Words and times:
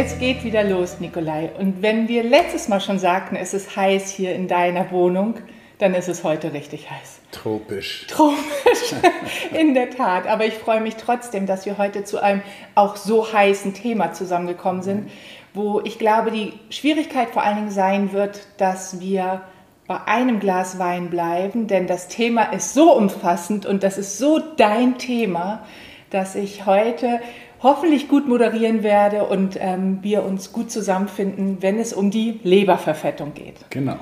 Es 0.00 0.16
geht 0.20 0.44
wieder 0.44 0.62
los, 0.62 1.00
Nikolai. 1.00 1.50
Und 1.58 1.82
wenn 1.82 2.06
wir 2.06 2.22
letztes 2.22 2.68
Mal 2.68 2.80
schon 2.80 3.00
sagten, 3.00 3.34
es 3.34 3.52
ist 3.52 3.74
heiß 3.74 4.08
hier 4.12 4.32
in 4.32 4.46
deiner 4.46 4.92
Wohnung, 4.92 5.34
dann 5.78 5.92
ist 5.92 6.08
es 6.08 6.22
heute 6.22 6.52
richtig 6.52 6.88
heiß. 6.88 7.18
Tropisch. 7.32 8.06
Tropisch, 8.06 8.94
in 9.58 9.74
der 9.74 9.90
Tat. 9.90 10.28
Aber 10.28 10.46
ich 10.46 10.54
freue 10.54 10.80
mich 10.80 10.94
trotzdem, 10.94 11.46
dass 11.46 11.66
wir 11.66 11.78
heute 11.78 12.04
zu 12.04 12.22
einem 12.22 12.42
auch 12.76 12.94
so 12.94 13.32
heißen 13.32 13.74
Thema 13.74 14.12
zusammengekommen 14.12 14.82
sind, 14.82 15.10
wo 15.52 15.80
ich 15.80 15.98
glaube, 15.98 16.30
die 16.30 16.52
Schwierigkeit 16.70 17.30
vor 17.30 17.42
allen 17.42 17.56
Dingen 17.56 17.72
sein 17.72 18.12
wird, 18.12 18.46
dass 18.58 19.00
wir 19.00 19.40
bei 19.88 20.00
einem 20.06 20.38
Glas 20.38 20.78
Wein 20.78 21.10
bleiben, 21.10 21.66
denn 21.66 21.88
das 21.88 22.06
Thema 22.06 22.52
ist 22.52 22.72
so 22.72 22.96
umfassend 22.96 23.66
und 23.66 23.82
das 23.82 23.98
ist 23.98 24.16
so 24.16 24.38
dein 24.38 24.96
Thema, 24.98 25.66
dass 26.10 26.36
ich 26.36 26.66
heute 26.66 27.20
hoffentlich 27.62 28.08
gut 28.08 28.28
moderieren 28.28 28.82
werde 28.82 29.24
und 29.24 29.56
ähm, 29.60 29.98
wir 30.02 30.24
uns 30.24 30.52
gut 30.52 30.70
zusammenfinden, 30.70 31.58
wenn 31.60 31.78
es 31.78 31.92
um 31.92 32.10
die 32.10 32.40
Leberverfettung 32.42 33.34
geht. 33.34 33.56
Genau. 33.70 33.98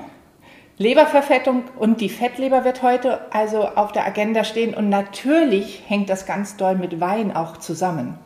Leberverfettung 0.79 1.63
und 1.79 2.01
die 2.01 2.09
Fettleber 2.09 2.63
wird 2.63 2.83
heute 2.83 3.31
also 3.33 3.63
auf 3.63 3.91
der 3.91 4.05
Agenda 4.05 4.43
stehen 4.43 4.75
und 4.75 4.89
natürlich 4.89 5.81
hängt 5.87 6.09
das 6.09 6.27
ganz 6.27 6.55
doll 6.55 6.75
mit 6.75 6.99
Wein 6.99 7.35
auch 7.35 7.57
zusammen. 7.57 8.19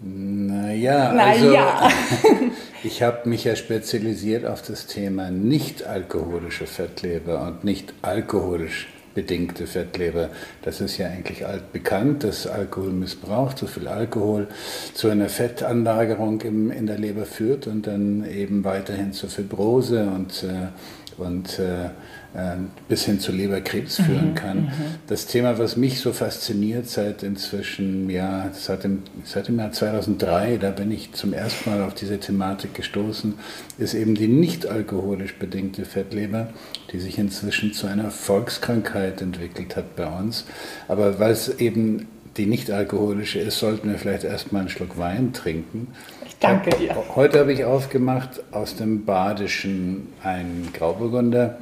Naja, 0.00 1.12
Na 1.14 1.26
also 1.26 1.52
ja. 1.52 1.88
ich 2.82 3.04
habe 3.04 3.28
mich 3.28 3.44
ja 3.44 3.54
spezialisiert 3.54 4.44
auf 4.44 4.60
das 4.60 4.88
Thema 4.88 5.30
nicht 5.30 5.84
alkoholische 5.84 6.66
Fettleber 6.66 7.42
und 7.42 7.62
nicht 7.62 7.94
alkoholisch 8.02 8.88
bedingte 9.14 9.66
Fettleber. 9.66 10.30
Das 10.62 10.80
ist 10.80 10.98
ja 10.98 11.08
eigentlich 11.08 11.46
altbekannt, 11.46 12.24
dass 12.24 12.46
Alkoholmissbrauch, 12.46 13.54
zu 13.54 13.66
viel 13.66 13.88
Alkohol 13.88 14.48
zu 14.94 15.08
einer 15.08 15.28
Fettanlagerung 15.28 16.40
im, 16.42 16.70
in 16.70 16.86
der 16.86 16.98
Leber 16.98 17.24
führt 17.24 17.66
und 17.66 17.86
dann 17.86 18.24
eben 18.28 18.64
weiterhin 18.64 19.12
zur 19.12 19.28
Fibrose 19.28 20.04
und, 20.04 20.44
äh, 20.44 21.20
und 21.20 21.58
äh, 21.58 21.90
äh, 22.34 22.56
bis 22.88 23.04
hin 23.04 23.20
zu 23.20 23.30
Leberkrebs 23.30 23.96
führen 23.96 24.34
kann. 24.34 24.72
Das 25.06 25.26
Thema, 25.26 25.58
was 25.58 25.76
mich 25.76 26.00
so 26.00 26.14
fasziniert 26.14 26.88
seit 26.88 27.22
inzwischen, 27.22 28.08
ja, 28.08 28.50
seit 28.54 28.84
dem, 28.84 29.02
seit 29.22 29.48
dem 29.48 29.58
Jahr 29.58 29.72
2003, 29.72 30.56
da 30.56 30.70
bin 30.70 30.90
ich 30.90 31.12
zum 31.12 31.34
ersten 31.34 31.68
Mal 31.68 31.82
auf 31.82 31.92
diese 31.92 32.18
Thematik 32.18 32.72
gestoßen, 32.72 33.34
ist 33.76 33.92
eben 33.92 34.14
die 34.14 34.28
nicht 34.28 34.66
alkoholisch 34.66 35.34
bedingte 35.34 35.84
Fettleber, 35.84 36.48
die 36.92 37.00
sich 37.00 37.18
inzwischen 37.18 37.72
zu 37.72 37.86
einer 37.86 38.10
Volkskrankheit 38.10 39.22
entwickelt 39.22 39.76
hat 39.76 39.96
bei 39.96 40.06
uns. 40.06 40.44
Aber 40.88 41.18
weil 41.18 41.32
es 41.32 41.60
eben 41.60 42.08
die 42.36 42.46
nicht 42.46 42.70
alkoholische 42.70 43.38
ist, 43.38 43.58
sollten 43.58 43.90
wir 43.90 43.98
vielleicht 43.98 44.24
erstmal 44.24 44.60
einen 44.62 44.70
Schluck 44.70 44.98
Wein 44.98 45.32
trinken. 45.32 45.88
Ich 46.26 46.36
danke 46.38 46.70
dir. 46.70 46.96
Heute 47.14 47.40
habe 47.40 47.52
ich 47.52 47.64
aufgemacht 47.64 48.42
aus 48.52 48.76
dem 48.76 49.04
Badischen 49.04 50.08
einen 50.22 50.70
Grauburgunder. 50.72 51.58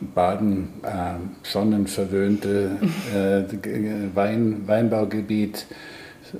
Baden, 0.00 0.68
äh, 0.84 1.14
sonnenverwöhnte 1.42 2.70
äh, 3.14 4.14
Wein, 4.14 4.62
Weinbaugebiet. 4.66 5.66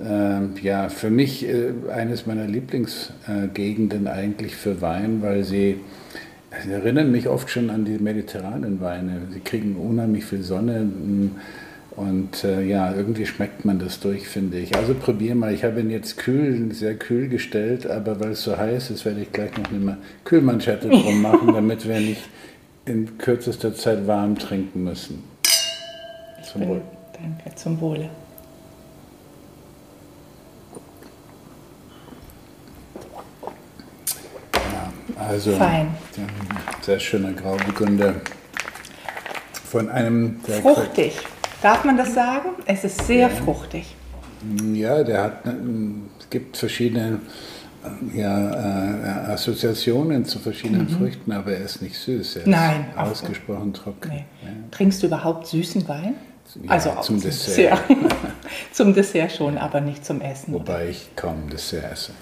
Äh, 0.05 0.61
ja, 0.63 0.89
für 0.89 1.11
mich 1.11 1.47
äh, 1.49 1.73
eines 1.93 2.27
meiner 2.27 2.47
Lieblingsgegenden 2.47 4.07
eigentlich 4.07 4.55
für 4.55 4.81
Wein, 4.81 5.23
weil 5.23 5.45
sie, 5.45 5.81
sie 6.65 6.73
erinnern 6.73 7.13
mich 7.13 7.29
oft 7.29 7.51
schon 7.51 7.71
an 7.71 7.85
die 7.85 7.99
mediterranen 7.99 8.81
Weine. 8.81 9.29
Sie 9.33 9.41
kriegen 9.41 9.77
unheimlich 9.77 10.25
viel 10.25 10.43
Sonne. 10.43 10.81
mh, 10.85 11.31
Und 11.97 12.45
äh, 12.45 12.63
ja, 12.63 12.95
irgendwie 12.95 13.27
schmeckt 13.27 13.65
man 13.65 13.79
das 13.79 14.01
durch, 14.01 14.29
finde 14.29 14.59
ich. 14.59 14.77
Also 14.77 14.95
probier 14.95 15.35
mal. 15.35 15.53
Ich 15.53 15.65
habe 15.65 15.81
ihn 15.81 15.91
jetzt 15.91 16.17
kühl, 16.17 16.73
sehr 16.73 16.95
kühl 16.97 17.29
gestellt, 17.29 17.87
aber 17.87 18.21
weil 18.21 18.33
es 18.33 18.43
so 18.45 18.57
heiß 18.57 18.91
ist, 18.91 19.05
werde 19.05 19.21
ich 19.23 19.33
gleich 19.33 19.57
noch 19.57 19.71
eine 19.73 19.99
Kühlmanschette 20.25 20.93
drum 20.93 21.21
machen, 21.23 21.53
damit 21.53 21.87
wir 21.89 22.01
nicht 22.01 22.31
in 22.87 23.19
kürzester 23.19 23.75
Zeit 23.75 24.07
warm 24.07 24.39
trinken 24.39 24.85
müssen. 24.85 25.25
Zum 26.41 26.67
Wohl. 26.67 26.83
Danke, 27.13 27.55
zum 27.57 27.81
Wohle. 27.81 28.11
Also, 35.19 35.53
Fein. 35.57 35.89
ein 36.17 36.29
sehr 36.83 37.01
schöner 37.01 37.33
Grauburgunder 37.33 38.15
von 39.65 39.89
einem 39.91 40.41
der 40.47 40.63
Fruchtig. 40.63 41.19
Darf 41.63 41.85
man 41.85 41.97
das 41.97 42.15
sagen? 42.15 42.51
Es 42.67 42.85
ist 42.85 43.05
sehr 43.07 43.29
Ja. 43.29 43.29
fruchtig. 43.29 43.95
Ja, 44.73 45.03
der 45.03 45.23
hat, 45.25 45.43
es 45.47 46.31
gibt 46.31 46.57
verschiedene 46.57 47.19
ja, 48.15 48.51
äh, 49.29 49.33
Assoziationen 49.33 50.25
zu 50.25 50.39
verschiedenen 50.39 50.89
Früchten, 50.89 51.33
aber 51.33 51.53
er 51.53 51.65
ist 51.65 51.81
nicht 51.83 51.97
süß. 51.99 52.37
Er 52.37 52.43
Mhm. 52.47 52.51
Nein, 52.53 52.87
ist 52.93 52.99
ausgesprochen 52.99 53.73
trocken. 53.73 54.11
Nee. 54.13 54.25
Trinkst 54.71 55.03
du 55.03 55.07
überhaupt 55.09 55.47
süßen 55.49 55.89
Wein? 55.89 56.15
Ja, 56.63 56.71
also 56.71 56.91
auch 56.91 57.01
zum 57.01 57.21
Dessert. 57.21 57.81
zum 58.73 58.95
Dessert 58.95 59.33
schon, 59.33 59.59
aber 59.59 59.81
nicht 59.81 60.05
zum 60.05 60.21
Essen. 60.21 60.55
oder? 60.55 60.67
Wobei 60.69 60.89
ich 60.91 61.09
kaum 61.17 61.49
Dessert 61.51 61.93
esse. 61.93 62.13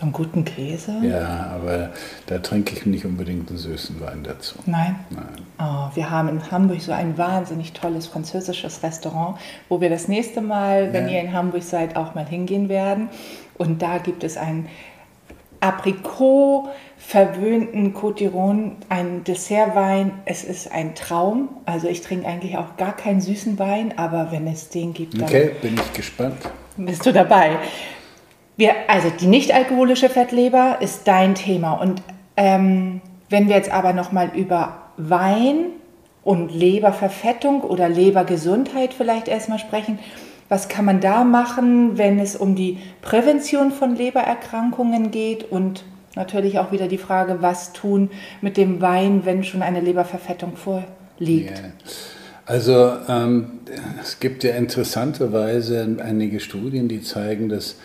Zum 0.00 0.12
guten 0.12 0.46
Käse? 0.46 0.94
Ja, 1.02 1.50
aber 1.54 1.90
da 2.26 2.38
trinke 2.38 2.72
ich 2.74 2.86
nicht 2.86 3.04
unbedingt 3.04 3.50
einen 3.50 3.58
süßen 3.58 4.00
Wein 4.00 4.22
dazu. 4.24 4.54
Nein. 4.64 4.96
Nein. 5.10 5.24
Oh, 5.58 5.94
wir 5.94 6.08
haben 6.10 6.28
in 6.30 6.50
Hamburg 6.50 6.80
so 6.80 6.92
ein 6.92 7.18
wahnsinnig 7.18 7.74
tolles 7.74 8.06
französisches 8.06 8.82
Restaurant, 8.82 9.36
wo 9.68 9.82
wir 9.82 9.90
das 9.90 10.08
nächste 10.08 10.40
Mal, 10.40 10.94
wenn 10.94 11.06
Ja. 11.06 11.16
ihr 11.16 11.20
in 11.20 11.32
Hamburg 11.34 11.62
seid, 11.62 11.96
auch 11.96 12.14
mal 12.14 12.24
hingehen 12.26 12.70
werden. 12.70 13.08
Und 13.58 13.82
da 13.82 13.98
gibt 13.98 14.24
es 14.24 14.38
einen 14.38 14.68
Aprikot 15.60 16.70
verwöhnten 16.96 17.92
Cotillon, 17.92 18.76
einen 18.88 19.24
Dessertwein. 19.24 20.12
Es 20.24 20.44
ist 20.44 20.72
ein 20.72 20.94
Traum. 20.94 21.50
Also 21.66 21.88
ich 21.88 22.00
trinke 22.00 22.26
eigentlich 22.26 22.56
auch 22.56 22.78
gar 22.78 22.96
keinen 22.96 23.20
süßen 23.20 23.58
Wein, 23.58 23.98
aber 23.98 24.32
wenn 24.32 24.46
es 24.46 24.70
den 24.70 24.94
gibt, 24.94 25.14
dann 25.14 25.24
Okay, 25.24 25.50
bin 25.60 25.74
ich 25.74 25.92
gespannt. 25.92 26.36
bist 26.78 27.04
du 27.04 27.12
dabei. 27.12 27.58
Wir, 28.60 28.74
also 28.88 29.08
die 29.08 29.26
nicht-alkoholische 29.26 30.10
Fettleber 30.10 30.76
ist 30.82 31.08
dein 31.08 31.34
Thema. 31.34 31.72
Und 31.72 32.02
ähm, 32.36 33.00
wenn 33.30 33.48
wir 33.48 33.56
jetzt 33.56 33.72
aber 33.72 33.94
nochmal 33.94 34.32
über 34.36 34.82
Wein 34.98 35.68
und 36.24 36.52
Leberverfettung 36.52 37.62
oder 37.62 37.88
Lebergesundheit 37.88 38.92
vielleicht 38.92 39.28
erstmal 39.28 39.58
sprechen, 39.58 39.98
was 40.50 40.68
kann 40.68 40.84
man 40.84 41.00
da 41.00 41.24
machen, 41.24 41.96
wenn 41.96 42.18
es 42.18 42.36
um 42.36 42.54
die 42.54 42.76
Prävention 43.00 43.72
von 43.72 43.96
Lebererkrankungen 43.96 45.10
geht 45.10 45.50
und 45.50 45.84
natürlich 46.14 46.58
auch 46.58 46.70
wieder 46.70 46.86
die 46.86 46.98
Frage, 46.98 47.38
was 47.40 47.72
tun 47.72 48.10
mit 48.42 48.58
dem 48.58 48.82
Wein, 48.82 49.22
wenn 49.24 49.42
schon 49.42 49.62
eine 49.62 49.80
Leberverfettung 49.80 50.52
vorliegt? 50.56 51.58
Ja. 51.58 51.64
Also 52.44 52.92
ähm, 53.08 53.60
es 54.02 54.20
gibt 54.20 54.44
ja 54.44 54.54
interessanterweise 54.54 55.96
einige 56.04 56.40
Studien, 56.40 56.88
die 56.88 57.00
zeigen, 57.00 57.48
dass 57.48 57.76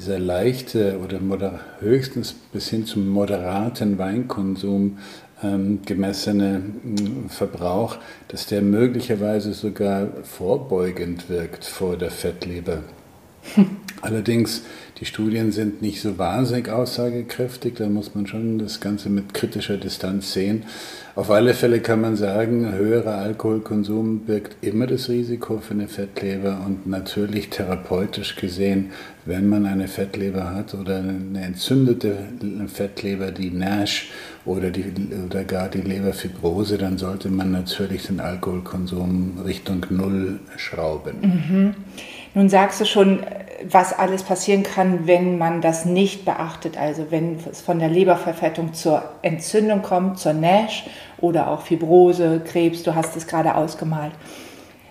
dieser 0.00 0.18
leichte 0.18 0.98
oder 1.04 1.20
moder 1.20 1.60
höchstens 1.80 2.32
bis 2.32 2.70
hin 2.70 2.86
zum 2.86 3.06
moderaten 3.08 3.98
Weinkonsum 3.98 4.96
ähm, 5.42 5.80
gemessene 5.84 6.62
mh, 6.82 7.28
Verbrauch, 7.28 7.98
dass 8.28 8.46
der 8.46 8.62
möglicherweise 8.62 9.52
sogar 9.52 10.08
vorbeugend 10.22 11.28
wirkt 11.28 11.66
vor 11.66 11.98
der 11.98 12.10
Fettleber. 12.10 12.78
Allerdings, 14.00 14.62
die 15.00 15.06
Studien 15.06 15.50
sind 15.50 15.80
nicht 15.80 16.02
so 16.02 16.18
wahnsinnig 16.18 16.68
aussagekräftig, 16.68 17.74
da 17.76 17.88
muss 17.88 18.14
man 18.14 18.26
schon 18.26 18.58
das 18.58 18.80
Ganze 18.80 19.08
mit 19.08 19.32
kritischer 19.32 19.78
Distanz 19.78 20.34
sehen. 20.34 20.64
Auf 21.16 21.30
alle 21.30 21.54
Fälle 21.54 21.80
kann 21.80 22.02
man 22.02 22.16
sagen, 22.16 22.70
höherer 22.72 23.16
Alkoholkonsum 23.16 24.20
birgt 24.20 24.56
immer 24.62 24.86
das 24.86 25.08
Risiko 25.08 25.58
für 25.58 25.72
eine 25.72 25.88
Fettleber 25.88 26.60
und 26.66 26.86
natürlich 26.86 27.48
therapeutisch 27.48 28.36
gesehen, 28.36 28.90
wenn 29.24 29.48
man 29.48 29.64
eine 29.64 29.88
Fettleber 29.88 30.54
hat 30.54 30.74
oder 30.74 30.98
eine 30.98 31.42
entzündete 31.42 32.16
Fettleber, 32.68 33.30
die 33.32 33.50
NASH 33.50 34.10
oder, 34.44 34.70
die, 34.70 34.84
oder 35.26 35.44
gar 35.44 35.68
die 35.70 35.80
Leberfibrose, 35.80 36.76
dann 36.76 36.98
sollte 36.98 37.30
man 37.30 37.50
natürlich 37.52 38.06
den 38.06 38.20
Alkoholkonsum 38.20 39.40
Richtung 39.46 39.86
Null 39.88 40.40
schrauben. 40.56 41.74
Nun 42.34 42.48
sagst 42.48 42.80
du 42.80 42.84
schon, 42.84 43.20
was 43.68 43.92
alles 43.92 44.22
passieren 44.22 44.62
kann, 44.62 45.06
wenn 45.06 45.38
man 45.38 45.60
das 45.60 45.84
nicht 45.84 46.24
beachtet. 46.24 46.76
Also 46.76 47.10
wenn 47.10 47.38
es 47.50 47.60
von 47.60 47.78
der 47.78 47.88
Leberverfettung 47.88 48.74
zur 48.74 49.02
Entzündung 49.22 49.82
kommt, 49.82 50.18
zur 50.18 50.32
NASH 50.32 50.84
oder 51.18 51.48
auch 51.48 51.62
Fibrose, 51.62 52.40
Krebs, 52.44 52.82
du 52.82 52.94
hast 52.94 53.16
es 53.16 53.26
gerade 53.26 53.54
ausgemalt. 53.54 54.12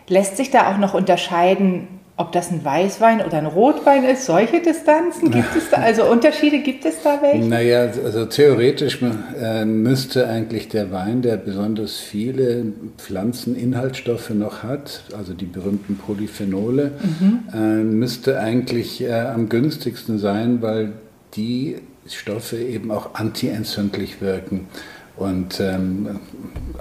Lässt 0.07 0.37
sich 0.37 0.51
da 0.51 0.71
auch 0.71 0.77
noch 0.77 0.93
unterscheiden, 0.93 1.98
ob 2.19 2.33
das 2.33 2.51
ein 2.51 2.65
Weißwein 2.65 3.25
oder 3.25 3.37
ein 3.37 3.45
Rotwein 3.45 4.03
ist? 4.03 4.25
Solche 4.25 4.61
Distanzen 4.61 5.31
gibt 5.31 5.55
es 5.55 5.69
da? 5.69 5.77
Also 5.77 6.03
Unterschiede 6.03 6.59
gibt 6.59 6.83
es 6.83 7.01
da 7.01 7.21
welche? 7.21 7.47
Naja, 7.47 7.89
also 8.03 8.25
theoretisch 8.25 8.99
äh, 9.41 9.63
müsste 9.63 10.27
eigentlich 10.27 10.67
der 10.67 10.91
Wein, 10.91 11.21
der 11.21 11.37
besonders 11.37 11.95
viele 11.97 12.65
Pflanzeninhaltsstoffe 12.97 14.31
noch 14.31 14.63
hat, 14.63 15.03
also 15.17 15.33
die 15.33 15.45
berühmten 15.45 15.95
Polyphenole, 15.95 16.91
äh, 17.53 17.57
müsste 17.57 18.41
eigentlich 18.41 19.01
äh, 19.01 19.13
am 19.13 19.47
günstigsten 19.47 20.19
sein, 20.19 20.61
weil 20.61 20.91
die 21.37 21.77
Stoffe 22.05 22.57
eben 22.57 22.91
auch 22.91 23.13
antientzündlich 23.13 24.19
wirken. 24.19 24.67
Und 25.19 25.59
ähm, 25.59 26.21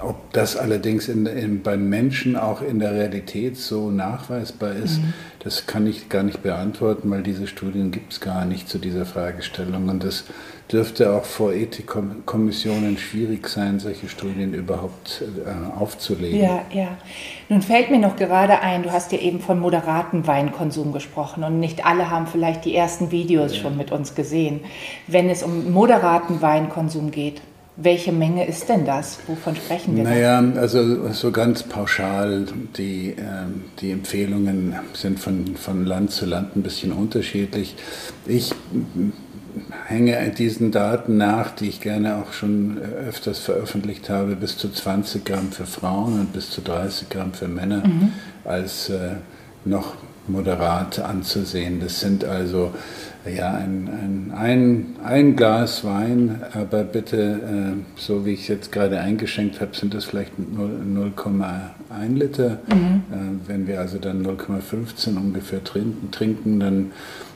ob 0.01 0.31
das 0.31 0.55
allerdings 0.55 1.09
in, 1.09 1.25
in, 1.25 1.61
beim 1.61 1.89
Menschen 1.89 2.37
auch 2.37 2.61
in 2.61 2.79
der 2.79 2.93
Realität 2.93 3.57
so 3.57 3.91
nachweisbar 3.91 4.71
ist, 4.71 4.99
mhm. 4.99 5.13
das 5.43 5.67
kann 5.67 5.85
ich 5.85 6.07
gar 6.07 6.23
nicht 6.23 6.41
beantworten, 6.41 7.11
weil 7.11 7.21
diese 7.21 7.47
Studien 7.47 7.91
gibt 7.91 8.13
es 8.13 8.21
gar 8.21 8.45
nicht 8.45 8.69
zu 8.69 8.77
dieser 8.77 9.05
Fragestellung. 9.05 9.89
Und 9.89 10.05
das 10.05 10.23
dürfte 10.71 11.11
auch 11.11 11.25
vor 11.25 11.51
Ethikkommissionen 11.51 12.97
schwierig 12.97 13.49
sein, 13.49 13.79
solche 13.79 14.07
Studien 14.07 14.53
überhaupt 14.53 15.21
äh, 15.45 15.77
aufzulegen. 15.77 16.39
Ja, 16.39 16.61
ja. 16.71 16.97
Nun 17.49 17.61
fällt 17.61 17.91
mir 17.91 17.99
noch 17.99 18.15
gerade 18.15 18.61
ein, 18.61 18.83
du 18.83 18.91
hast 18.93 19.11
ja 19.11 19.17
eben 19.17 19.41
von 19.41 19.59
moderatem 19.59 20.27
Weinkonsum 20.27 20.93
gesprochen 20.93 21.43
und 21.43 21.59
nicht 21.59 21.85
alle 21.85 22.09
haben 22.09 22.25
vielleicht 22.25 22.63
die 22.63 22.73
ersten 22.73 23.11
Videos 23.11 23.53
ja. 23.55 23.63
schon 23.63 23.75
mit 23.75 23.91
uns 23.91 24.15
gesehen. 24.15 24.61
Wenn 25.07 25.29
es 25.29 25.43
um 25.43 25.73
moderaten 25.73 26.41
Weinkonsum 26.41 27.11
geht, 27.11 27.41
welche 27.81 28.11
Menge 28.11 28.45
ist 28.45 28.67
denn 28.69 28.85
das? 28.85 29.19
Wovon 29.27 29.55
sprechen 29.55 29.95
wir? 29.95 30.03
Naja, 30.03 30.41
da? 30.41 30.59
also 30.59 31.11
so 31.13 31.31
ganz 31.31 31.63
pauschal, 31.63 32.45
die, 32.77 33.15
ähm, 33.17 33.65
die 33.79 33.91
Empfehlungen 33.91 34.75
sind 34.93 35.19
von, 35.19 35.55
von 35.55 35.85
Land 35.85 36.11
zu 36.11 36.25
Land 36.25 36.55
ein 36.55 36.61
bisschen 36.61 36.91
unterschiedlich. 36.91 37.75
Ich 38.25 38.53
hänge 39.85 40.29
diesen 40.37 40.71
Daten 40.71 41.17
nach, 41.17 41.51
die 41.51 41.69
ich 41.69 41.81
gerne 41.81 42.17
auch 42.17 42.33
schon 42.33 42.77
öfters 42.77 43.39
veröffentlicht 43.39 44.09
habe, 44.09 44.35
bis 44.35 44.57
zu 44.57 44.69
20 44.69 45.25
Gramm 45.25 45.51
für 45.51 45.65
Frauen 45.65 46.19
und 46.19 46.33
bis 46.33 46.51
zu 46.51 46.61
30 46.61 47.09
Gramm 47.09 47.33
für 47.33 47.47
Männer 47.47 47.85
mhm. 47.85 48.11
als 48.45 48.89
äh, 48.89 49.15
noch 49.65 49.95
moderat 50.27 50.99
anzusehen. 50.99 51.79
Das 51.79 51.99
sind 51.99 52.23
also 52.23 52.71
ja, 53.25 53.53
ein, 53.53 53.89
ein, 53.91 54.33
ein, 54.35 54.95
ein 55.03 55.35
Glas 55.35 55.83
Wein, 55.83 56.41
aber 56.53 56.83
bitte, 56.83 57.17
äh, 57.17 57.99
so 57.99 58.25
wie 58.25 58.33
ich 58.33 58.41
es 58.41 58.47
jetzt 58.47 58.71
gerade 58.71 58.99
eingeschenkt 58.99 59.59
habe, 59.59 59.75
sind 59.75 59.93
das 59.93 60.05
vielleicht 60.05 60.31
0,1 60.39 62.13
Liter. 62.13 62.59
Mhm. 62.67 63.03
Äh, 63.11 63.47
wenn 63.47 63.67
wir 63.67 63.79
also 63.81 63.97
dann 63.97 64.25
0,15 64.25 65.17
ungefähr 65.17 65.63
trinken, 65.63 66.11
trinken 66.11 66.59
dann, 66.61 66.91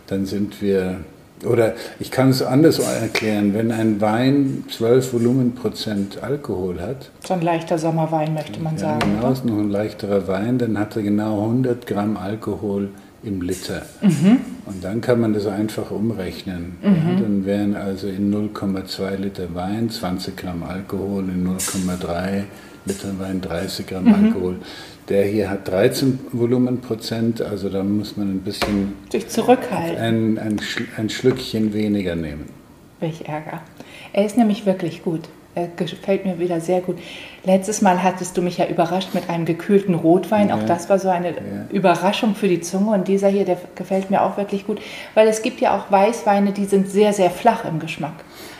dann 0.07 0.25
sind 0.25 0.62
wir, 0.62 1.01
oder 1.45 1.74
ich 2.00 2.12
kann 2.12 2.29
es 2.29 2.41
anders 2.41 2.79
erklären, 2.79 3.53
wenn 3.53 3.74
ein 3.74 4.00
Wein 4.00 4.63
12 4.69 5.13
Volumenprozent 5.13 6.24
Alkohol 6.24 6.79
hat. 6.79 7.12
So 7.25 7.33
ein 7.33 7.41
leichter 7.41 7.77
Sommerwein 7.77 8.33
möchte 8.33 8.62
man 8.62 8.75
ja, 8.75 8.79
sagen. 8.79 9.18
Genau, 9.18 9.33
ist 9.33 9.44
noch 9.44 9.59
ein 9.59 9.69
leichterer 9.69 10.29
Wein, 10.29 10.57
dann 10.57 10.79
hat 10.79 10.95
er 10.95 11.03
genau 11.03 11.41
100 11.41 11.86
Gramm 11.86 12.15
Alkohol 12.15 12.89
im 13.23 13.41
Liter. 13.41 13.85
Mhm. 14.01 14.39
Und 14.65 14.83
dann 14.83 15.01
kann 15.01 15.19
man 15.19 15.33
das 15.33 15.47
einfach 15.47 15.91
umrechnen. 15.91 16.77
Mhm. 16.81 16.95
Ja, 16.95 17.19
dann 17.21 17.45
wären 17.45 17.75
also 17.75 18.07
in 18.07 18.33
0,2 18.33 19.15
Liter 19.17 19.53
Wein 19.53 19.89
20 19.89 20.35
Gramm 20.35 20.63
Alkohol, 20.63 21.23
in 21.23 21.47
0,3 21.47 22.43
Liter 22.85 23.19
Wein 23.19 23.41
30 23.41 23.87
Gramm 23.87 24.05
mhm. 24.05 24.13
Alkohol. 24.13 24.55
Der 25.09 25.25
hier 25.25 25.49
hat 25.49 25.67
13 25.67 26.19
Volumenprozent, 26.31 27.41
also 27.41 27.69
da 27.69 27.83
muss 27.83 28.15
man 28.15 28.29
ein 28.29 28.39
bisschen 28.39 28.93
sich 29.11 29.27
zurückhalten. 29.27 29.97
Ein, 29.97 30.37
ein, 30.37 30.61
ein 30.97 31.09
Schlückchen 31.09 31.73
weniger 31.73 32.15
nehmen. 32.15 32.45
Welch 33.01 33.21
Ärger. 33.27 33.61
Er 34.13 34.25
ist 34.25 34.37
nämlich 34.37 34.65
wirklich 34.65 35.03
gut. 35.03 35.27
Er 35.55 35.67
gefällt 35.67 36.25
mir 36.25 36.39
wieder 36.39 36.59
sehr 36.61 36.81
gut. 36.81 36.97
Letztes 37.44 37.81
Mal 37.81 38.01
hattest 38.01 38.35
du 38.38 38.41
mich 38.41 38.57
ja 38.57 38.67
überrascht 38.67 39.13
mit 39.13 39.29
einem 39.29 39.45
gekühlten 39.45 39.94
Rotwein. 39.94 40.50
Ja. 40.50 40.55
Auch 40.55 40.63
das 40.63 40.89
war 40.89 40.97
so 40.97 41.09
eine 41.09 41.29
ja. 41.29 41.35
Überraschung 41.71 42.35
für 42.35 42.47
die 42.47 42.61
Zunge. 42.61 42.91
Und 42.91 43.07
dieser 43.07 43.27
hier, 43.27 43.45
der 43.45 43.57
gefällt 43.75 44.09
mir 44.09 44.23
auch 44.23 44.38
wirklich 44.38 44.65
gut. 44.65 44.81
Weil 45.13 45.27
es 45.27 45.41
gibt 45.44 45.61
ja 45.61 45.77
auch 45.77 45.91
Weißweine, 45.91 46.53
die 46.53 46.65
sind 46.65 46.89
sehr, 46.89 47.13
sehr 47.13 47.29
flach 47.29 47.65
im 47.65 47.79
Geschmack. 47.79 48.15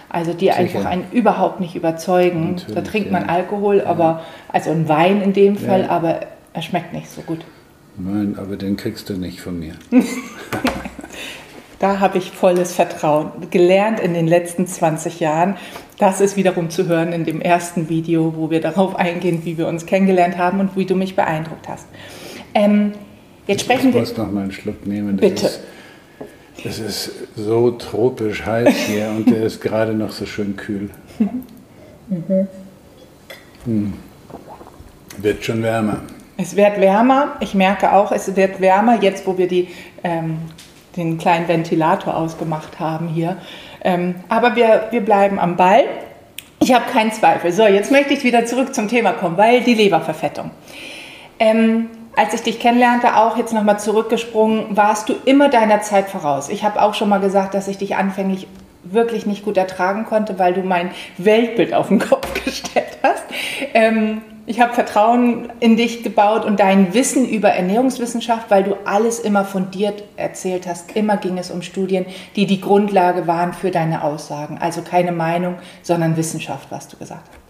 Also 0.10 0.34
die 0.34 0.46
Sicher. 0.46 0.58
einfach 0.58 0.86
einen 0.86 1.06
überhaupt 1.12 1.60
nicht 1.60 1.76
überzeugen. 1.76 2.52
Natürlich, 2.52 2.76
da 2.76 2.82
trinkt 2.82 3.12
man 3.12 3.24
Alkohol, 3.24 3.82
aber 3.82 4.22
also 4.50 4.70
ein 4.70 4.88
Wein 4.88 5.22
in 5.24 5.34
dem 5.34 5.58
Fall, 5.58 5.88
aber 5.90 6.20
er 6.54 6.62
schmeckt 6.62 6.94
nicht 6.94 7.10
so 7.10 7.22
gut. 7.22 7.40
Nein, 7.98 8.38
aber 8.40 8.56
den 8.56 8.78
kriegst 8.78 9.10
du 9.10 9.14
nicht 9.14 9.42
von 9.42 9.60
mir. 9.60 9.74
da 11.80 12.00
habe 12.00 12.20
ich 12.20 12.32
volles 12.32 12.74
Vertrauen 12.74 13.32
gelernt 13.50 14.00
in 14.00 14.14
den 14.14 14.28
letzten 14.28 14.68
20 14.68 15.20
Jahren. 15.20 15.56
Das 16.04 16.20
ist 16.20 16.36
wiederum 16.36 16.70
zu 16.70 16.88
hören 16.88 17.14
in 17.14 17.24
dem 17.24 17.40
ersten 17.40 17.88
Video, 17.88 18.34
wo 18.36 18.50
wir 18.50 18.60
darauf 18.60 18.98
eingehen, 18.98 19.40
wie 19.46 19.58
wir 19.58 19.70
uns 19.70 19.86
kennengelernt 19.86 20.38
haben 20.38 20.60
und 20.60 20.76
wie 20.76 20.86
du 20.86 20.96
mich 20.96 21.16
beeindruckt 21.16 21.70
hast. 21.70 21.88
Ähm, 22.54 22.92
jetzt 23.48 23.62
sprechen 23.62 23.88
ich 23.88 23.96
wir. 23.96 24.04
Ich 24.04 24.10
muss 24.10 24.18
noch 24.18 24.30
mal 24.30 24.42
einen 24.42 24.52
Schluck 24.52 24.86
nehmen. 24.86 25.16
Das 25.16 25.30
Bitte. 25.30 25.46
Ist, 25.46 25.62
es 26.66 26.80
ist 26.80 27.12
so 27.38 27.72
tropisch 27.72 28.46
heiß 28.46 28.76
hier 28.86 29.12
und 29.16 29.30
der 29.30 29.44
ist 29.44 29.62
gerade 29.62 29.94
noch 29.94 30.12
so 30.12 30.26
schön 30.26 30.58
kühl. 30.58 30.90
Mhm. 31.20 32.48
Hm. 33.64 33.94
Wird 35.20 35.46
schon 35.46 35.64
wärmer. 35.64 36.02
Es 36.36 36.58
wird 36.58 36.82
wärmer. 36.82 37.38
Ich 37.40 37.54
merke 37.54 37.94
auch, 37.94 38.12
es 38.12 38.36
wird 38.36 38.60
wärmer, 38.60 39.02
jetzt 39.02 39.26
wo 39.26 39.38
wir 39.38 39.48
die, 39.48 39.70
ähm, 40.04 40.40
den 40.98 41.18
kleinen 41.18 41.48
Ventilator 41.48 42.18
ausgemacht 42.18 42.78
haben 42.82 43.08
hier. 43.08 43.38
Ähm, 43.84 44.16
aber 44.30 44.56
wir, 44.56 44.88
wir 44.92 45.02
bleiben 45.02 45.40
am 45.40 45.56
Ball. 45.56 45.84
Ich 46.60 46.74
habe 46.74 46.86
keinen 46.92 47.12
Zweifel. 47.12 47.52
So, 47.52 47.66
jetzt 47.66 47.92
möchte 47.92 48.14
ich 48.14 48.24
wieder 48.24 48.46
zurück 48.46 48.74
zum 48.74 48.88
Thema 48.88 49.12
kommen, 49.12 49.38
weil 49.38 49.62
die 49.62 49.74
Leberverfettung. 49.74 50.52
Ähm, 51.40 51.90
als 52.16 52.34
ich 52.34 52.42
dich 52.42 52.60
kennenlernte, 52.60 53.18
auch 53.18 53.38
jetzt 53.38 53.54
nochmal 53.54 53.80
zurückgesprungen, 53.80 54.78
warst 54.78 55.10
du 55.10 55.16
immer 55.26 55.50
deiner 55.50 55.82
Zeit 55.82 56.10
voraus. 56.10 56.50
Ich 56.50 56.64
habe 56.64 56.82
auch 56.82 56.94
schon 56.94 57.10
mal 57.10 57.20
gesagt, 57.20 57.54
dass 57.54 57.68
ich 57.68 57.78
dich 57.78 57.96
anfänglich 57.96 58.48
wirklich 58.84 59.26
nicht 59.26 59.44
gut 59.44 59.58
ertragen 59.58 60.06
konnte, 60.06 60.38
weil 60.40 60.54
du 60.54 60.62
mein 60.62 60.92
Weltbild 61.18 61.74
auf 61.74 61.88
den 61.88 62.00
Kopf 62.00 62.32
gestellt 62.46 62.98
hast. 63.02 63.24
Ähm, 63.74 64.22
ich 64.46 64.60
habe 64.60 64.74
Vertrauen 64.74 65.50
in 65.62 65.78
dich 65.78 66.04
gebaut 66.04 66.44
und 66.44 66.60
dein 66.60 66.94
Wissen 66.94 67.28
über 67.28 67.50
Ernährungswissenschaft, 67.50 68.52
weil 68.52 68.64
du 68.64 68.76
alles 68.86 69.20
immer 69.20 69.46
fundiert 69.46 70.04
erzählt 70.18 70.68
hast. 70.68 70.96
Immer 70.96 71.16
ging 71.18 71.38
es 71.38 71.50
um 71.50 71.62
Studien, 71.62 72.06
die 72.36 72.46
die 72.46 72.60
Grundlage 72.60 73.26
waren 73.26 73.54
für 73.54 73.72
deine 73.72 74.04
Aussagen. 74.04 74.58
Also 74.60 74.82
keine 74.82 75.14
Meinung, 75.14 75.56
sondern 75.82 76.18
Wissenschaft, 76.18 76.68
was 76.72 76.90
du 76.90 76.98
gesagt 76.98 77.30
hast. 77.30 77.44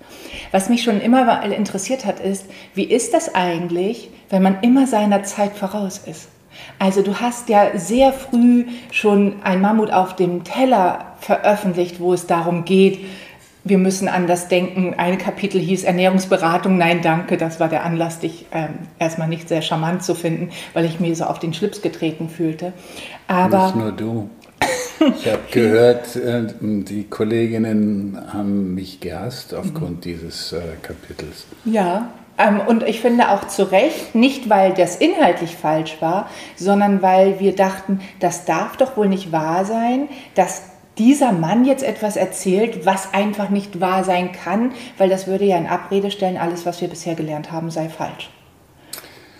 Was 0.51 0.69
mich 0.69 0.83
schon 0.83 1.01
immer 1.01 1.43
interessiert 1.43 2.05
hat, 2.05 2.19
ist, 2.19 2.45
wie 2.75 2.83
ist 2.83 3.15
das 3.15 3.33
eigentlich, 3.33 4.11
wenn 4.29 4.43
man 4.43 4.59
immer 4.61 4.85
seiner 4.85 5.23
Zeit 5.23 5.53
voraus 5.53 5.99
ist? 6.05 6.29
Also 6.77 7.01
du 7.01 7.19
hast 7.19 7.49
ja 7.49 7.71
sehr 7.75 8.13
früh 8.13 8.65
schon 8.91 9.41
ein 9.43 9.61
Mammut 9.61 9.91
auf 9.91 10.15
dem 10.15 10.43
Teller 10.43 11.13
veröffentlicht, 11.19 11.99
wo 11.99 12.13
es 12.13 12.27
darum 12.27 12.65
geht, 12.65 12.99
wir 13.63 13.77
müssen 13.77 14.07
anders 14.07 14.47
denken. 14.47 14.93
Ein 14.97 15.17
Kapitel 15.17 15.59
hieß 15.59 15.83
Ernährungsberatung, 15.83 16.77
nein, 16.77 17.01
danke. 17.01 17.37
Das 17.37 17.59
war 17.59 17.69
der 17.69 17.83
Anlass, 17.83 18.19
dich 18.19 18.45
ähm, 18.51 18.69
erstmal 18.99 19.27
nicht 19.27 19.47
sehr 19.47 19.61
charmant 19.61 20.03
zu 20.03 20.15
finden, 20.15 20.49
weil 20.73 20.85
ich 20.85 20.99
mir 20.99 21.15
so 21.15 21.25
auf 21.25 21.39
den 21.39 21.53
Schlips 21.53 21.81
getreten 21.81 22.29
fühlte. 22.29 22.73
Aber 23.27 23.67
nicht 23.67 23.75
nur 23.75 23.91
du. 23.91 24.29
Ich 24.99 25.27
habe 25.27 25.41
gehört, 25.51 26.15
äh, 26.15 26.43
die 26.61 27.05
Kolleginnen 27.05 28.17
haben 28.31 28.73
mich 28.73 28.99
gehasst 28.99 29.53
aufgrund 29.53 29.97
mhm. 29.97 30.01
dieses 30.01 30.53
äh, 30.53 30.61
Kapitels. 30.81 31.45
Ja, 31.65 32.09
ähm, 32.37 32.61
und 32.65 32.83
ich 32.83 33.01
finde 33.01 33.29
auch 33.29 33.47
zu 33.47 33.63
Recht, 33.63 34.15
nicht 34.15 34.49
weil 34.49 34.73
das 34.73 34.95
inhaltlich 34.95 35.55
falsch 35.55 35.97
war, 35.99 36.29
sondern 36.55 37.01
weil 37.01 37.39
wir 37.39 37.55
dachten, 37.55 37.99
das 38.19 38.45
darf 38.45 38.77
doch 38.77 38.97
wohl 38.97 39.07
nicht 39.07 39.31
wahr 39.31 39.65
sein, 39.65 40.07
dass 40.35 40.72
dieser 40.97 41.31
Mann 41.31 41.65
jetzt 41.65 41.83
etwas 41.83 42.15
erzählt, 42.15 42.85
was 42.85 43.13
einfach 43.13 43.49
nicht 43.49 43.81
wahr 43.81 44.03
sein 44.03 44.31
kann, 44.31 44.71
weil 44.97 45.09
das 45.09 45.27
würde 45.27 45.45
ja 45.45 45.57
in 45.57 45.65
Abrede 45.65 46.11
stellen, 46.11 46.37
alles, 46.37 46.65
was 46.65 46.81
wir 46.81 46.87
bisher 46.87 47.15
gelernt 47.15 47.51
haben, 47.51 47.71
sei 47.71 47.89
falsch. 47.89 48.29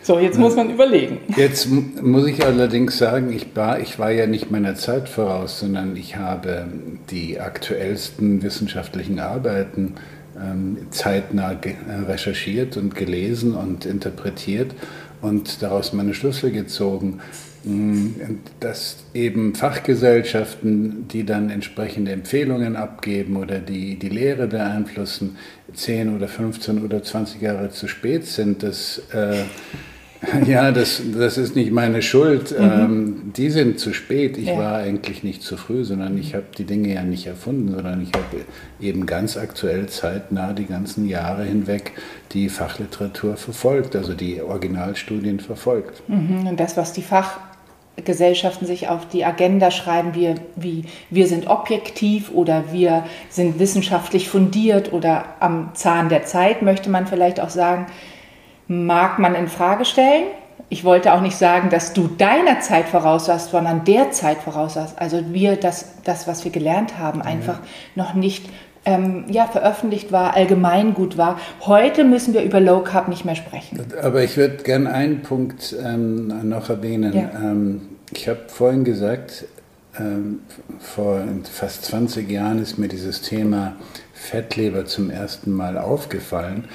So, 0.02 0.20
jetzt 0.20 0.38
muss 0.38 0.58
man 0.58 0.70
überlegen. 0.70 1.20
Jetzt 1.38 1.70
muss 1.70 2.28
ich 2.28 2.44
allerdings 2.44 2.98
sagen, 2.98 3.32
ich 3.32 3.56
war, 3.56 3.80
ich 3.80 4.00
war 4.00 4.12
ja 4.12 4.28
nicht 4.28 4.52
meiner 4.52 4.76
Zeit 4.76 5.08
voraus, 5.08 5.60
sondern 5.60 5.96
ich 5.96 6.18
habe 6.18 6.68
die 7.10 7.40
aktuellsten 7.40 8.44
wissenschaftlichen 8.44 9.20
Arbeiten 9.20 9.96
ähm, 10.38 10.88
zeitnah 10.90 11.56
recherchiert 12.08 12.76
und 12.76 12.96
gelesen 12.96 13.56
und 13.56 13.86
interpretiert 13.86 14.72
und 15.22 15.62
daraus 15.62 15.94
meine 15.94 16.14
Schlüsse 16.14 16.52
gezogen 16.52 17.22
dass 18.60 18.98
eben 19.14 19.56
Fachgesellschaften, 19.56 21.08
die 21.08 21.26
dann 21.26 21.50
entsprechende 21.50 22.12
Empfehlungen 22.12 22.76
abgeben 22.76 23.38
oder 23.38 23.60
die 23.60 23.98
die 23.98 24.10
Lehre 24.10 24.48
beeinflussen, 24.48 25.38
10 25.74 26.16
oder 26.16 26.28
15 26.28 26.84
oder 26.84 27.02
20 27.02 27.42
Jahre 27.42 27.70
zu 27.70 27.88
spät 27.88 28.26
sind, 28.26 28.64
das, 28.64 29.02
äh, 29.14 29.44
ja, 30.46 30.72
das, 30.72 31.02
das 31.18 31.38
ist 31.38 31.56
nicht 31.56 31.72
meine 31.72 32.02
Schuld. 32.02 32.52
Mhm. 32.52 32.66
Ähm, 32.66 33.32
die 33.36 33.50
sind 33.50 33.80
zu 33.80 33.94
spät. 33.94 34.38
Ich 34.38 34.48
ja. 34.48 34.58
war 34.58 34.78
eigentlich 34.78 35.24
nicht 35.24 35.42
zu 35.42 35.56
früh, 35.56 35.86
sondern 35.86 36.18
ich 36.18 36.36
habe 36.36 36.46
die 36.58 36.66
Dinge 36.66 36.94
ja 36.94 37.04
nicht 37.04 37.28
erfunden, 37.28 37.74
sondern 37.74 38.02
ich 38.02 38.12
habe 38.14 38.44
eben 38.82 39.06
ganz 39.06 39.38
aktuell 39.38 39.88
zeitnah 39.88 40.52
die 40.52 40.66
ganzen 40.66 41.08
Jahre 41.08 41.46
hinweg 41.46 41.94
die 42.34 42.50
Fachliteratur 42.50 43.38
verfolgt, 43.38 43.96
also 43.96 44.14
die 44.14 44.42
Originalstudien 44.42 45.40
verfolgt. 45.40 46.04
Mhm. 46.10 46.48
Und 46.48 46.60
das, 46.60 46.76
was 46.76 46.92
die 46.92 47.04
Fach 47.04 47.40
Gesellschaften 47.96 48.66
sich 48.66 48.90
auf 48.90 49.08
die 49.08 49.24
Agenda 49.24 49.70
schreiben, 49.70 50.16
wie, 50.16 50.36
wie 50.56 50.86
wir 51.12 51.28
sind 51.28 51.48
objektiv 51.48 52.32
oder 52.32 52.72
wir 52.72 53.04
sind 53.30 53.60
wissenschaftlich 53.60 54.30
fundiert 54.30 54.92
oder 54.94 55.26
am 55.40 55.72
Zahn 55.76 56.10
der 56.10 56.26
Zeit, 56.26 56.64
möchte 56.64 56.90
man 56.90 57.06
vielleicht 57.06 57.40
auch 57.40 57.50
sagen, 57.50 57.86
mag 58.68 59.20
man 59.20 59.36
in 59.36 59.48
Frage 59.48 59.86
stellen. 59.86 60.24
Ich 60.70 60.84
wollte 60.84 61.14
auch 61.14 61.22
nicht 61.22 61.38
sagen, 61.38 61.70
dass 61.70 61.94
du 61.94 62.08
deiner 62.08 62.62
Zeit 62.62 62.88
voraus 62.88 63.28
warst, 63.28 63.52
sondern 63.52 63.84
der 63.86 64.12
Zeit 64.12 64.38
voraus 64.38 64.76
warst. 64.76 65.00
Also 65.00 65.22
wir, 65.32 65.56
das, 65.56 66.02
das 66.04 66.28
was 66.28 66.44
wir 66.44 66.52
gelernt 66.52 66.98
haben, 66.98 67.22
einfach 67.22 67.60
ja. 67.60 67.66
noch 67.96 68.16
nicht 68.16 68.50
ähm, 68.86 69.26
ja, 69.30 69.48
veröffentlicht 69.48 70.12
war, 70.12 70.36
allgemeingut 70.36 71.18
war. 71.18 71.40
Heute 71.62 72.04
müssen 72.04 72.34
wir 72.34 72.44
über 72.44 72.60
Low 72.60 72.82
Carb 72.82 73.08
nicht 73.08 73.26
mehr 73.26 73.36
sprechen. 73.36 73.80
Aber 74.02 74.24
ich 74.24 74.38
würde 74.38 74.58
gerne 74.64 74.92
einen 74.92 75.22
Punkt 75.22 75.76
ähm, 75.84 76.50
noch 76.50 76.70
erwähnen. 76.70 77.14
Ja. 77.14 77.30
Ähm, 77.36 77.82
ich 78.12 78.28
habe 78.28 78.42
vorhin 78.48 78.84
gesagt, 78.84 79.46
ähm, 80.00 80.40
vor 80.80 81.24
fast 81.52 81.86
20 81.86 82.30
Jahren 82.30 82.60
ist 82.60 82.78
mir 82.78 82.88
dieses 82.88 83.22
Thema 83.22 83.76
Fettleber 84.14 84.86
zum 84.86 85.10
ersten 85.10 85.52
Mal 85.52 85.78
aufgefallen. 85.78 86.66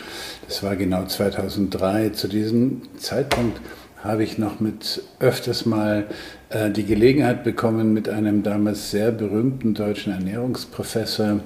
Das 0.47 0.63
war 0.63 0.77
genau 0.77 1.05
2003. 1.05 2.11
Zu 2.11 2.29
diesem 2.29 2.83
Zeitpunkt 2.99 3.61
habe 4.03 4.23
ich 4.23 4.39
noch 4.39 4.61
mit 4.61 5.03
öfters 5.19 5.67
mal 5.67 6.07
äh, 6.51 6.71
die 6.71 6.85
Gelegenheit 6.85 7.45
bekommen, 7.45 7.93
mit 7.93 8.09
einem 8.09 8.43
damals 8.43 8.91
sehr 8.91 9.11
berühmten 9.11 9.75
deutschen 9.75 10.13
Ernährungsprofessor 10.13 11.27
äh, 11.27 11.41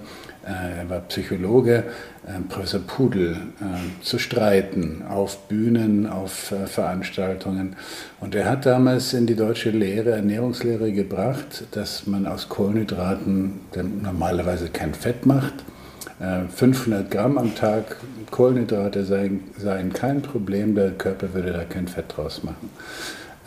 er 0.49 0.89
war 0.91 1.01
Psychologe, 1.01 1.85
äh, 2.27 2.41
Professor 2.49 2.81
Pudel, 2.81 3.33
äh, 3.61 4.03
zu 4.03 4.19
streiten 4.19 5.03
auf 5.09 5.49
Bühnen, 5.49 6.07
auf 6.07 6.53
Veranstaltungen. 6.67 7.77
Und 8.21 8.35
er 8.35 8.49
hat 8.49 8.67
damals 8.67 9.15
in 9.15 9.27
die 9.27 9.37
deutsche 9.37 9.71
Lehre, 9.71 10.11
Ernährungslehre 10.13 10.93
gebracht, 10.93 11.65
dass 11.73 12.07
man 12.07 12.27
aus 12.27 12.49
Kohlenhydraten 12.49 13.61
normalerweise 14.03 14.69
kein 14.69 14.95
Fett 14.95 15.27
macht. 15.27 15.55
500 16.55 17.11
Gramm 17.11 17.37
am 17.37 17.53
Tag 17.57 17.97
Kohlenhydrate 18.31 19.05
seien, 19.05 19.41
seien 19.59 19.93
kein 19.93 20.23
Problem, 20.23 20.77
der 20.77 20.93
Körper 20.93 21.35
würde 21.35 21.53
da 21.53 21.65
kein 21.65 21.89
Fett 21.89 22.17
draus 22.17 22.45
machen. 22.45 22.71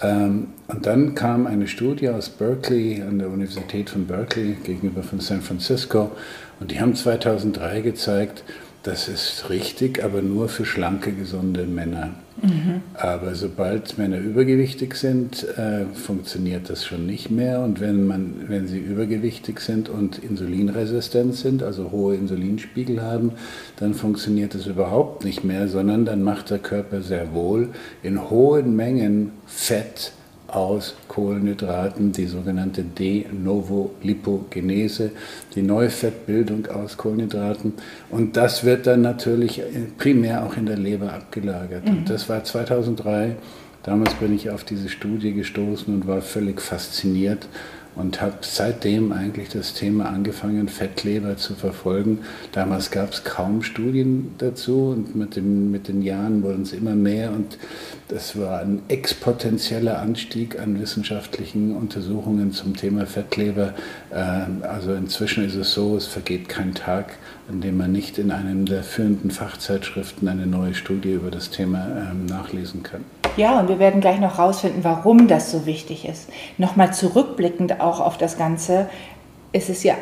Ähm, 0.01 0.47
und 0.67 0.85
dann 0.85 1.15
kam 1.15 1.47
eine 1.47 1.67
Studie 1.67 2.09
aus 2.09 2.29
Berkeley, 2.29 3.01
an 3.01 3.19
der 3.19 3.29
Universität 3.29 3.89
von 3.89 4.05
Berkeley 4.05 4.57
gegenüber 4.63 5.03
von 5.03 5.19
San 5.19 5.41
Francisco, 5.41 6.11
und 6.59 6.71
die 6.71 6.79
haben 6.79 6.95
2003 6.95 7.81
gezeigt, 7.81 8.43
das 8.85 9.07
ist 9.07 9.49
richtig, 9.49 10.03
aber 10.03 10.21
nur 10.21 10.47
für 10.47 10.63
schlanke, 10.63 11.11
gesunde 11.11 11.65
Männer. 11.65 12.11
Mhm. 12.39 12.81
Aber 12.93 13.33
sobald 13.33 13.97
Männer 13.97 14.19
übergewichtig 14.19 14.93
sind, 14.93 15.43
äh, 15.57 15.85
funktioniert 15.93 16.69
das 16.69 16.85
schon 16.85 17.07
nicht 17.07 17.31
mehr. 17.31 17.61
Und 17.61 17.79
wenn, 17.79 18.05
man, 18.05 18.45
wenn 18.47 18.67
sie 18.67 18.77
übergewichtig 18.77 19.59
sind 19.59 19.89
und 19.89 20.19
insulinresistent 20.19 21.33
sind, 21.33 21.63
also 21.63 21.89
hohe 21.89 22.15
Insulinspiegel 22.15 23.01
haben, 23.01 23.31
dann 23.77 23.95
funktioniert 23.95 24.53
das 24.53 24.67
überhaupt 24.67 25.25
nicht 25.25 25.43
mehr, 25.43 25.67
sondern 25.67 26.05
dann 26.05 26.21
macht 26.21 26.51
der 26.51 26.59
Körper 26.59 27.01
sehr 27.01 27.33
wohl 27.33 27.69
in 28.03 28.29
hohen 28.29 28.75
Mengen 28.75 29.31
Fett 29.47 30.11
aus 30.55 30.95
Kohlenhydraten, 31.07 32.11
die 32.11 32.27
sogenannte 32.27 32.83
De 32.83 33.25
novo 33.31 33.91
Lipogenese, 34.01 35.11
die 35.53 35.61
Neufettbildung 35.61 36.67
aus 36.67 36.95
Kohlenhydraten. 36.97 37.73
Und 38.09 38.37
das 38.37 38.63
wird 38.63 38.87
dann 38.87 39.01
natürlich 39.01 39.61
primär 39.97 40.45
auch 40.45 40.55
in 40.55 40.65
der 40.65 40.77
Leber 40.77 41.13
abgelagert. 41.13 41.85
Mhm. 41.85 41.97
Und 41.97 42.09
das 42.09 42.29
war 42.29 42.43
2003. 42.43 43.35
Damals 43.83 44.13
bin 44.15 44.33
ich 44.33 44.49
auf 44.49 44.63
diese 44.63 44.89
Studie 44.89 45.33
gestoßen 45.33 45.93
und 45.93 46.07
war 46.07 46.21
völlig 46.21 46.61
fasziniert 46.61 47.47
und 47.95 48.21
habe 48.21 48.37
seitdem 48.41 49.11
eigentlich 49.11 49.49
das 49.49 49.73
Thema 49.73 50.05
angefangen, 50.09 50.67
Fettleber 50.67 51.37
zu 51.37 51.55
verfolgen. 51.55 52.19
Damals 52.51 52.91
gab 52.91 53.13
es 53.13 53.23
kaum 53.23 53.63
Studien 53.63 54.35
dazu 54.37 54.89
und 54.89 55.15
mit, 55.15 55.35
dem, 55.35 55.71
mit 55.71 55.87
den 55.87 56.01
Jahren 56.01 56.43
wurden 56.43 56.63
es 56.63 56.73
immer 56.73 56.95
mehr 56.95 57.31
und 57.31 57.57
das 58.07 58.39
war 58.39 58.59
ein 58.59 58.83
exponentieller 58.87 59.99
Anstieg 59.99 60.59
an 60.59 60.79
wissenschaftlichen 60.79 61.75
Untersuchungen 61.75 62.51
zum 62.51 62.75
Thema 62.75 63.05
Fettleber. 63.05 63.73
Ähm, 64.13 64.61
also 64.61 64.93
inzwischen 64.93 65.45
ist 65.45 65.55
es 65.55 65.73
so, 65.73 65.97
es 65.97 66.05
vergeht 66.05 66.47
kein 66.47 66.73
Tag, 66.73 67.17
an 67.47 67.61
dem 67.61 67.77
man 67.77 67.91
nicht 67.91 68.17
in 68.17 68.31
einem 68.31 68.65
der 68.65 68.83
führenden 68.83 69.31
Fachzeitschriften 69.31 70.27
eine 70.27 70.47
neue 70.47 70.73
Studie 70.73 71.13
über 71.13 71.29
das 71.29 71.51
Thema 71.51 71.87
ähm, 72.11 72.25
nachlesen 72.25 72.81
kann. 72.83 73.05
Ja, 73.37 73.59
und 73.59 73.67
wir 73.67 73.79
werden 73.79 74.01
gleich 74.01 74.19
noch 74.19 74.37
herausfinden, 74.37 74.79
warum 74.83 75.27
das 75.27 75.51
so 75.51 75.65
wichtig 75.65 76.07
ist. 76.07 76.29
Nochmal 76.57 76.93
zurückblickend 76.93 77.81
auch 77.81 77.99
auf 77.99 78.17
das 78.17 78.37
Ganze, 78.37 78.89
ist 79.51 79.69
es 79.69 79.83
ja 79.83 79.95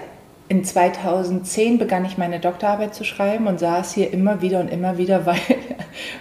in 0.50 0.64
2010 0.64 1.78
begann 1.78 2.06
ich 2.06 2.18
meine 2.18 2.40
Doktorarbeit 2.40 2.94
zu 2.94 3.04
schreiben 3.04 3.48
und 3.48 3.60
saß 3.60 3.94
hier 3.94 4.12
immer 4.12 4.42
wieder 4.42 4.60
und 4.60 4.70
immer 4.70 4.98
wieder, 4.98 5.26
weil, 5.26 5.40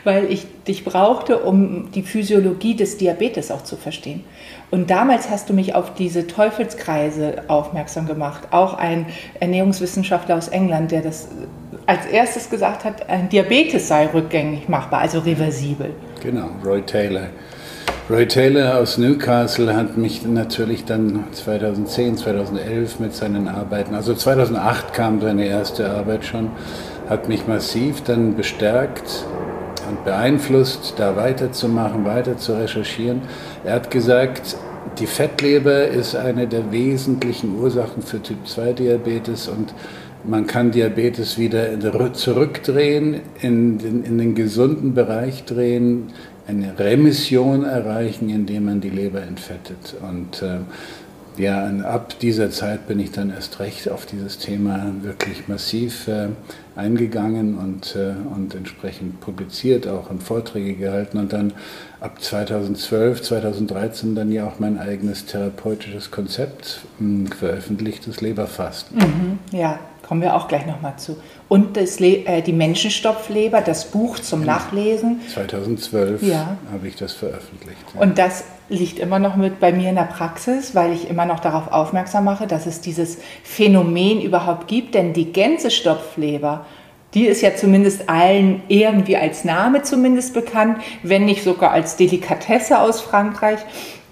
weil 0.04 0.32
ich 0.32 0.46
dich 0.66 0.84
brauchte, 0.84 1.40
um 1.40 1.90
die 1.92 2.02
Physiologie 2.02 2.76
des 2.76 2.98
Diabetes 2.98 3.50
auch 3.50 3.62
zu 3.62 3.76
verstehen. 3.76 4.24
Und 4.70 4.90
damals 4.90 5.28
hast 5.28 5.50
du 5.50 5.52
mich 5.52 5.74
auf 5.74 5.94
diese 5.94 6.26
Teufelskreise 6.26 7.44
aufmerksam 7.48 8.06
gemacht. 8.06 8.48
Auch 8.52 8.74
ein 8.74 9.06
Ernährungswissenschaftler 9.38 10.36
aus 10.36 10.48
England, 10.48 10.92
der 10.92 11.02
das 11.02 11.28
als 11.84 12.06
erstes 12.06 12.48
gesagt 12.48 12.84
hat, 12.84 13.08
ein 13.10 13.28
Diabetes 13.28 13.88
sei 13.88 14.06
rückgängig 14.06 14.68
machbar, 14.68 15.00
also 15.00 15.18
reversibel. 15.18 15.90
Genau, 16.22 16.48
Roy 16.64 16.80
Taylor. 16.82 17.28
Roy 18.12 18.28
Taylor 18.28 18.76
aus 18.76 18.98
Newcastle 18.98 19.74
hat 19.74 19.96
mich 19.96 20.22
natürlich 20.26 20.84
dann 20.84 21.24
2010, 21.32 22.18
2011 22.18 23.00
mit 23.00 23.14
seinen 23.14 23.48
Arbeiten, 23.48 23.94
also 23.94 24.12
2008 24.12 24.92
kam 24.92 25.22
seine 25.22 25.46
erste 25.46 25.90
Arbeit 25.90 26.26
schon, 26.26 26.50
hat 27.08 27.30
mich 27.30 27.46
massiv 27.46 28.02
dann 28.02 28.36
bestärkt 28.36 29.24
und 29.88 30.04
beeinflusst, 30.04 30.92
da 30.98 31.16
weiterzumachen, 31.16 32.04
weiter 32.04 32.36
zu 32.36 32.52
recherchieren. 32.52 33.22
Er 33.64 33.76
hat 33.76 33.90
gesagt, 33.90 34.56
die 34.98 35.06
Fettleber 35.06 35.86
ist 35.86 36.14
eine 36.14 36.46
der 36.46 36.70
wesentlichen 36.70 37.58
Ursachen 37.58 38.02
für 38.02 38.20
Typ-2-Diabetes 38.20 39.48
und 39.48 39.72
man 40.24 40.46
kann 40.46 40.70
Diabetes 40.70 41.38
wieder 41.38 42.12
zurückdrehen, 42.12 43.22
in 43.40 43.78
den, 43.78 44.04
in 44.04 44.18
den 44.18 44.34
gesunden 44.34 44.94
Bereich 44.94 45.44
drehen, 45.46 46.12
eine 46.46 46.78
Remission 46.78 47.64
erreichen, 47.64 48.28
indem 48.28 48.66
man 48.66 48.80
die 48.80 48.90
Leber 48.90 49.22
entfettet. 49.22 49.94
Und 50.02 50.42
äh, 50.42 50.58
ja, 51.38 51.66
ab 51.84 52.18
dieser 52.20 52.50
Zeit 52.50 52.86
bin 52.86 53.00
ich 53.00 53.10
dann 53.10 53.30
erst 53.30 53.58
recht 53.58 53.88
auf 53.88 54.04
dieses 54.04 54.38
Thema 54.38 54.92
wirklich 55.00 55.48
massiv 55.48 56.08
äh, 56.08 56.28
eingegangen 56.76 57.56
und, 57.56 57.96
äh, 57.96 58.12
und 58.34 58.54
entsprechend 58.54 59.20
publiziert 59.20 59.88
auch 59.88 60.10
und 60.10 60.22
Vorträge 60.22 60.74
gehalten 60.74 61.18
und 61.18 61.32
dann 61.32 61.54
ab 62.00 62.20
2012, 62.20 63.22
2013 63.22 64.14
dann 64.14 64.30
ja 64.30 64.46
auch 64.46 64.58
mein 64.58 64.78
eigenes 64.78 65.24
therapeutisches 65.24 66.10
Konzept 66.10 66.80
mh, 66.98 67.06
hm, 67.06 67.26
veröffentlicht, 67.28 68.06
das 68.06 68.20
Leberfasten. 68.20 68.98
Mhm, 68.98 69.38
ja, 69.58 69.78
kommen 70.12 70.20
wir 70.20 70.36
auch 70.36 70.46
gleich 70.46 70.66
nochmal 70.66 70.92
zu. 70.98 71.16
Und 71.48 71.74
das 71.78 71.98
äh, 71.98 72.42
die 72.42 72.52
Menschenstopfleber, 72.52 73.62
das 73.62 73.90
Buch 73.90 74.18
zum 74.18 74.40
genau. 74.40 74.52
Nachlesen. 74.52 75.22
2012 75.32 76.22
ja. 76.22 76.58
habe 76.70 76.86
ich 76.86 76.96
das 76.96 77.14
veröffentlicht. 77.14 77.78
Ja. 77.94 78.00
Und 78.02 78.18
das 78.18 78.44
liegt 78.68 78.98
immer 78.98 79.18
noch 79.18 79.36
mit 79.36 79.58
bei 79.58 79.72
mir 79.72 79.88
in 79.88 79.94
der 79.94 80.02
Praxis, 80.02 80.74
weil 80.74 80.92
ich 80.92 81.08
immer 81.08 81.24
noch 81.24 81.40
darauf 81.40 81.72
aufmerksam 81.72 82.24
mache, 82.24 82.46
dass 82.46 82.66
es 82.66 82.82
dieses 82.82 83.16
Phänomen 83.42 84.20
überhaupt 84.20 84.68
gibt. 84.68 84.94
Denn 84.94 85.14
die 85.14 85.32
Gänsestopfleber, 85.32 86.66
die 87.14 87.24
ist 87.24 87.40
ja 87.40 87.56
zumindest 87.56 88.10
allen 88.10 88.62
irgendwie 88.68 89.16
als 89.16 89.44
Name 89.44 89.80
zumindest 89.80 90.34
bekannt, 90.34 90.76
wenn 91.02 91.24
nicht 91.24 91.42
sogar 91.42 91.70
als 91.70 91.96
Delikatesse 91.96 92.80
aus 92.80 93.00
Frankreich. 93.00 93.60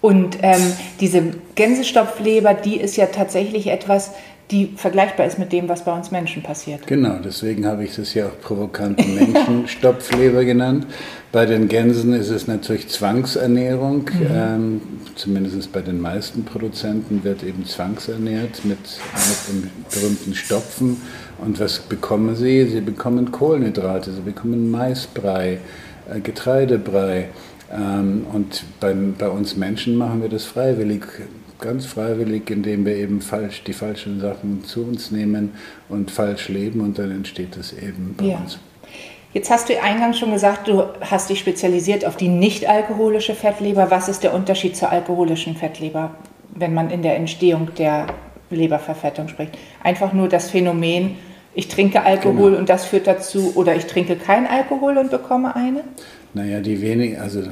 Und 0.01 0.39
ähm, 0.41 0.73
diese 0.99 1.35
Gänsestopfleber, 1.57 2.55
die 2.55 2.77
ist 2.81 2.97
ja 2.97 3.05
tatsächlich 3.05 3.67
etwas, 3.67 4.13
die 4.51 4.73
vergleichbar 4.75 5.27
ist 5.27 5.39
mit 5.39 5.53
dem, 5.53 5.69
was 5.69 5.85
bei 5.85 5.97
uns 5.97 6.11
Menschen 6.11 6.43
passiert. 6.43 6.87
Genau, 6.87 7.19
deswegen 7.25 7.67
habe 7.67 7.85
ich 7.85 7.95
das 7.95 8.15
ja 8.15 8.27
auch 8.27 8.41
provokante 8.41 9.05
Menschenstopfleber 9.09 10.45
genannt. 10.45 10.87
Bei 11.31 11.47
den 11.47 11.69
Gänsen 11.69 12.13
ist 12.13 12.31
es 12.31 12.49
natürlich 12.49 12.89
Zwangsernährung. 12.89 14.11
Mhm. 14.13 14.27
Ähm, 14.33 14.81
zumindest 15.15 15.73
bei 15.73 15.81
den 15.81 16.01
meisten 16.01 16.45
Produzenten 16.45 17.23
wird 17.23 17.45
eben 17.45 17.65
zwangsernährt 17.65 18.65
mit, 18.65 18.79
mit 18.79 19.49
dem 19.49 19.71
berühmten 19.91 20.35
Stopfen. 20.35 21.01
Und 21.39 21.61
was 21.61 21.79
bekommen 21.79 22.35
sie? 22.35 22.67
Sie 22.67 22.81
bekommen 22.81 23.31
Kohlenhydrate, 23.31 24.13
sie 24.13 24.21
bekommen 24.21 24.71
Maisbrei, 24.71 25.59
äh, 26.13 26.21
Getreidebrei. 26.21 27.29
Ähm, 27.73 28.27
und 28.33 28.65
beim, 28.81 29.15
bei 29.17 29.29
uns 29.29 29.57
Menschen 29.57 29.97
machen 29.97 30.23
wir 30.23 30.29
das 30.29 30.45
freiwillig 30.45 31.05
ganz 31.61 31.87
freiwillig, 31.87 32.51
indem 32.51 32.85
wir 32.85 32.97
eben 32.97 33.21
falsch 33.21 33.63
die 33.65 33.73
falschen 33.73 34.21
Sachen 34.21 34.65
zu 34.65 34.85
uns 34.85 35.11
nehmen 35.11 35.53
und 35.89 36.11
falsch 36.11 36.49
leben 36.49 36.81
und 36.81 36.99
dann 36.99 37.11
entsteht 37.11 37.57
das 37.57 37.73
eben 37.73 38.15
bei 38.17 38.27
ja. 38.27 38.39
uns. 38.39 38.59
Jetzt 39.33 39.51
hast 39.51 39.69
du 39.69 39.81
eingangs 39.81 40.19
schon 40.19 40.33
gesagt, 40.33 40.67
du 40.67 40.83
hast 41.01 41.31
dich 41.31 41.39
spezialisiert 41.39 42.05
auf 42.05 42.17
die 42.17 42.29
nicht-alkoholische 42.29 43.35
Fettleber. 43.35 43.89
Was 43.91 44.09
ist 44.09 44.25
der 44.25 44.35
Unterschied 44.35 44.77
zur 44.77 44.91
alkoholischen 44.91 45.57
Fettleber, 45.57 46.17
wenn 46.53 46.75
man 46.75 46.91
in 46.91 47.03
der 47.03 47.17
Entstehung 47.17 47.69
der 47.79 48.09
Leberverfettung 48.51 49.29
spricht? 49.29 49.57
Einfach 49.85 50.13
nur 50.13 50.29
das 50.29 50.51
Phänomen, 50.51 51.17
ich 51.55 51.69
trinke 51.69 52.03
Alkohol 52.03 52.51
genau. 52.51 52.59
und 52.59 52.69
das 52.69 52.85
führt 52.85 53.07
dazu, 53.07 53.53
oder 53.55 53.77
ich 53.77 53.87
trinke 53.87 54.17
kein 54.17 54.49
Alkohol 54.49 54.99
und 54.99 55.11
bekomme 55.11 55.55
eine? 55.55 55.85
Naja, 56.35 56.61
die 56.61 56.81
wenigen, 56.81 57.21
also 57.21 57.43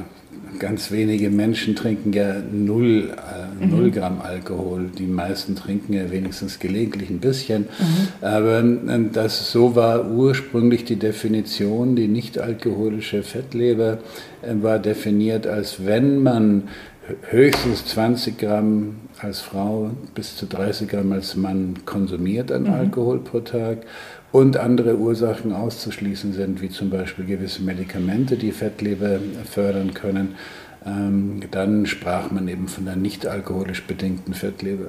ganz 0.57 0.91
wenige 0.91 1.29
Menschen 1.29 1.75
trinken 1.75 2.13
ja 2.13 2.35
null, 2.51 3.11
äh, 3.11 3.65
mhm. 3.65 3.71
null 3.71 3.91
Gramm 3.91 4.21
Alkohol. 4.21 4.89
Die 4.97 5.05
meisten 5.05 5.55
trinken 5.55 5.93
ja 5.93 6.09
wenigstens 6.09 6.59
gelegentlich 6.59 7.09
ein 7.09 7.19
bisschen. 7.19 7.63
Mhm. 7.63 8.25
Aber 8.25 8.59
äh, 8.59 8.99
das, 9.11 9.51
so 9.51 9.75
war 9.75 10.09
ursprünglich 10.09 10.85
die 10.85 10.95
Definition. 10.95 11.95
Die 11.95 12.07
nicht 12.07 12.39
alkoholische 12.39 13.23
Fettleber 13.23 13.99
äh, 14.41 14.55
war 14.61 14.79
definiert, 14.79 15.45
als 15.45 15.85
wenn 15.85 16.23
man 16.23 16.63
höchstens 17.29 17.85
20 17.85 18.37
Gramm 18.37 18.95
als 19.19 19.41
Frau 19.41 19.91
bis 20.15 20.35
zu 20.35 20.45
30 20.45 20.87
Gramm 20.87 21.11
als 21.11 21.35
Mann 21.35 21.75
konsumiert 21.85 22.51
an 22.51 22.63
mhm. 22.63 22.73
Alkohol 22.73 23.19
pro 23.19 23.39
Tag 23.39 23.79
und 24.31 24.57
andere 24.57 24.97
Ursachen 24.97 25.53
auszuschließen 25.53 26.33
sind, 26.33 26.61
wie 26.61 26.69
zum 26.69 26.89
Beispiel 26.89 27.25
gewisse 27.25 27.63
Medikamente, 27.63 28.37
die 28.37 28.51
Fettleber 28.51 29.19
fördern 29.49 29.93
können. 29.93 30.35
Ähm, 30.85 31.41
dann 31.51 31.85
sprach 31.85 32.31
man 32.31 32.47
eben 32.47 32.67
von 32.67 32.85
der 32.85 32.95
nicht 32.95 33.27
alkoholisch 33.27 33.83
bedingten 33.83 34.33
Fettleber. 34.33 34.87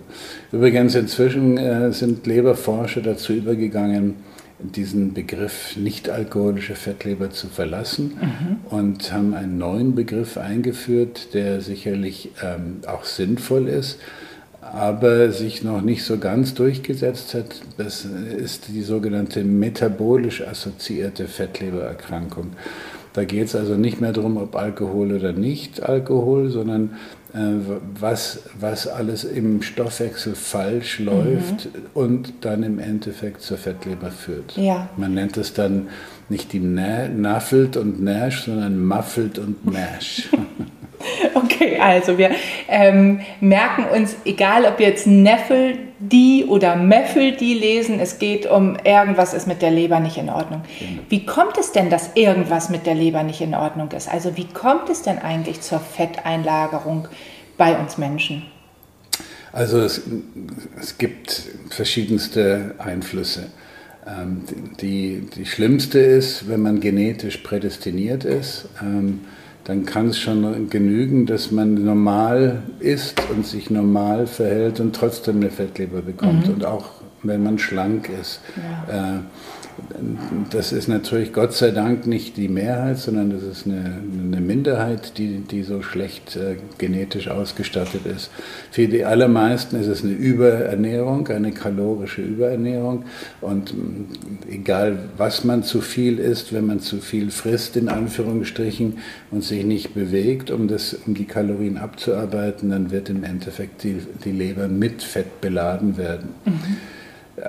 Übrigens, 0.53 0.95
inzwischen 0.95 1.57
äh, 1.59 1.93
sind 1.93 2.27
Leberforscher 2.27 3.01
dazu 3.01 3.33
übergegangen, 3.33 4.15
diesen 4.61 5.15
Begriff 5.15 5.77
nicht 5.77 6.11
alkoholische 6.11 6.75
Fettleber 6.75 7.31
zu 7.31 7.49
verlassen 7.49 8.19
mhm. 8.21 8.77
und 8.77 9.13
haben 9.13 9.35
einen 9.35 9.59
neuen 9.59 9.95
Begriff 9.95 10.37
eingeführt, 10.37 11.35
der 11.35 11.61
sicherlich 11.61 12.31
ähm, 12.43 12.83
auch 12.87 13.05
sinnvoll 13.05 13.69
ist 13.69 13.99
aber 14.61 15.33
sich 15.33 15.63
noch 15.63 15.81
nicht 15.81 16.05
so 16.05 16.19
ganz 16.19 16.55
durchgesetzt 16.55 17.35
hat. 17.35 17.63
Das 17.77 18.05
ist 18.05 18.69
die 18.69 18.83
sogenannte 18.83 19.43
metabolisch 19.43 20.43
assoziierte 20.47 21.27
Fettlebererkrankung. 21.27 22.49
Da 23.13 23.25
geht 23.25 23.47
es 23.47 23.57
also 23.57 23.75
nicht 23.75 24.01
mehr 24.01 24.13
darum, 24.13 24.37
ob 24.37 24.55
Alkohol 24.55 25.13
oder 25.13 25.33
nicht 25.33 25.83
Alkohol, 25.83 26.51
sondern 26.51 26.97
äh, 27.33 27.39
was, 27.99 28.45
was 28.59 28.87
alles 28.87 29.25
im 29.25 29.63
Stoffwechsel 29.63 30.37
falsch 30.37 31.01
läuft 31.01 31.67
mhm. 31.67 31.81
und 31.95 32.33
dann 32.43 32.63
im 32.63 32.79
Endeffekt 32.79 33.43
zur 33.43 33.57
Fettleber 33.57 34.11
führt. 34.11 34.57
Ja. 34.57 34.89
Man 34.97 35.15
nennt 35.15 35.37
es 35.37 35.55
dann 35.55 35.89
nicht 36.29 36.53
die 36.53 36.61
Naffelt 36.61 37.77
und 37.77 38.01
Nash, 38.01 38.45
sondern 38.45 38.85
Muffelt 38.85 39.39
und 39.39 39.67
Nash. 39.67 40.29
Okay, 41.35 41.79
also 41.79 42.19
wir 42.19 42.31
ähm, 42.69 43.21
merken 43.41 43.85
uns, 43.85 44.17
egal 44.25 44.65
ob 44.65 44.81
jetzt 44.81 45.07
Neffel 45.07 45.79
die 45.99 46.47
oder 46.47 46.77
Meffel 46.77 47.33
die 47.33 47.55
lesen, 47.55 48.01
es 48.01 48.19
geht 48.19 48.47
um 48.47 48.77
irgendwas 48.85 49.35
ist 49.35 49.47
mit 49.47 49.61
der 49.63 49.71
Leber 49.71 50.01
nicht 50.01 50.17
in 50.17 50.31
Ordnung. 50.31 50.63
Genau. 50.79 51.03
Wie 51.09 51.27
kommt 51.27 51.59
es 51.59 51.73
denn, 51.73 51.91
dass 51.91 52.11
irgendwas 52.15 52.71
mit 52.71 52.87
der 52.87 52.95
Leber 52.95 53.23
nicht 53.23 53.41
in 53.41 53.55
Ordnung 53.55 53.91
ist? 53.93 54.09
Also 54.11 54.37
wie 54.37 54.47
kommt 54.47 54.89
es 54.89 55.03
denn 55.03 55.19
eigentlich 55.19 55.61
zur 55.61 55.81
Fetteinlagerung 55.81 57.09
bei 57.59 57.79
uns 57.79 57.99
Menschen? 57.99 58.45
Also 59.53 59.81
es, 59.81 60.03
es 60.81 60.97
gibt 60.97 61.43
verschiedenste 61.71 62.75
Einflüsse. 62.79 63.51
Ähm, 64.07 64.45
die, 64.81 65.29
die 65.37 65.45
schlimmste 65.45 65.99
ist, 65.99 66.49
wenn 66.49 66.63
man 66.63 66.81
genetisch 66.81 67.39
prädestiniert 67.39 68.25
ist. 68.25 68.69
Ähm, 68.81 69.21
dann 69.71 69.87
kann 69.87 70.09
es 70.09 70.19
schon 70.19 70.69
genügen, 70.69 71.27
dass 71.27 71.53
man 71.53 71.75
normal 71.85 72.65
isst 72.81 73.23
und 73.31 73.47
sich 73.47 73.71
normal 73.71 74.27
verhält 74.27 74.81
und 74.81 74.97
trotzdem 74.97 75.37
eine 75.37 75.51
Fettleber 75.51 76.03
bekommt. 76.03 76.49
Mhm. 76.49 76.55
Und 76.55 76.65
auch 76.65 76.87
wenn 77.23 77.45
man 77.45 77.57
schlank 77.57 78.09
ist. 78.09 78.41
Ja. 78.89 79.15
Äh, 79.15 79.19
das 80.51 80.73
ist 80.73 80.89
natürlich 80.89 81.33
Gott 81.33 81.53
sei 81.53 81.71
Dank 81.71 82.07
nicht 82.07 82.37
die 82.37 82.49
Mehrheit, 82.49 82.99
sondern 82.99 83.31
das 83.31 83.43
ist 83.43 83.67
eine, 83.67 84.01
eine 84.27 84.41
Minderheit, 84.41 85.19
die, 85.19 85.39
die 85.41 85.63
so 85.63 85.83
schlecht 85.83 86.37
äh, 86.37 86.57
genetisch 86.79 87.29
ausgestattet 87.29 88.07
ist. 88.07 88.31
Für 88.71 88.89
die 88.89 89.05
allermeisten 89.05 89.81
ist 89.81 89.87
es 89.87 90.03
eine 90.03 90.13
Überernährung, 90.13 91.29
eine 91.29 91.53
kalorische 91.53 92.23
Überernährung. 92.23 93.05
Und 93.41 93.71
äh, 93.71 94.55
egal, 94.55 94.99
was 95.17 95.45
man 95.45 95.63
zu 95.63 95.81
viel 95.81 96.19
isst, 96.19 96.53
wenn 96.53 96.67
man 96.67 96.81
zu 96.81 96.99
viel 96.99 97.31
frisst, 97.31 97.77
in 97.77 97.89
Anführungsstrichen, 97.89 98.99
und 99.31 99.45
sich 99.45 99.65
nicht 99.65 99.95
bewegt, 99.95 100.51
um, 100.51 100.69
das, 100.69 100.97
um 101.07 101.15
die 101.15 101.25
Kalorien 101.25 101.79
abzuarbeiten, 101.79 102.71
dann 102.71 102.91
wird 102.91 103.09
im 103.11 103.25
Endeffekt 103.25 103.83
die, 103.85 103.99
die 104.25 104.33
Leber 104.33 104.69
mit 104.69 105.03
Fett 105.03 105.41
beladen 105.41 105.97
werden. 105.97 106.31
Mhm. 106.45 106.77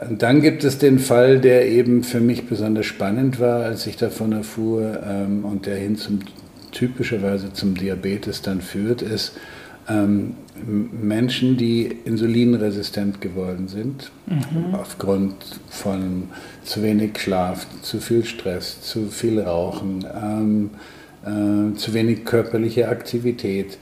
Dann 0.10 0.41
gibt 0.41 0.63
es 0.63 0.77
den 0.77 0.99
Fall, 0.99 1.39
der 1.39 1.67
eben 1.67 2.04
für 2.04 2.19
mich 2.19 2.47
besonders 2.47 2.86
spannend 2.86 3.39
war, 3.39 3.63
als 3.63 3.88
ich 3.88 3.97
davon 3.97 4.32
erfuhr 4.32 4.99
ähm, 5.06 5.43
und 5.43 5.65
der 5.65 5.75
hin 5.75 5.97
zum 5.97 6.19
typischerweise 6.71 7.51
zum 7.51 7.75
Diabetes 7.75 8.41
dann 8.41 8.62
führt, 8.62 9.01
ist 9.01 9.34
ähm, 9.89 10.36
Menschen, 10.63 11.58
die 11.58 11.86
insulinresistent 12.06 13.19
geworden 13.19 13.67
sind, 13.67 14.12
mhm. 14.27 14.75
aufgrund 14.75 15.36
von 15.69 16.30
zu 16.63 16.84
wenig 16.84 17.19
Schlaf, 17.19 17.65
zu 17.82 17.99
viel 17.99 18.23
Stress, 18.23 18.82
zu 18.82 19.08
viel 19.08 19.39
Rauchen, 19.39 20.06
ähm, 20.15 20.69
äh, 21.25 21.75
zu 21.75 21.93
wenig 21.93 22.25
körperliche 22.25 22.89
Aktivität, 22.89 23.77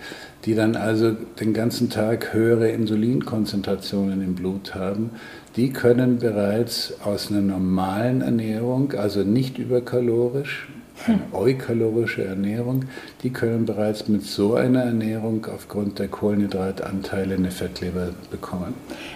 die 0.46 0.56
dann 0.56 0.76
also 0.76 1.12
den 1.40 1.54
ganzen 1.54 1.90
Tag 1.90 2.34
höhere 2.34 2.70
Insulinkonzentrationen 2.70 4.22
im 4.22 4.36
Blut 4.36 4.74
haben 4.74 5.12
die 5.60 5.74
können 5.74 6.20
bereits 6.20 6.94
aus 7.04 7.30
einer 7.30 7.42
normalen 7.42 8.22
Ernährung, 8.22 8.94
also 8.94 9.24
nicht 9.24 9.58
überkalorisch, 9.58 10.70
eine 11.06 11.20
eukalorische 11.34 12.24
Ernährung, 12.24 12.86
die 13.24 13.30
können 13.30 13.66
bereits 13.66 14.08
mit 14.08 14.24
so 14.24 14.56
einer 14.56 14.84
Ernährung 14.84 15.46
aufgrund 15.54 16.00
der 16.00 16.08
Kohlenhydratanteile 16.08 17.36
eine 17.36 17.52
Fettleber 17.52 18.12
bekommen. 18.32 18.74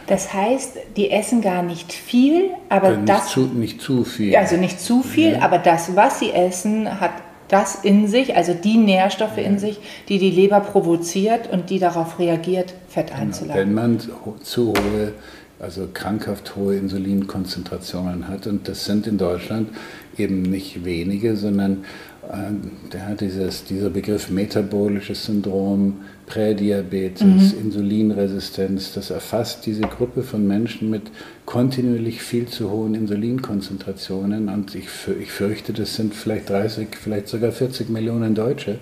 Das 0.08 0.34
heißt, 0.34 0.80
die 0.98 1.12
essen 1.12 1.40
gar 1.40 1.64
nicht 1.64 1.94
viel, 1.94 2.50
aber 2.68 2.98
nicht 2.98 3.08
das... 3.08 3.30
Zu, 3.30 3.46
nicht 3.46 3.80
zu 3.80 4.04
viel. 4.04 4.36
Also 4.36 4.58
nicht 4.58 4.82
zu 4.82 5.02
viel, 5.02 5.34
ja. 5.34 5.42
aber 5.44 5.60
das, 5.60 5.96
was 5.96 6.20
sie 6.20 6.32
essen, 6.32 7.00
hat 7.00 7.14
das 7.48 7.84
in 7.84 8.08
sich, 8.08 8.36
also 8.36 8.54
die 8.54 8.78
Nährstoffe 8.78 9.38
ja. 9.38 9.44
in 9.44 9.60
sich, 9.60 9.80
die 10.10 10.20
die 10.20 10.32
Leber 10.32 10.60
provoziert 10.60 11.50
und 11.50 11.70
die 11.70 11.80
darauf 11.80 12.20
reagiert, 12.20 12.74
Fett 12.90 13.08
genau. 13.08 13.22
einzulagern. 13.22 13.68
Wenn 13.68 13.74
man 13.74 14.00
zu 14.42 14.70
hohe 14.70 15.14
also 15.60 15.88
krankhaft 15.94 16.56
hohe 16.56 16.76
Insulinkonzentrationen 16.76 18.28
hat. 18.28 18.48
Und 18.48 18.68
das 18.68 18.86
sind 18.86 19.08
in 19.08 19.18
Deutschland 19.18 19.70
eben 20.18 20.42
nicht 20.42 20.84
wenige, 20.86 21.36
sondern 21.36 21.86
äh, 22.30 22.92
der 22.92 23.16
dieses, 23.16 23.64
dieser 23.66 23.90
Begriff 23.90 24.30
metabolisches 24.30 25.26
Syndrom, 25.26 26.02
Prädiabetes, 26.26 27.54
mhm. 27.54 27.66
Insulinresistenz, 27.66 28.94
das 28.94 29.10
erfasst 29.10 29.66
diese 29.66 29.82
Gruppe 29.82 30.24
von 30.24 30.48
Menschen 30.48 30.90
mit 30.90 31.04
kontinuierlich 31.46 32.22
viel 32.22 32.48
zu 32.48 32.72
hohen 32.72 32.96
Insulinkonzentrationen. 32.96 34.50
Und 34.50 34.74
ich, 34.76 34.88
ich 35.20 35.32
fürchte, 35.32 35.74
das 35.74 35.96
sind 35.96 36.14
vielleicht 36.14 36.50
30, 36.50 36.90
vielleicht 36.96 37.28
sogar 37.28 37.52
40 37.52 37.90
Millionen 37.90 38.36
Deutsche, 38.36 38.80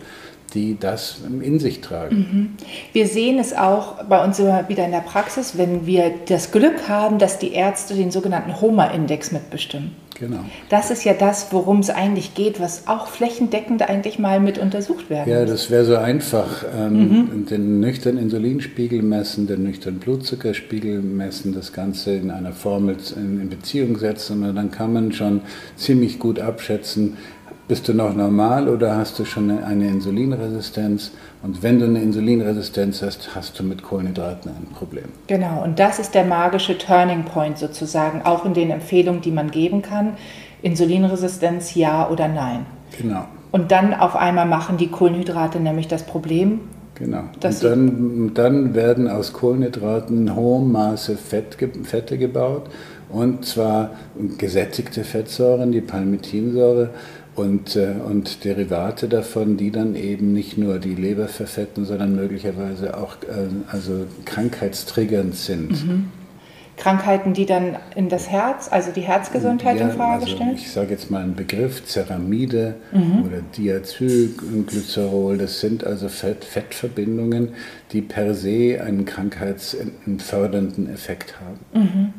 die 0.54 0.78
das 0.80 1.18
in 1.42 1.60
sich 1.60 1.82
tragen. 1.82 2.16
Mhm. 2.16 2.50
Wir 2.94 3.08
sehen 3.08 3.40
es 3.40 3.54
auch 3.54 4.04
bei 4.04 4.24
uns 4.24 4.40
immer 4.40 4.68
wieder 4.70 4.86
in 4.86 4.92
der 4.92 5.00
Praxis, 5.00 5.58
wenn 5.58 5.86
wir 5.86 6.14
das 6.28 6.52
Glück 6.52 6.90
haben, 6.90 7.20
dass 7.20 7.40
die 7.40 7.54
Ärzte 7.54 7.96
den 7.96 8.12
sogenannten 8.12 8.60
HOMA-Index 8.60 9.32
mitbestimmen. 9.32 9.92
Genau. 10.22 10.46
Das 10.70 10.92
ist 10.92 11.04
ja 11.04 11.14
das, 11.14 11.48
worum 11.50 11.80
es 11.80 11.90
eigentlich 11.90 12.36
geht, 12.36 12.60
was 12.60 12.88
auch 12.88 13.08
flächendeckend 13.08 13.82
eigentlich 13.90 14.20
mal 14.20 14.40
mit 14.40 14.60
untersucht 14.60 15.10
werden 15.10 15.28
Ja, 15.28 15.46
das 15.46 15.72
wäre 15.72 15.84
so 15.84 15.96
einfach. 15.96 16.64
Ähm, 16.78 16.94
mhm. 16.94 17.46
Den 17.48 17.80
nüchternen 17.80 18.22
Insulinspiegel 18.22 19.02
messen, 19.02 19.48
den 19.48 19.64
nüchternen 19.64 20.00
Blutzuckerspiegel 20.00 21.02
messen, 21.02 21.56
das 21.56 21.74
Ganze 21.74 22.14
in 22.14 22.30
einer 22.30 22.52
Formel 22.52 22.98
in 23.16 23.50
Beziehung 23.50 23.98
setzen 23.98 24.48
und 24.48 24.56
dann 24.56 24.70
kann 24.70 24.94
man 24.94 25.12
schon 25.12 25.42
ziemlich 25.76 26.20
gut 26.20 26.40
abschätzen, 26.40 27.18
bist 27.72 27.88
du 27.88 27.94
noch 27.94 28.14
normal 28.14 28.68
oder 28.68 28.98
hast 28.98 29.18
du 29.18 29.24
schon 29.24 29.50
eine 29.50 29.88
Insulinresistenz? 29.88 31.12
Und 31.42 31.64
wenn 31.64 31.80
du 31.80 31.86
eine 31.86 32.02
Insulinresistenz 32.02 33.02
hast, 33.02 33.34
hast 33.34 33.58
du 33.58 33.64
mit 33.64 33.82
Kohlenhydraten 33.82 34.52
ein 34.52 34.68
Problem. 34.78 35.06
Genau, 35.28 35.64
und 35.64 35.80
das 35.80 35.98
ist 35.98 36.14
der 36.14 36.26
magische 36.26 36.78
Turning 36.78 37.24
Point 37.24 37.58
sozusagen, 37.58 38.24
auch 38.24 38.44
in 38.44 38.54
den 38.54 38.72
Empfehlungen, 38.72 39.22
die 39.22 39.32
man 39.32 39.52
geben 39.52 39.82
kann. 39.82 40.18
Insulinresistenz, 40.62 41.74
ja 41.74 42.10
oder 42.10 42.28
nein. 42.28 42.66
Genau. 43.00 43.24
Und 43.54 43.72
dann 43.72 43.94
auf 43.94 44.18
einmal 44.18 44.48
machen 44.48 44.76
die 44.76 44.90
Kohlenhydrate 44.90 45.62
nämlich 45.62 45.88
das 45.88 46.04
Problem. 46.04 46.60
Genau. 46.96 47.24
Und 47.42 47.64
dann, 47.64 48.34
dann 48.34 48.76
werden 48.76 49.10
aus 49.10 49.32
Kohlenhydraten 49.32 50.28
in 50.28 50.36
hohem 50.36 50.74
Maße 50.74 51.16
Fett, 51.16 51.58
Fette 51.84 52.18
gebaut 52.18 52.70
und 53.12 53.46
zwar 53.46 53.92
gesättigte 54.38 55.04
Fettsäuren, 55.04 55.72
die 55.72 55.82
Palmitinsäure 55.82 56.92
und, 57.41 57.75
äh, 57.75 57.95
und 58.06 58.43
Derivate 58.43 59.10
davon, 59.10 59.58
die 59.58 59.71
dann 59.71 59.95
eben 59.95 60.34
nicht 60.34 60.58
nur 60.58 60.80
die 60.80 60.95
Leber 60.95 61.27
verfetten, 61.27 61.86
sondern 61.86 62.15
möglicherweise 62.15 62.95
auch 62.97 63.15
äh, 63.23 63.47
also 63.71 64.06
krankheitstriggernd 64.25 65.36
sind. 65.36 65.71
Mhm. 65.71 66.12
Krankheiten, 66.77 67.34
die 67.34 67.45
dann 67.45 67.75
in 67.95 68.10
das 68.10 68.30
Herz, 68.30 68.67
also 68.71 68.91
die 68.91 69.01
Herzgesundheit 69.01 69.80
ja, 69.80 69.89
in 69.89 69.95
Frage 69.95 70.23
also 70.23 70.36
stellen? 70.36 70.56
Ich 70.56 70.71
sage 70.71 70.91
jetzt 70.91 71.12
mal 71.12 71.21
einen 71.21 71.36
Begriff, 71.36 71.86
Ceramide 71.86 72.75
mhm. 72.91 73.23
oder 73.23 73.41
Diacylglycerol, 73.56 75.38
das 75.38 75.60
sind 75.60 75.84
also 75.84 76.10
Fett, 76.10 76.43
Fettverbindungen, 76.43 77.49
die 77.91 78.01
per 78.01 78.34
se 78.34 78.82
einen 78.84 79.06
krankheitsfördernden 79.06 80.91
Effekt 80.91 81.36
haben. 81.39 81.60
Mhm. 81.84 82.13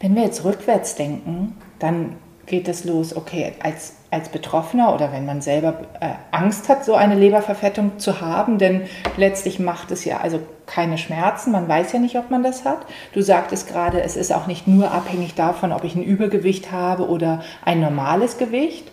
Wenn 0.00 0.14
wir 0.14 0.22
jetzt 0.22 0.44
rückwärts 0.44 0.94
denken, 0.94 1.54
dann 1.78 2.16
geht 2.46 2.68
es 2.68 2.84
los, 2.84 3.14
okay, 3.14 3.52
als, 3.60 3.94
als 4.10 4.28
Betroffener 4.28 4.94
oder 4.94 5.12
wenn 5.12 5.26
man 5.26 5.40
selber 5.40 5.80
äh, 6.00 6.10
Angst 6.30 6.68
hat, 6.68 6.84
so 6.84 6.94
eine 6.94 7.16
Leberverfettung 7.16 7.98
zu 7.98 8.20
haben, 8.20 8.58
denn 8.58 8.82
letztlich 9.16 9.58
macht 9.58 9.90
es 9.90 10.04
ja 10.04 10.20
also 10.20 10.38
keine 10.66 10.96
Schmerzen, 10.96 11.52
man 11.52 11.68
weiß 11.68 11.92
ja 11.92 11.98
nicht, 11.98 12.16
ob 12.16 12.30
man 12.30 12.42
das 12.42 12.64
hat. 12.64 12.86
Du 13.12 13.20
sagtest 13.20 13.68
gerade, 13.68 14.00
es 14.00 14.16
ist 14.16 14.32
auch 14.32 14.46
nicht 14.46 14.66
nur 14.68 14.92
abhängig 14.92 15.34
davon, 15.34 15.72
ob 15.72 15.84
ich 15.84 15.94
ein 15.96 16.04
Übergewicht 16.04 16.72
habe 16.72 17.08
oder 17.08 17.42
ein 17.64 17.80
normales 17.80 18.38
Gewicht. 18.38 18.90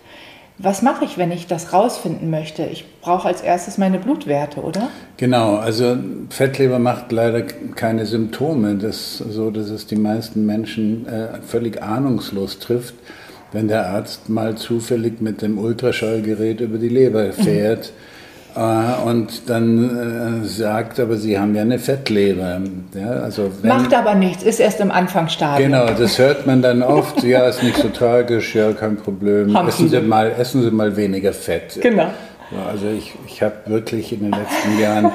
Was 0.59 0.83
mache 0.83 1.03
ich, 1.03 1.17
wenn 1.17 1.31
ich 1.31 1.47
das 1.47 1.73
rausfinden 1.73 2.29
möchte? 2.29 2.63
Ich 2.65 2.85
brauche 3.01 3.27
als 3.27 3.41
erstes 3.41 3.79
meine 3.79 3.97
Blutwerte, 3.97 4.61
oder? 4.61 4.89
Genau, 5.17 5.55
also 5.55 5.97
Fettleber 6.29 6.77
macht 6.77 7.11
leider 7.11 7.41
keine 7.41 8.05
Symptome, 8.05 8.75
das 8.75 9.17
so, 9.17 9.49
dass 9.49 9.69
es 9.69 9.87
die 9.87 9.95
meisten 9.95 10.45
Menschen 10.45 11.07
äh, 11.07 11.41
völlig 11.41 11.81
ahnungslos 11.81 12.59
trifft 12.59 12.93
wenn 13.53 13.67
der 13.67 13.87
Arzt 13.87 14.29
mal 14.29 14.55
zufällig 14.55 15.21
mit 15.21 15.41
dem 15.41 15.57
Ultraschallgerät 15.57 16.59
über 16.59 16.77
die 16.77 16.89
Leber 16.89 17.31
fährt 17.31 17.93
äh, 18.55 19.07
und 19.07 19.49
dann 19.49 20.41
äh, 20.43 20.45
sagt, 20.45 20.99
aber 20.99 21.17
Sie 21.17 21.39
haben 21.39 21.55
ja 21.55 21.61
eine 21.61 21.79
Fettleber. 21.79 22.61
Ja, 22.93 23.11
also 23.11 23.51
wenn, 23.61 23.69
Macht 23.69 23.93
aber 23.93 24.15
nichts, 24.15 24.43
ist 24.43 24.59
erst 24.59 24.81
im 24.81 24.91
Anfangsstadium. 24.91 25.71
Genau, 25.71 25.87
das 25.93 26.17
hört 26.19 26.45
man 26.45 26.61
dann 26.61 26.83
oft. 26.83 27.23
ja, 27.23 27.47
ist 27.47 27.63
nicht 27.63 27.77
so 27.77 27.89
tragisch, 27.89 28.55
ja, 28.55 28.73
kein 28.73 28.97
Problem. 28.97 29.55
essen 29.67 29.89
Sie, 29.89 30.01
mal, 30.01 30.31
essen 30.37 30.63
Sie 30.63 30.71
mal 30.71 30.95
weniger 30.95 31.33
Fett. 31.33 31.79
Genau. 31.81 32.07
Ja, 32.51 32.69
also 32.71 32.87
ich, 32.87 33.13
ich 33.25 33.41
habe 33.41 33.55
wirklich 33.67 34.13
in 34.13 34.19
den 34.19 34.31
letzten 34.31 34.79
Jahren 34.79 35.11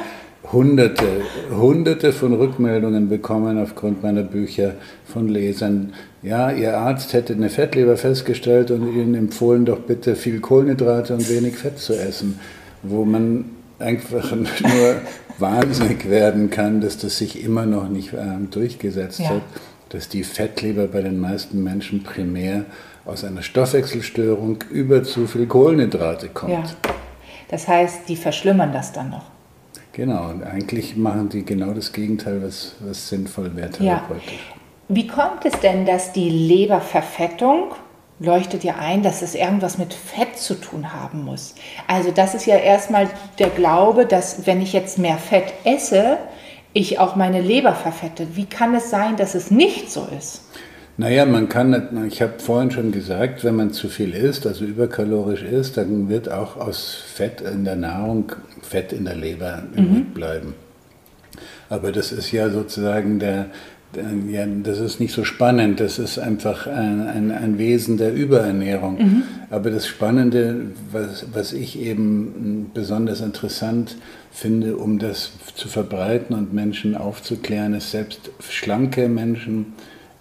hunderte, 0.52 1.06
hunderte 1.50 2.12
von 2.12 2.34
Rückmeldungen 2.34 3.08
bekommen 3.08 3.62
aufgrund 3.62 4.02
meiner 4.02 4.22
Bücher 4.22 4.72
von 5.06 5.28
Lesern. 5.28 5.92
Ja, 6.22 6.50
Ihr 6.50 6.76
Arzt 6.76 7.12
hätte 7.12 7.32
eine 7.32 7.48
Fettleber 7.48 7.96
festgestellt 7.96 8.70
und 8.70 8.92
Ihnen 8.92 9.14
empfohlen, 9.14 9.64
doch 9.64 9.78
bitte 9.78 10.16
viel 10.16 10.40
Kohlenhydrate 10.40 11.14
und 11.14 11.28
wenig 11.28 11.56
Fett 11.56 11.78
zu 11.78 11.94
essen, 11.94 12.40
wo 12.82 13.04
man 13.04 13.44
einfach 13.78 14.32
nur 14.34 14.96
wahnsinnig 15.38 16.10
werden 16.10 16.50
kann, 16.50 16.80
dass 16.80 16.98
das 16.98 17.18
sich 17.18 17.42
immer 17.44 17.66
noch 17.66 17.88
nicht 17.88 18.12
äh, 18.12 18.38
durchgesetzt 18.50 19.20
ja. 19.20 19.30
hat, 19.30 19.42
dass 19.90 20.08
die 20.08 20.24
Fettleber 20.24 20.88
bei 20.88 21.02
den 21.02 21.20
meisten 21.20 21.62
Menschen 21.62 22.02
primär 22.02 22.64
aus 23.04 23.24
einer 23.24 23.42
Stoffwechselstörung 23.42 24.64
über 24.70 25.04
zu 25.04 25.26
viel 25.26 25.46
Kohlenhydrate 25.46 26.28
kommt. 26.28 26.52
Ja. 26.52 26.64
Das 27.48 27.66
heißt, 27.66 28.08
die 28.08 28.16
verschlimmern 28.16 28.72
das 28.72 28.92
dann 28.92 29.10
noch. 29.10 29.24
Genau, 29.92 30.28
und 30.28 30.42
eigentlich 30.42 30.96
machen 30.96 31.28
die 31.28 31.44
genau 31.44 31.72
das 31.72 31.92
Gegenteil, 31.92 32.42
was, 32.42 32.74
was 32.80 33.08
sinnvoll 33.08 33.56
wäre 33.56 33.70
therapeutisch. 33.70 34.50
Ja. 34.50 34.57
Wie 34.88 35.06
kommt 35.06 35.44
es 35.44 35.58
denn, 35.60 35.84
dass 35.84 36.12
die 36.12 36.30
Leberverfettung 36.30 37.74
leuchtet 38.20 38.64
ja 38.64 38.76
ein, 38.78 39.02
dass 39.02 39.22
es 39.22 39.34
irgendwas 39.34 39.78
mit 39.78 39.94
Fett 39.94 40.36
zu 40.36 40.54
tun 40.54 40.92
haben 40.92 41.24
muss. 41.24 41.54
Also 41.86 42.10
das 42.10 42.34
ist 42.34 42.46
ja 42.46 42.56
erstmal 42.56 43.08
der 43.38 43.48
Glaube, 43.48 44.06
dass 44.06 44.46
wenn 44.46 44.60
ich 44.60 44.72
jetzt 44.72 44.98
mehr 44.98 45.18
Fett 45.18 45.52
esse, 45.64 46.18
ich 46.72 46.98
auch 46.98 47.16
meine 47.16 47.40
Leber 47.40 47.74
verfette. 47.74 48.28
Wie 48.34 48.46
kann 48.46 48.74
es 48.74 48.90
sein, 48.90 49.16
dass 49.16 49.34
es 49.34 49.50
nicht 49.50 49.90
so 49.90 50.06
ist? 50.16 50.42
Naja, 50.96 51.26
man 51.26 51.48
kann, 51.48 52.08
ich 52.08 52.20
habe 52.20 52.40
vorhin 52.40 52.72
schon 52.72 52.90
gesagt, 52.90 53.44
wenn 53.44 53.54
man 53.54 53.70
zu 53.70 53.88
viel 53.88 54.12
isst, 54.14 54.48
also 54.48 54.64
überkalorisch 54.64 55.42
isst, 55.42 55.76
dann 55.76 56.08
wird 56.08 56.28
auch 56.28 56.56
aus 56.56 56.96
Fett 57.14 57.40
in 57.40 57.64
der 57.64 57.76
Nahrung 57.76 58.32
Fett 58.62 58.92
in 58.92 59.04
der 59.04 59.14
Leber 59.14 59.62
mhm. 59.74 60.06
bleiben. 60.06 60.54
Aber 61.70 61.92
das 61.92 62.10
ist 62.10 62.32
ja 62.32 62.50
sozusagen 62.50 63.20
der, 63.20 63.46
ja, 64.28 64.44
das 64.62 64.80
ist 64.80 65.00
nicht 65.00 65.12
so 65.14 65.24
spannend, 65.24 65.80
das 65.80 65.98
ist 65.98 66.18
einfach 66.18 66.66
ein, 66.66 67.06
ein, 67.06 67.30
ein 67.30 67.58
Wesen 67.58 67.96
der 67.96 68.12
Überernährung. 68.12 68.98
Mhm. 68.98 69.22
Aber 69.50 69.70
das 69.70 69.86
Spannende, 69.86 70.66
was, 70.92 71.26
was 71.32 71.52
ich 71.54 71.80
eben 71.80 72.70
besonders 72.74 73.20
interessant 73.20 73.96
finde, 74.30 74.76
um 74.76 74.98
das 74.98 75.32
zu 75.54 75.68
verbreiten 75.68 76.36
und 76.36 76.52
Menschen 76.52 76.96
aufzuklären, 76.96 77.72
ist 77.74 77.90
selbst 77.90 78.30
schlanke 78.46 79.08
Menschen, 79.08 79.72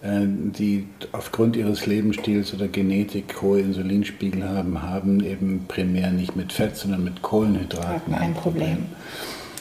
äh, 0.01 0.21
die 0.25 0.87
aufgrund 1.11 1.57
ihres 1.57 1.85
Lebensstils 1.85 2.53
oder 2.53 2.69
Genetik 2.69 3.41
hohe 3.41 3.59
Insulinspiegel 3.59 4.47
haben, 4.47 4.81
haben 4.81 5.19
eben 5.19 5.65
primär 5.67 6.11
nicht 6.11 6.37
mit 6.37 6.53
Fett, 6.53 6.77
sondern 6.77 7.03
mit 7.03 7.21
Kohlenhydraten 7.21 8.13
ein 8.13 8.33
Problem. 8.33 8.85